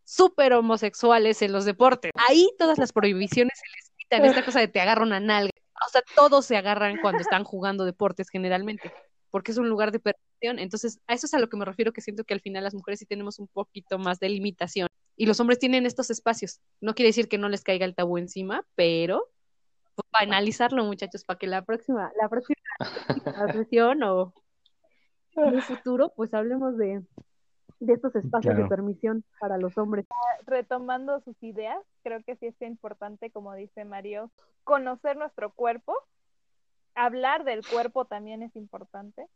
súper 0.02 0.52
homosexuales 0.52 1.40
en 1.40 1.52
los 1.52 1.64
deportes. 1.64 2.10
Ahí 2.28 2.50
todas 2.58 2.78
las 2.78 2.92
prohibiciones 2.92 3.56
se 3.56 3.66
les 3.76 3.90
quitan, 3.96 4.24
esta 4.24 4.44
cosa 4.44 4.58
de 4.58 4.66
te 4.66 4.80
agarra 4.80 5.04
una 5.04 5.20
nalga. 5.20 5.52
O 5.86 5.88
sea, 5.88 6.02
todos 6.16 6.46
se 6.46 6.56
agarran 6.56 6.96
cuando 7.00 7.20
están 7.20 7.44
jugando 7.44 7.84
deportes 7.84 8.28
generalmente, 8.28 8.92
porque 9.30 9.52
es 9.52 9.58
un 9.58 9.68
lugar 9.68 9.92
de 9.92 10.00
permisión. 10.00 10.58
Entonces, 10.58 10.98
a 11.06 11.14
eso 11.14 11.26
es 11.26 11.34
a 11.34 11.38
lo 11.38 11.48
que 11.48 11.56
me 11.56 11.64
refiero, 11.64 11.92
que 11.92 12.00
siento 12.00 12.24
que 12.24 12.34
al 12.34 12.40
final 12.40 12.64
las 12.64 12.74
mujeres 12.74 12.98
sí 12.98 13.06
tenemos 13.06 13.38
un 13.38 13.46
poquito 13.46 14.00
más 14.00 14.18
de 14.18 14.30
limitación. 14.30 14.88
Y 15.16 15.26
los 15.26 15.38
hombres 15.38 15.60
tienen 15.60 15.86
estos 15.86 16.10
espacios. 16.10 16.58
No 16.80 16.94
quiere 16.94 17.10
decir 17.10 17.28
que 17.28 17.38
no 17.38 17.48
les 17.48 17.62
caiga 17.62 17.84
el 17.84 17.94
tabú 17.94 18.18
encima, 18.18 18.66
pero 18.74 19.30
pues, 19.94 20.08
para 20.10 20.24
analizarlo, 20.24 20.84
muchachos, 20.84 21.24
para 21.24 21.38
que 21.38 21.46
la 21.46 21.64
próxima, 21.64 22.10
la 22.20 22.28
próxima 22.28 22.58
sesión 23.52 24.02
o 24.02 24.34
en 25.36 25.54
el 25.54 25.62
futuro, 25.62 26.12
pues 26.16 26.34
hablemos 26.34 26.76
de, 26.76 27.04
de 27.81 27.93
estos 27.93 28.14
espacios 28.16 28.57
de 28.57 28.66
permisión 28.66 29.24
para 29.39 29.59
los 29.59 29.77
hombres. 29.79 30.07
Retomando 30.47 31.20
sus 31.20 31.41
ideas, 31.43 31.79
creo 32.03 32.22
que 32.22 32.37
sí 32.37 32.47
es 32.47 32.62
importante, 32.62 33.31
como 33.31 33.55
dice 33.55 33.85
Mario, 33.85 34.31
conocer 34.64 35.16
nuestro 35.16 35.53
cuerpo, 35.53 35.95
hablar 36.95 37.45
del 37.45 37.66
cuerpo 37.66 38.07
también 38.07 38.43
es 38.43 38.55
importante, 38.57 39.27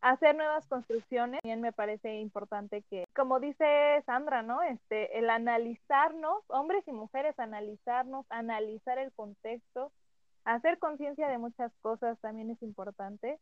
hacer 0.00 0.36
nuevas 0.36 0.66
construcciones 0.66 1.40
también 1.40 1.62
me 1.62 1.72
parece 1.72 2.20
importante 2.20 2.82
que, 2.90 3.04
como 3.16 3.40
dice 3.40 4.02
Sandra, 4.04 4.42
¿no? 4.42 4.62
Este, 4.62 5.18
el 5.18 5.30
analizarnos, 5.30 6.44
hombres 6.48 6.86
y 6.86 6.92
mujeres, 6.92 7.38
analizarnos, 7.38 8.26
analizar 8.28 8.98
el 8.98 9.12
contexto, 9.12 9.92
hacer 10.44 10.78
conciencia 10.78 11.28
de 11.28 11.38
muchas 11.38 11.72
cosas 11.80 12.18
también 12.20 12.50
es 12.50 12.62
importante 12.62 13.38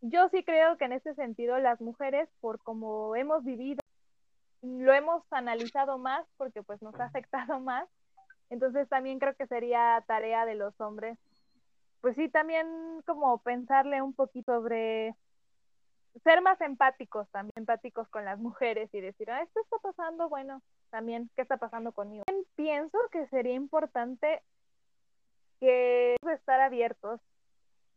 yo 0.00 0.28
sí 0.30 0.44
creo 0.44 0.76
que 0.76 0.84
en 0.84 0.92
ese 0.92 1.14
sentido 1.14 1.58
las 1.58 1.80
mujeres, 1.80 2.28
por 2.40 2.62
como 2.62 3.16
hemos 3.16 3.44
vivido, 3.44 3.80
lo 4.62 4.92
hemos 4.92 5.24
analizado 5.30 5.98
más 5.98 6.26
porque 6.36 6.62
pues 6.62 6.80
nos 6.82 6.94
ha 7.00 7.04
afectado 7.04 7.60
más. 7.60 7.88
Entonces 8.50 8.88
también 8.88 9.18
creo 9.18 9.34
que 9.34 9.46
sería 9.46 10.04
tarea 10.06 10.44
de 10.44 10.54
los 10.54 10.78
hombres, 10.80 11.18
pues 12.02 12.16
sí, 12.16 12.28
también 12.28 12.66
como 13.06 13.38
pensarle 13.38 14.02
un 14.02 14.12
poquito 14.12 14.52
sobre 14.52 15.14
ser 16.24 16.42
más 16.42 16.60
empáticos 16.60 17.28
también, 17.30 17.52
empáticos 17.56 18.08
con 18.08 18.24
las 18.24 18.38
mujeres 18.38 18.92
y 18.92 19.00
decir, 19.00 19.30
ah, 19.30 19.40
esto 19.42 19.60
está 19.60 19.78
pasando, 19.78 20.28
bueno, 20.28 20.60
también, 20.90 21.30
¿qué 21.34 21.42
está 21.42 21.56
pasando 21.56 21.92
conmigo? 21.92 22.24
Pienso 22.54 22.98
que 23.10 23.26
sería 23.28 23.54
importante 23.54 24.42
que 25.60 26.16
estar 26.34 26.60
abiertos 26.60 27.20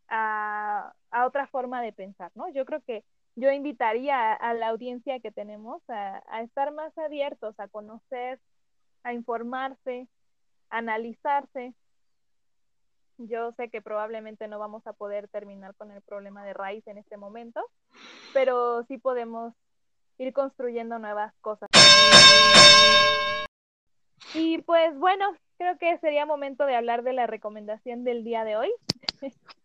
a, 0.09 0.93
otra 1.25 1.47
forma 1.47 1.81
de 1.81 1.93
pensar, 1.93 2.31
¿no? 2.35 2.49
Yo 2.49 2.65
creo 2.65 2.81
que 2.81 3.03
yo 3.35 3.51
invitaría 3.51 4.33
a, 4.33 4.53
la 4.53 4.69
audiencia 4.69 5.19
que 5.19 5.31
tenemos 5.31 5.81
a, 5.89 6.41
estar 6.41 6.71
más 6.71 6.97
abiertos, 6.97 7.59
a 7.59 7.67
conocer, 7.67 8.39
a 9.03 9.13
informarse, 9.13 10.07
a 10.69 10.77
analizarse. 10.77 11.73
Yo 13.17 13.53
sé 13.53 13.69
que 13.69 13.81
probablemente 13.81 14.47
no 14.47 14.59
vamos 14.59 14.85
a 14.87 14.93
poder 14.93 15.27
terminar 15.29 15.73
con 15.75 15.91
el 15.91 16.01
problema 16.01 16.43
de 16.43 16.53
raíz 16.53 16.85
en 16.87 16.97
este 16.97 17.17
momento, 17.17 17.61
pero 18.33 18.83
sí 18.85 18.97
podemos 18.97 19.53
ir 20.17 20.33
construyendo 20.33 20.99
nuevas 20.99 21.33
cosas. 21.41 21.69
Y 24.33 24.57
pues 24.63 24.97
bueno, 24.97 25.25
creo 25.57 25.77
que 25.77 25.97
sería 25.99 26.25
momento 26.25 26.65
de 26.65 26.75
hablar 26.75 27.03
de 27.03 27.13
la 27.13 27.27
recomendación 27.27 28.03
del 28.03 28.23
día 28.23 28.43
de 28.43 28.57
hoy. 28.57 28.71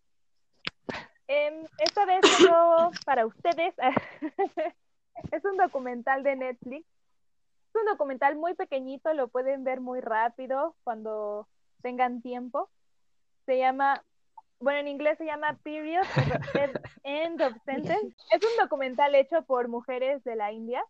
Em, 1.33 1.65
esta 1.79 2.05
vez 2.07 2.23
tengo 2.23 2.91
para 3.05 3.25
ustedes, 3.25 3.73
es 5.31 5.45
un 5.45 5.57
documental 5.57 6.25
de 6.25 6.35
Netflix. 6.35 6.85
Es 7.69 7.81
un 7.81 7.87
documental 7.87 8.35
muy 8.35 8.55
pequeñito, 8.55 9.15
lo 9.15 9.29
pueden 9.29 9.63
ver 9.63 9.81
muy 9.81 10.01
rápido 10.01 10.75
cuando 10.83 11.47
tengan 11.83 12.21
tiempo. 12.21 12.69
Se 13.47 13.59
llama, 13.59 14.03
bueno, 14.59 14.81
en 14.81 14.89
inglés 14.89 15.19
se 15.19 15.25
llama 15.25 15.57
Period, 15.63 16.03
End 17.05 17.41
of 17.41 17.55
Sentence. 17.65 18.17
Es 18.33 18.43
un 18.43 18.57
documental 18.61 19.15
hecho 19.15 19.43
por 19.43 19.69
mujeres 19.69 20.25
de 20.25 20.35
la 20.35 20.51
India 20.51 20.83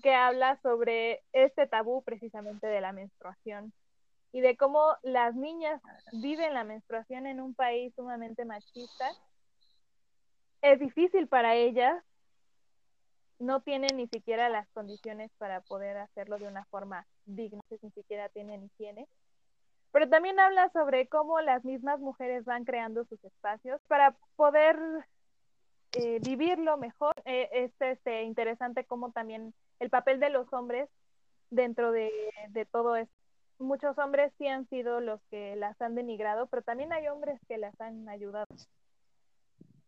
que 0.00 0.14
habla 0.14 0.60
sobre 0.62 1.24
este 1.32 1.66
tabú 1.66 2.04
precisamente 2.04 2.68
de 2.68 2.80
la 2.80 2.92
menstruación 2.92 3.72
y 4.34 4.40
de 4.40 4.56
cómo 4.56 4.96
las 5.04 5.36
niñas 5.36 5.80
viven 6.10 6.54
la 6.54 6.64
menstruación 6.64 7.28
en 7.28 7.40
un 7.40 7.54
país 7.54 7.94
sumamente 7.94 8.44
machista. 8.44 9.08
Es 10.60 10.80
difícil 10.80 11.28
para 11.28 11.54
ellas, 11.54 12.02
no 13.38 13.60
tienen 13.62 13.96
ni 13.96 14.08
siquiera 14.08 14.48
las 14.48 14.68
condiciones 14.70 15.30
para 15.38 15.60
poder 15.60 15.98
hacerlo 15.98 16.38
de 16.38 16.48
una 16.48 16.64
forma 16.64 17.06
digna, 17.26 17.60
ni 17.80 17.92
siquiera 17.92 18.28
tienen 18.28 18.64
higiene. 18.64 19.06
Pero 19.92 20.08
también 20.08 20.40
habla 20.40 20.68
sobre 20.70 21.06
cómo 21.06 21.40
las 21.40 21.64
mismas 21.64 22.00
mujeres 22.00 22.44
van 22.44 22.64
creando 22.64 23.04
sus 23.04 23.22
espacios 23.22 23.80
para 23.86 24.16
poder 24.34 24.76
eh, 25.92 26.18
vivirlo 26.22 26.76
mejor. 26.76 27.14
Eh, 27.24 27.48
es 27.52 27.72
este, 27.78 28.24
interesante 28.24 28.84
cómo 28.84 29.12
también 29.12 29.54
el 29.78 29.90
papel 29.90 30.18
de 30.18 30.30
los 30.30 30.52
hombres 30.52 30.90
dentro 31.50 31.92
de, 31.92 32.10
de 32.48 32.66
todo 32.66 32.96
esto 32.96 33.23
muchos 33.64 33.98
hombres 33.98 34.32
sí 34.38 34.46
han 34.46 34.68
sido 34.68 35.00
los 35.00 35.20
que 35.30 35.56
las 35.56 35.80
han 35.80 35.94
denigrado, 35.94 36.46
pero 36.46 36.62
también 36.62 36.92
hay 36.92 37.08
hombres 37.08 37.40
que 37.48 37.58
las 37.58 37.78
han 37.80 38.08
ayudado. 38.08 38.46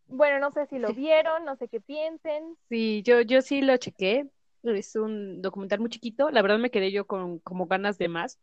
Bueno, 0.09 0.39
no 0.39 0.53
sé 0.53 0.66
si 0.66 0.79
lo 0.79 0.93
vieron, 0.93 1.45
no 1.45 1.57
sé 1.57 1.68
qué 1.68 1.81
piensen. 1.81 2.57
Sí, 2.68 3.03
yo, 3.05 3.20
yo 3.20 3.43
sí 3.43 3.61
lo 3.61 3.77
chequé. 3.77 4.29
Es 4.62 4.97
un 4.97 5.43
documental 5.43 5.81
muy 5.81 5.91
chiquito. 5.91 6.31
La 6.31 6.43
verdad 6.43 6.59
me 6.59 6.70
quedé 6.70 6.91
yo 6.91 7.07
con 7.07 7.39
como 7.41 7.66
ganas 7.66 7.99
de 7.99 8.09
más. 8.09 8.39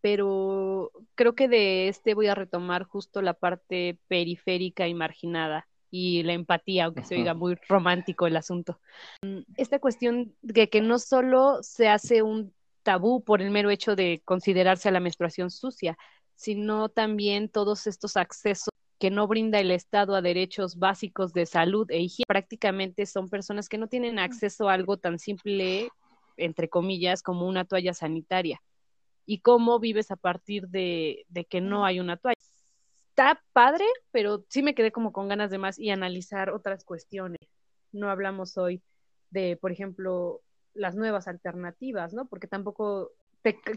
pero 0.00 0.90
creo 1.14 1.34
que 1.34 1.48
de 1.48 1.88
este 1.88 2.14
voy 2.14 2.26
a 2.26 2.34
retomar 2.34 2.84
justo 2.84 3.22
la 3.22 3.32
parte 3.32 3.98
periférica 4.06 4.86
y 4.86 4.92
marginada 4.92 5.66
y 5.90 6.22
la 6.24 6.34
empatía, 6.34 6.86
aunque 6.86 7.04
se 7.04 7.14
oiga 7.14 7.34
muy 7.34 7.54
romántico 7.68 8.26
el 8.26 8.36
asunto. 8.36 8.80
Mm, 9.22 9.40
esta 9.56 9.78
cuestión 9.78 10.34
de 10.42 10.68
que 10.68 10.80
no 10.80 10.98
solo 10.98 11.62
se 11.62 11.88
hace 11.88 12.22
un 12.22 12.52
tabú 12.84 13.24
por 13.24 13.42
el 13.42 13.50
mero 13.50 13.70
hecho 13.70 13.96
de 13.96 14.22
considerarse 14.24 14.88
a 14.88 14.92
la 14.92 15.00
menstruación 15.00 15.50
sucia, 15.50 15.98
sino 16.36 16.88
también 16.88 17.48
todos 17.48 17.88
estos 17.88 18.16
accesos 18.16 18.68
que 19.00 19.10
no 19.10 19.26
brinda 19.26 19.58
el 19.58 19.70
Estado 19.70 20.14
a 20.14 20.22
derechos 20.22 20.78
básicos 20.78 21.32
de 21.32 21.46
salud 21.46 21.90
e 21.90 21.98
higiene. 21.98 22.26
Prácticamente 22.28 23.06
son 23.06 23.28
personas 23.28 23.68
que 23.68 23.78
no 23.78 23.88
tienen 23.88 24.18
acceso 24.18 24.68
a 24.68 24.74
algo 24.74 24.96
tan 24.98 25.18
simple, 25.18 25.88
entre 26.36 26.68
comillas, 26.68 27.22
como 27.22 27.48
una 27.48 27.64
toalla 27.64 27.92
sanitaria. 27.92 28.62
¿Y 29.26 29.40
cómo 29.40 29.80
vives 29.80 30.10
a 30.10 30.16
partir 30.16 30.68
de, 30.68 31.24
de 31.28 31.44
que 31.44 31.60
no 31.60 31.84
hay 31.84 31.98
una 31.98 32.16
toalla? 32.16 32.40
Está 33.10 33.42
padre, 33.52 33.84
pero 34.10 34.44
sí 34.48 34.62
me 34.62 34.74
quedé 34.74 34.92
como 34.92 35.12
con 35.12 35.28
ganas 35.28 35.50
de 35.50 35.58
más 35.58 35.78
y 35.78 35.90
analizar 35.90 36.50
otras 36.50 36.84
cuestiones. 36.84 37.40
No 37.92 38.10
hablamos 38.10 38.56
hoy 38.58 38.82
de, 39.30 39.56
por 39.56 39.72
ejemplo, 39.72 40.40
las 40.74 40.96
nuevas 40.96 41.28
alternativas, 41.28 42.12
¿no? 42.12 42.26
Porque 42.26 42.46
tampoco 42.46 43.12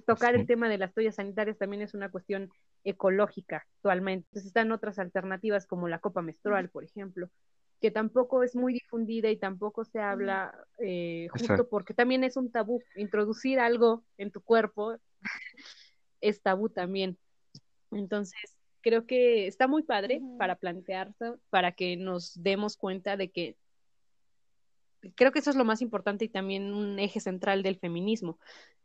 tocar 0.06 0.36
el 0.36 0.48
tema 0.48 0.70
de 0.70 0.78
las 0.78 0.94
toallas 0.94 1.16
sanitarias 1.16 1.58
también 1.58 1.82
es 1.82 1.94
una 1.94 2.10
cuestión 2.10 2.50
ecológica 2.84 3.66
actualmente. 3.76 4.28
Entonces 4.30 4.48
están 4.48 4.72
otras 4.72 4.98
alternativas 5.00 5.68
como 5.68 5.88
la 5.88 6.00
copa 6.00 6.22
menstrual, 6.22 6.70
por 6.70 6.84
ejemplo, 6.84 7.30
que 7.82 7.92
tampoco 7.92 8.44
es 8.44 8.56
muy 8.56 8.74
difundida 8.74 9.30
y 9.30 9.38
tampoco 9.38 9.84
se 9.84 10.00
habla 10.00 10.54
eh, 10.80 11.28
justo 11.32 11.68
porque 11.68 11.94
también 11.94 12.24
es 12.24 12.38
un 12.38 12.52
tabú. 12.52 12.82
Introducir 12.96 13.60
algo 13.60 14.04
en 14.18 14.32
tu 14.32 14.42
cuerpo 14.42 14.98
es 16.22 16.42
tabú 16.42 16.70
también. 16.70 17.18
Entonces, 17.92 18.56
creo 18.82 19.06
que 19.06 19.48
está 19.48 19.68
muy 19.68 19.84
padre 19.84 20.22
para 20.38 20.56
plantearse, 20.56 21.34
para 21.50 21.74
que 21.74 21.98
nos 21.98 22.42
demos 22.42 22.78
cuenta 22.78 23.18
de 23.18 23.30
que 23.30 23.58
creo 25.16 25.32
que 25.32 25.40
eso 25.40 25.50
es 25.50 25.56
lo 25.56 25.66
más 25.66 25.82
importante 25.82 26.26
y 26.26 26.30
también 26.30 26.74
un 26.74 27.00
eje 27.00 27.20
central 27.20 27.64
del 27.64 27.78
feminismo, 27.78 28.40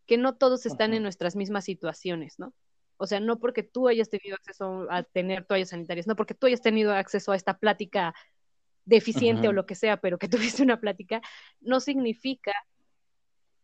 que 0.07 0.16
no 0.16 0.35
todos 0.35 0.66
están 0.66 0.95
en 0.95 1.03
nuestras 1.03 1.37
mismas 1.37 1.64
situaciones, 1.64 2.39
¿no? 2.39 2.55
O 2.97 3.07
sea, 3.07 3.20
no 3.20 3.39
porque 3.39 3.62
tú 3.62 3.89
hayas 3.89 4.11
tenido 4.11 4.37
acceso 4.37 4.87
a 4.91 5.03
tener 5.03 5.45
toallas 5.45 5.70
sanitarias, 5.70 6.07
no 6.07 6.16
porque 6.16 6.35
tú 6.35 6.47
hayas 6.47 6.61
tenido 6.61 6.93
acceso 6.93 7.33
a 7.33 7.37
esta 7.37 7.59
plática 7.59 8.14
deficiente 8.85 9.49
o 9.49 9.53
lo 9.53 9.66
que 9.66 9.75
sea, 9.75 9.97
pero 9.97 10.18
que 10.18 10.29
tuviste 10.59 10.62
una 10.62 10.81
plática, 10.81 11.20
no 11.61 11.81
significa 11.81 12.53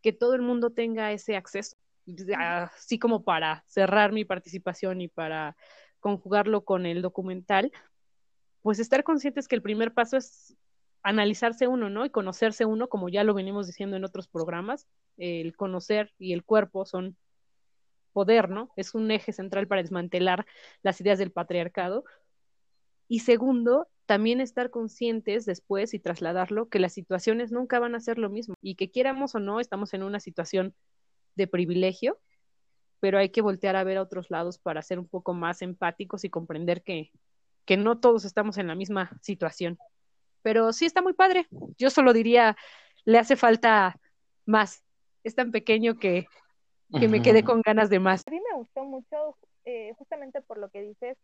que 0.01 0.13
todo 0.13 0.33
el 0.33 0.41
mundo 0.41 0.71
tenga 0.71 1.11
ese 1.11 1.35
acceso. 1.35 1.77
Así 2.37 2.97
como 2.97 3.23
para 3.23 3.63
cerrar 3.67 4.11
mi 4.11 4.25
participación 4.25 5.01
y 5.01 5.07
para 5.07 5.55
conjugarlo 5.99 6.63
con 6.63 6.85
el 6.85 7.01
documental, 7.01 7.71
pues 8.61 8.79
estar 8.79 9.03
conscientes 9.03 9.47
que 9.47 9.55
el 9.55 9.61
primer 9.61 9.93
paso 9.93 10.17
es 10.17 10.55
analizarse 11.03 11.67
uno, 11.67 11.89
¿no? 11.89 12.05
Y 12.05 12.09
conocerse 12.09 12.65
uno, 12.65 12.89
como 12.89 13.09
ya 13.09 13.23
lo 13.23 13.33
venimos 13.33 13.67
diciendo 13.67 13.95
en 13.95 14.05
otros 14.05 14.27
programas, 14.27 14.87
el 15.17 15.55
conocer 15.55 16.13
y 16.17 16.33
el 16.33 16.43
cuerpo 16.43 16.85
son 16.85 17.17
poder, 18.13 18.49
¿no? 18.49 18.71
Es 18.75 18.95
un 18.95 19.11
eje 19.11 19.31
central 19.33 19.67
para 19.67 19.81
desmantelar 19.81 20.45
las 20.81 20.99
ideas 21.01 21.19
del 21.19 21.31
patriarcado. 21.31 22.03
Y 23.07 23.19
segundo, 23.19 23.87
también 24.05 24.41
estar 24.41 24.69
conscientes 24.71 25.45
después 25.45 25.93
y 25.93 25.99
trasladarlo 25.99 26.67
que 26.69 26.79
las 26.79 26.93
situaciones 26.93 27.51
nunca 27.51 27.79
van 27.79 27.95
a 27.95 27.99
ser 27.99 28.17
lo 28.17 28.29
mismo 28.29 28.55
y 28.61 28.75
que 28.75 28.89
quieramos 28.89 29.35
o 29.35 29.39
no, 29.39 29.59
estamos 29.59 29.93
en 29.93 30.03
una 30.03 30.19
situación 30.19 30.73
de 31.35 31.47
privilegio, 31.47 32.19
pero 32.99 33.19
hay 33.19 33.29
que 33.29 33.41
voltear 33.41 33.75
a 33.75 33.83
ver 33.83 33.97
a 33.97 34.01
otros 34.01 34.29
lados 34.29 34.59
para 34.59 34.81
ser 34.81 34.99
un 34.99 35.07
poco 35.07 35.33
más 35.33 35.61
empáticos 35.61 36.23
y 36.23 36.29
comprender 36.29 36.83
que, 36.83 37.11
que 37.65 37.77
no 37.77 37.99
todos 37.99 38.25
estamos 38.25 38.57
en 38.57 38.67
la 38.67 38.75
misma 38.75 39.11
situación. 39.21 39.77
Pero 40.41 40.73
sí 40.73 40.85
está 40.85 41.01
muy 41.01 41.13
padre. 41.13 41.47
Yo 41.77 41.89
solo 41.89 42.13
diría, 42.13 42.55
le 43.05 43.19
hace 43.19 43.35
falta 43.35 43.95
más. 44.45 44.83
Es 45.23 45.35
tan 45.35 45.51
pequeño 45.51 45.99
que, 45.99 46.27
que 46.97 47.07
me 47.07 47.21
quedé 47.21 47.43
con 47.43 47.61
ganas 47.61 47.89
de 47.89 47.99
más. 47.99 48.23
A 48.27 48.31
mí 48.31 48.39
me 48.39 48.57
gustó 48.57 48.83
mucho, 48.83 49.37
eh, 49.65 49.93
justamente 49.97 50.41
por 50.41 50.57
lo 50.57 50.69
que 50.69 50.81
dices, 50.81 51.17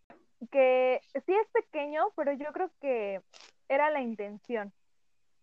que 0.51 0.99
sí 1.13 1.33
es 1.33 1.47
pequeño, 1.53 2.03
pero 2.15 2.33
yo 2.33 2.51
creo 2.51 2.69
que 2.81 3.21
era 3.69 3.89
la 3.89 4.01
intención. 4.01 4.73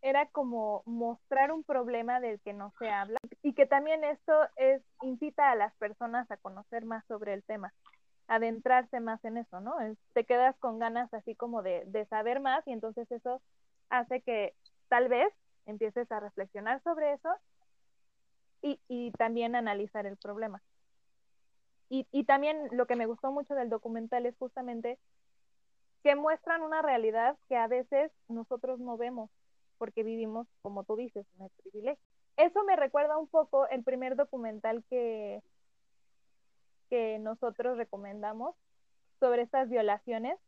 Era 0.02 0.26
como 0.26 0.82
mostrar 0.84 1.52
un 1.52 1.62
problema 1.62 2.20
del 2.20 2.40
que 2.40 2.52
no 2.52 2.72
se 2.78 2.88
habla 2.88 3.18
y 3.42 3.54
que 3.54 3.66
también 3.66 4.02
esto 4.04 4.32
es 4.56 4.82
incita 5.02 5.50
a 5.50 5.54
las 5.54 5.74
personas 5.76 6.30
a 6.30 6.36
conocer 6.36 6.84
más 6.84 7.04
sobre 7.06 7.34
el 7.34 7.42
tema 7.44 7.72
adentrarse 8.28 9.00
más 9.00 9.22
en 9.24 9.36
eso, 9.36 9.60
¿no? 9.60 9.74
Te 10.14 10.24
quedas 10.24 10.56
con 10.58 10.78
ganas 10.78 11.12
así 11.12 11.34
como 11.34 11.62
de, 11.62 11.84
de 11.86 12.06
saber 12.06 12.40
más 12.40 12.66
y 12.66 12.72
entonces 12.72 13.10
eso 13.10 13.42
hace 13.92 14.22
que 14.22 14.54
tal 14.88 15.08
vez 15.08 15.32
empieces 15.66 16.10
a 16.10 16.20
reflexionar 16.20 16.82
sobre 16.82 17.12
eso 17.12 17.28
y, 18.62 18.80
y 18.88 19.12
también 19.12 19.54
analizar 19.54 20.06
el 20.06 20.16
problema. 20.16 20.62
Y, 21.88 22.06
y 22.10 22.24
también 22.24 22.68
lo 22.72 22.86
que 22.86 22.96
me 22.96 23.06
gustó 23.06 23.30
mucho 23.30 23.54
del 23.54 23.68
documental 23.68 24.24
es 24.26 24.34
justamente 24.38 24.98
que 26.02 26.16
muestran 26.16 26.62
una 26.62 26.82
realidad 26.82 27.36
que 27.48 27.56
a 27.56 27.68
veces 27.68 28.10
nosotros 28.28 28.80
no 28.80 28.96
vemos 28.96 29.30
porque 29.78 30.02
vivimos, 30.02 30.46
como 30.62 30.84
tú 30.84 30.96
dices, 30.96 31.26
en 31.36 31.44
el 31.44 31.50
privilegio. 31.62 32.04
Eso 32.36 32.64
me 32.64 32.76
recuerda 32.76 33.18
un 33.18 33.28
poco 33.28 33.68
el 33.68 33.84
primer 33.84 34.16
documental 34.16 34.84
que, 34.88 35.42
que 36.88 37.18
nosotros 37.18 37.76
recomendamos 37.76 38.56
sobre 39.20 39.42
estas 39.42 39.68
violaciones, 39.68 40.38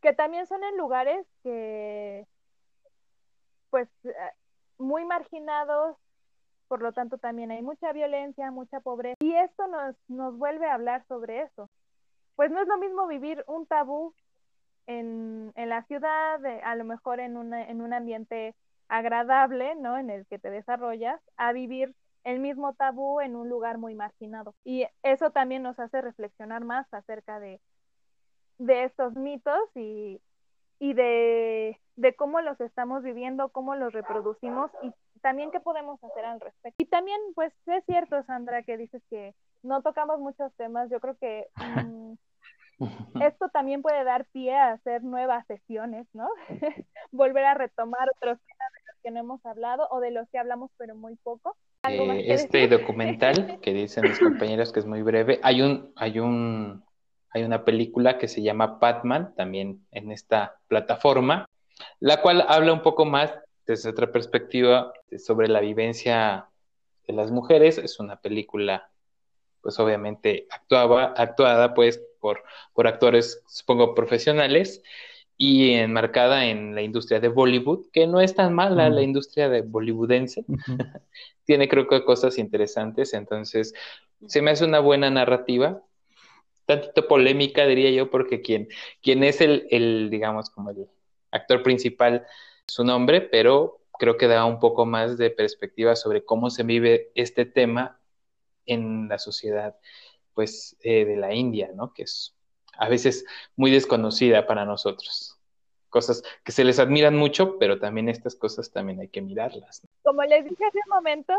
que 0.00 0.12
también 0.12 0.46
son 0.46 0.62
en 0.64 0.76
lugares 0.76 1.26
que, 1.42 2.26
pues, 3.70 3.88
eh, 4.04 4.12
muy 4.78 5.04
marginados, 5.04 5.96
por 6.68 6.82
lo 6.82 6.92
tanto 6.92 7.18
también 7.18 7.50
hay 7.50 7.62
mucha 7.62 7.92
violencia, 7.92 8.50
mucha 8.50 8.80
pobreza, 8.80 9.16
y 9.20 9.34
esto 9.34 9.66
nos, 9.66 9.96
nos 10.08 10.36
vuelve 10.38 10.66
a 10.66 10.74
hablar 10.74 11.04
sobre 11.06 11.42
eso. 11.42 11.68
Pues 12.36 12.50
no 12.50 12.62
es 12.62 12.68
lo 12.68 12.78
mismo 12.78 13.06
vivir 13.06 13.44
un 13.46 13.66
tabú 13.66 14.14
en, 14.86 15.52
en 15.56 15.68
la 15.68 15.82
ciudad, 15.84 16.40
a 16.44 16.74
lo 16.74 16.84
mejor 16.84 17.20
en, 17.20 17.36
una, 17.36 17.68
en 17.68 17.82
un 17.82 17.92
ambiente 17.92 18.54
agradable, 18.88 19.74
¿no? 19.76 19.98
En 19.98 20.10
el 20.10 20.26
que 20.26 20.38
te 20.38 20.50
desarrollas, 20.50 21.20
a 21.36 21.52
vivir 21.52 21.94
el 22.24 22.40
mismo 22.40 22.74
tabú 22.74 23.20
en 23.20 23.36
un 23.36 23.48
lugar 23.48 23.78
muy 23.78 23.94
marginado. 23.94 24.54
Y 24.64 24.86
eso 25.02 25.30
también 25.30 25.62
nos 25.62 25.78
hace 25.78 26.00
reflexionar 26.00 26.64
más 26.64 26.92
acerca 26.92 27.40
de, 27.40 27.60
de 28.60 28.84
estos 28.84 29.14
mitos 29.14 29.58
y, 29.74 30.20
y 30.78 30.92
de, 30.92 31.80
de, 31.96 32.14
cómo 32.14 32.40
los 32.40 32.60
estamos 32.60 33.02
viviendo, 33.02 33.48
cómo 33.48 33.74
los 33.74 33.92
reproducimos 33.92 34.70
y 34.82 34.92
también 35.22 35.50
qué 35.50 35.60
podemos 35.60 36.02
hacer 36.04 36.24
al 36.24 36.40
respecto. 36.40 36.82
Y 36.82 36.86
también, 36.86 37.18
pues 37.34 37.52
es 37.66 37.84
cierto, 37.86 38.22
Sandra, 38.24 38.62
que 38.62 38.76
dices 38.76 39.02
que 39.08 39.34
no 39.62 39.82
tocamos 39.82 40.20
muchos 40.20 40.52
temas. 40.56 40.90
Yo 40.90 41.00
creo 41.00 41.16
que 41.18 41.46
mm, 41.56 42.12
esto 43.22 43.48
también 43.48 43.82
puede 43.82 44.04
dar 44.04 44.26
pie 44.26 44.54
a 44.56 44.72
hacer 44.72 45.02
nuevas 45.02 45.46
sesiones, 45.46 46.06
¿no? 46.12 46.28
Volver 47.12 47.44
a 47.46 47.54
retomar 47.54 48.08
otros 48.16 48.38
temas 48.38 48.72
de 48.72 48.80
los 48.86 49.02
que 49.02 49.10
no 49.10 49.20
hemos 49.20 49.46
hablado 49.46 49.88
o 49.90 50.00
de 50.00 50.10
los 50.10 50.28
que 50.28 50.38
hablamos 50.38 50.70
pero 50.76 50.94
muy 50.94 51.16
poco 51.16 51.56
eh, 51.88 52.24
este 52.28 52.68
documental 52.68 53.58
que 53.62 53.72
dicen 53.72 54.04
mis 54.04 54.18
compañeros 54.20 54.72
que 54.72 54.80
es 54.80 54.86
muy 54.86 55.02
breve, 55.02 55.40
hay 55.42 55.62
un, 55.62 55.92
hay 55.96 56.18
un, 56.18 56.84
hay 57.32 57.42
una 57.44 57.64
película 57.64 58.18
que 58.18 58.28
se 58.28 58.42
llama 58.42 58.78
Batman, 58.80 59.34
también 59.36 59.86
en 59.92 60.10
esta 60.10 60.58
plataforma, 60.68 61.46
la 62.00 62.20
cual 62.22 62.44
habla 62.48 62.72
un 62.72 62.82
poco 62.82 63.04
más 63.04 63.32
desde 63.66 63.90
otra 63.90 64.10
perspectiva 64.10 64.92
sobre 65.18 65.48
la 65.48 65.60
vivencia 65.60 66.48
de 67.06 67.12
las 67.12 67.30
mujeres. 67.30 67.78
Es 67.78 68.00
una 68.00 68.20
película, 68.20 68.90
pues 69.60 69.78
obviamente 69.78 70.46
actuaba, 70.50 71.14
actuada 71.16 71.74
pues 71.74 72.02
por, 72.20 72.42
por 72.74 72.86
actores, 72.86 73.42
supongo, 73.48 73.94
profesionales 73.94 74.82
y 75.36 75.72
enmarcada 75.72 76.46
en 76.46 76.74
la 76.74 76.82
industria 76.82 77.18
de 77.20 77.28
Bollywood, 77.28 77.86
que 77.92 78.06
no 78.06 78.20
es 78.20 78.34
tan 78.34 78.52
mala 78.52 78.90
la 78.90 79.02
industria 79.02 79.48
de 79.48 79.62
bollywoodense. 79.62 80.44
Tiene 81.44 81.68
creo 81.68 81.88
que 81.88 82.04
cosas 82.04 82.38
interesantes, 82.38 83.14
entonces 83.14 83.72
se 84.26 84.42
me 84.42 84.50
hace 84.50 84.66
una 84.66 84.80
buena 84.80 85.10
narrativa, 85.10 85.82
tantito 86.70 87.08
polémica 87.08 87.66
diría 87.66 87.90
yo, 87.90 88.10
porque 88.10 88.40
quien, 88.40 88.68
quien 89.02 89.24
es 89.24 89.40
el, 89.40 89.66
el, 89.70 90.08
digamos, 90.10 90.50
como 90.50 90.70
el 90.70 90.86
actor 91.30 91.62
principal, 91.62 92.26
su 92.66 92.84
nombre, 92.84 93.20
pero 93.20 93.80
creo 93.98 94.16
que 94.16 94.28
da 94.28 94.44
un 94.44 94.60
poco 94.60 94.86
más 94.86 95.18
de 95.18 95.30
perspectiva 95.30 95.96
sobre 95.96 96.24
cómo 96.24 96.50
se 96.50 96.62
vive 96.62 97.10
este 97.14 97.44
tema 97.44 98.00
en 98.66 99.08
la 99.08 99.18
sociedad, 99.18 99.76
pues, 100.34 100.76
eh, 100.80 101.04
de 101.04 101.16
la 101.16 101.34
India, 101.34 101.70
¿no? 101.74 101.92
Que 101.92 102.04
es 102.04 102.34
a 102.78 102.88
veces 102.88 103.24
muy 103.56 103.70
desconocida 103.70 104.46
para 104.46 104.64
nosotros. 104.64 105.36
Cosas 105.88 106.22
que 106.44 106.52
se 106.52 106.64
les 106.64 106.78
admiran 106.78 107.16
mucho, 107.16 107.58
pero 107.58 107.78
también 107.78 108.08
estas 108.08 108.36
cosas 108.36 108.70
también 108.70 109.00
hay 109.00 109.08
que 109.08 109.20
mirarlas. 109.20 109.82
Como 110.02 110.22
les 110.22 110.44
dije 110.44 110.64
hace 110.64 110.78
un 110.86 110.94
momento, 110.94 111.34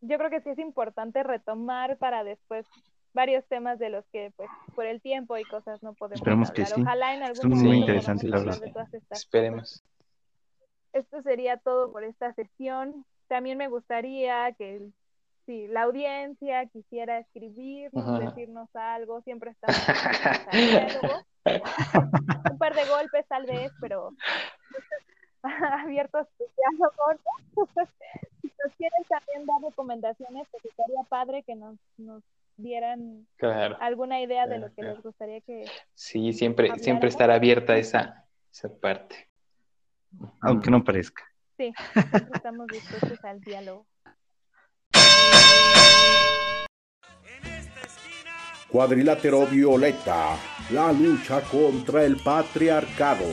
yo 0.00 0.18
creo 0.18 0.30
que 0.30 0.40
sí 0.40 0.50
es 0.50 0.58
importante 0.58 1.22
retomar 1.22 1.98
para 1.98 2.24
después 2.24 2.66
varios 3.14 3.46
temas 3.46 3.78
de 3.78 3.88
los 3.90 4.04
que 4.06 4.32
pues 4.36 4.50
por 4.74 4.84
el 4.86 5.00
tiempo 5.00 5.38
y 5.38 5.44
cosas 5.44 5.82
no 5.82 5.94
podemos 5.94 6.20
Esperemos 6.20 6.50
hablar. 6.50 6.66
que 6.68 6.74
sí. 6.74 6.80
Ojalá 6.82 7.14
en 7.14 7.22
algún 7.22 7.36
Estuvo 7.36 7.54
muy 7.56 7.78
interesante, 7.78 8.28
la 8.28 8.36
hablar 8.38 8.60
verdad. 8.60 8.88
Esperemos. 9.10 9.82
esto 10.92 11.22
sería 11.22 11.56
todo 11.56 11.90
por 11.92 12.04
esta 12.04 12.32
sesión. 12.34 13.06
También 13.28 13.56
me 13.56 13.68
gustaría 13.68 14.52
que 14.52 14.90
si 15.46 15.66
la 15.68 15.82
audiencia 15.82 16.66
quisiera 16.66 17.18
escribirnos, 17.18 18.04
Ajá. 18.06 18.18
decirnos 18.18 18.68
algo, 18.74 19.20
siempre 19.22 19.50
estamos. 19.52 19.76
Un 22.50 22.58
par 22.58 22.74
de 22.74 22.84
golpes 22.86 23.26
tal 23.28 23.44
vez, 23.46 23.70
pero 23.80 24.10
abiertos. 25.42 26.26
¿no? 26.78 26.88
si 28.42 28.48
nos 28.64 28.74
quieren 28.76 29.04
también 29.08 29.46
dar 29.46 29.60
recomendaciones, 29.62 30.48
pues 30.50 30.64
estaría 30.64 31.02
padre 31.08 31.42
que 31.42 31.54
nos, 31.54 31.76
nos 31.98 32.22
dieran 32.56 33.26
Claro. 33.36 33.76
alguna 33.80 34.20
idea 34.20 34.46
de 34.46 34.58
lo 34.58 34.68
que 34.68 34.76
claro. 34.76 34.94
les 34.94 35.02
gustaría 35.02 35.40
que... 35.40 35.64
Sí, 35.94 36.32
siempre, 36.32 36.70
siempre 36.78 37.08
estar 37.08 37.30
abierta 37.30 37.76
esa, 37.76 38.24
esa 38.52 38.68
parte. 38.80 39.28
Aunque 40.40 40.70
no 40.70 40.84
parezca. 40.84 41.24
Sí, 41.56 41.72
siempre 41.92 42.30
estamos 42.34 42.66
dispuestos 42.68 43.24
al 43.24 43.40
diálogo. 43.40 43.86
Cuadrilátero 48.68 49.46
Violeta, 49.46 50.36
la 50.70 50.90
lucha 50.92 51.40
contra 51.42 52.04
el 52.04 52.16
patriarcado. 52.16 53.24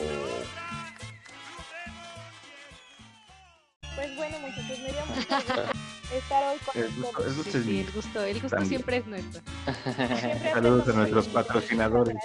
Estar 6.22 6.44
hoy 6.44 6.58
con 6.64 6.82
El 6.82 6.90
gusto, 6.94 7.24
el 7.24 7.34
gusto 7.34 7.50
Sí, 7.52 7.58
es 7.58 7.64
sí, 7.64 7.80
el 7.80 7.90
gusto, 7.92 8.22
el 8.24 8.34
gusto 8.34 8.48
También. 8.48 8.68
siempre 8.68 8.96
es 8.98 9.06
nuestro. 9.06 9.42
Siempre 9.84 10.50
Saludos 10.52 10.88
a 10.88 10.92
nuestros 10.92 11.28
patrocinadores. 11.28 12.16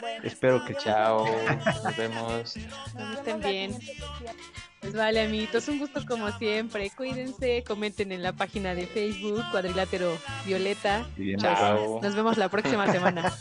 Bueno, 0.00 0.24
Espero 0.24 0.64
que 0.64 0.72
nos 0.72 0.82
Chao, 0.84 1.26
nos 1.84 1.96
vemos. 1.96 2.56
la 2.94 3.12
estén 3.14 3.40
bien. 3.40 3.78
Pues 4.80 4.94
vale, 4.94 5.22
amiguitos, 5.22 5.68
un 5.68 5.78
gusto 5.78 6.00
como 6.06 6.30
siempre. 6.38 6.90
Cuídense, 6.96 7.62
comenten 7.66 8.12
en 8.12 8.22
la 8.22 8.32
página 8.32 8.74
de 8.74 8.86
Facebook, 8.86 9.44
Cuadrilátero 9.50 10.16
Violeta. 10.46 11.06
Y 11.18 11.24
bien, 11.24 11.38
Chao. 11.38 12.00
Nos 12.02 12.14
vemos 12.14 12.38
la 12.38 12.48
próxima 12.48 12.90
semana. 12.90 13.30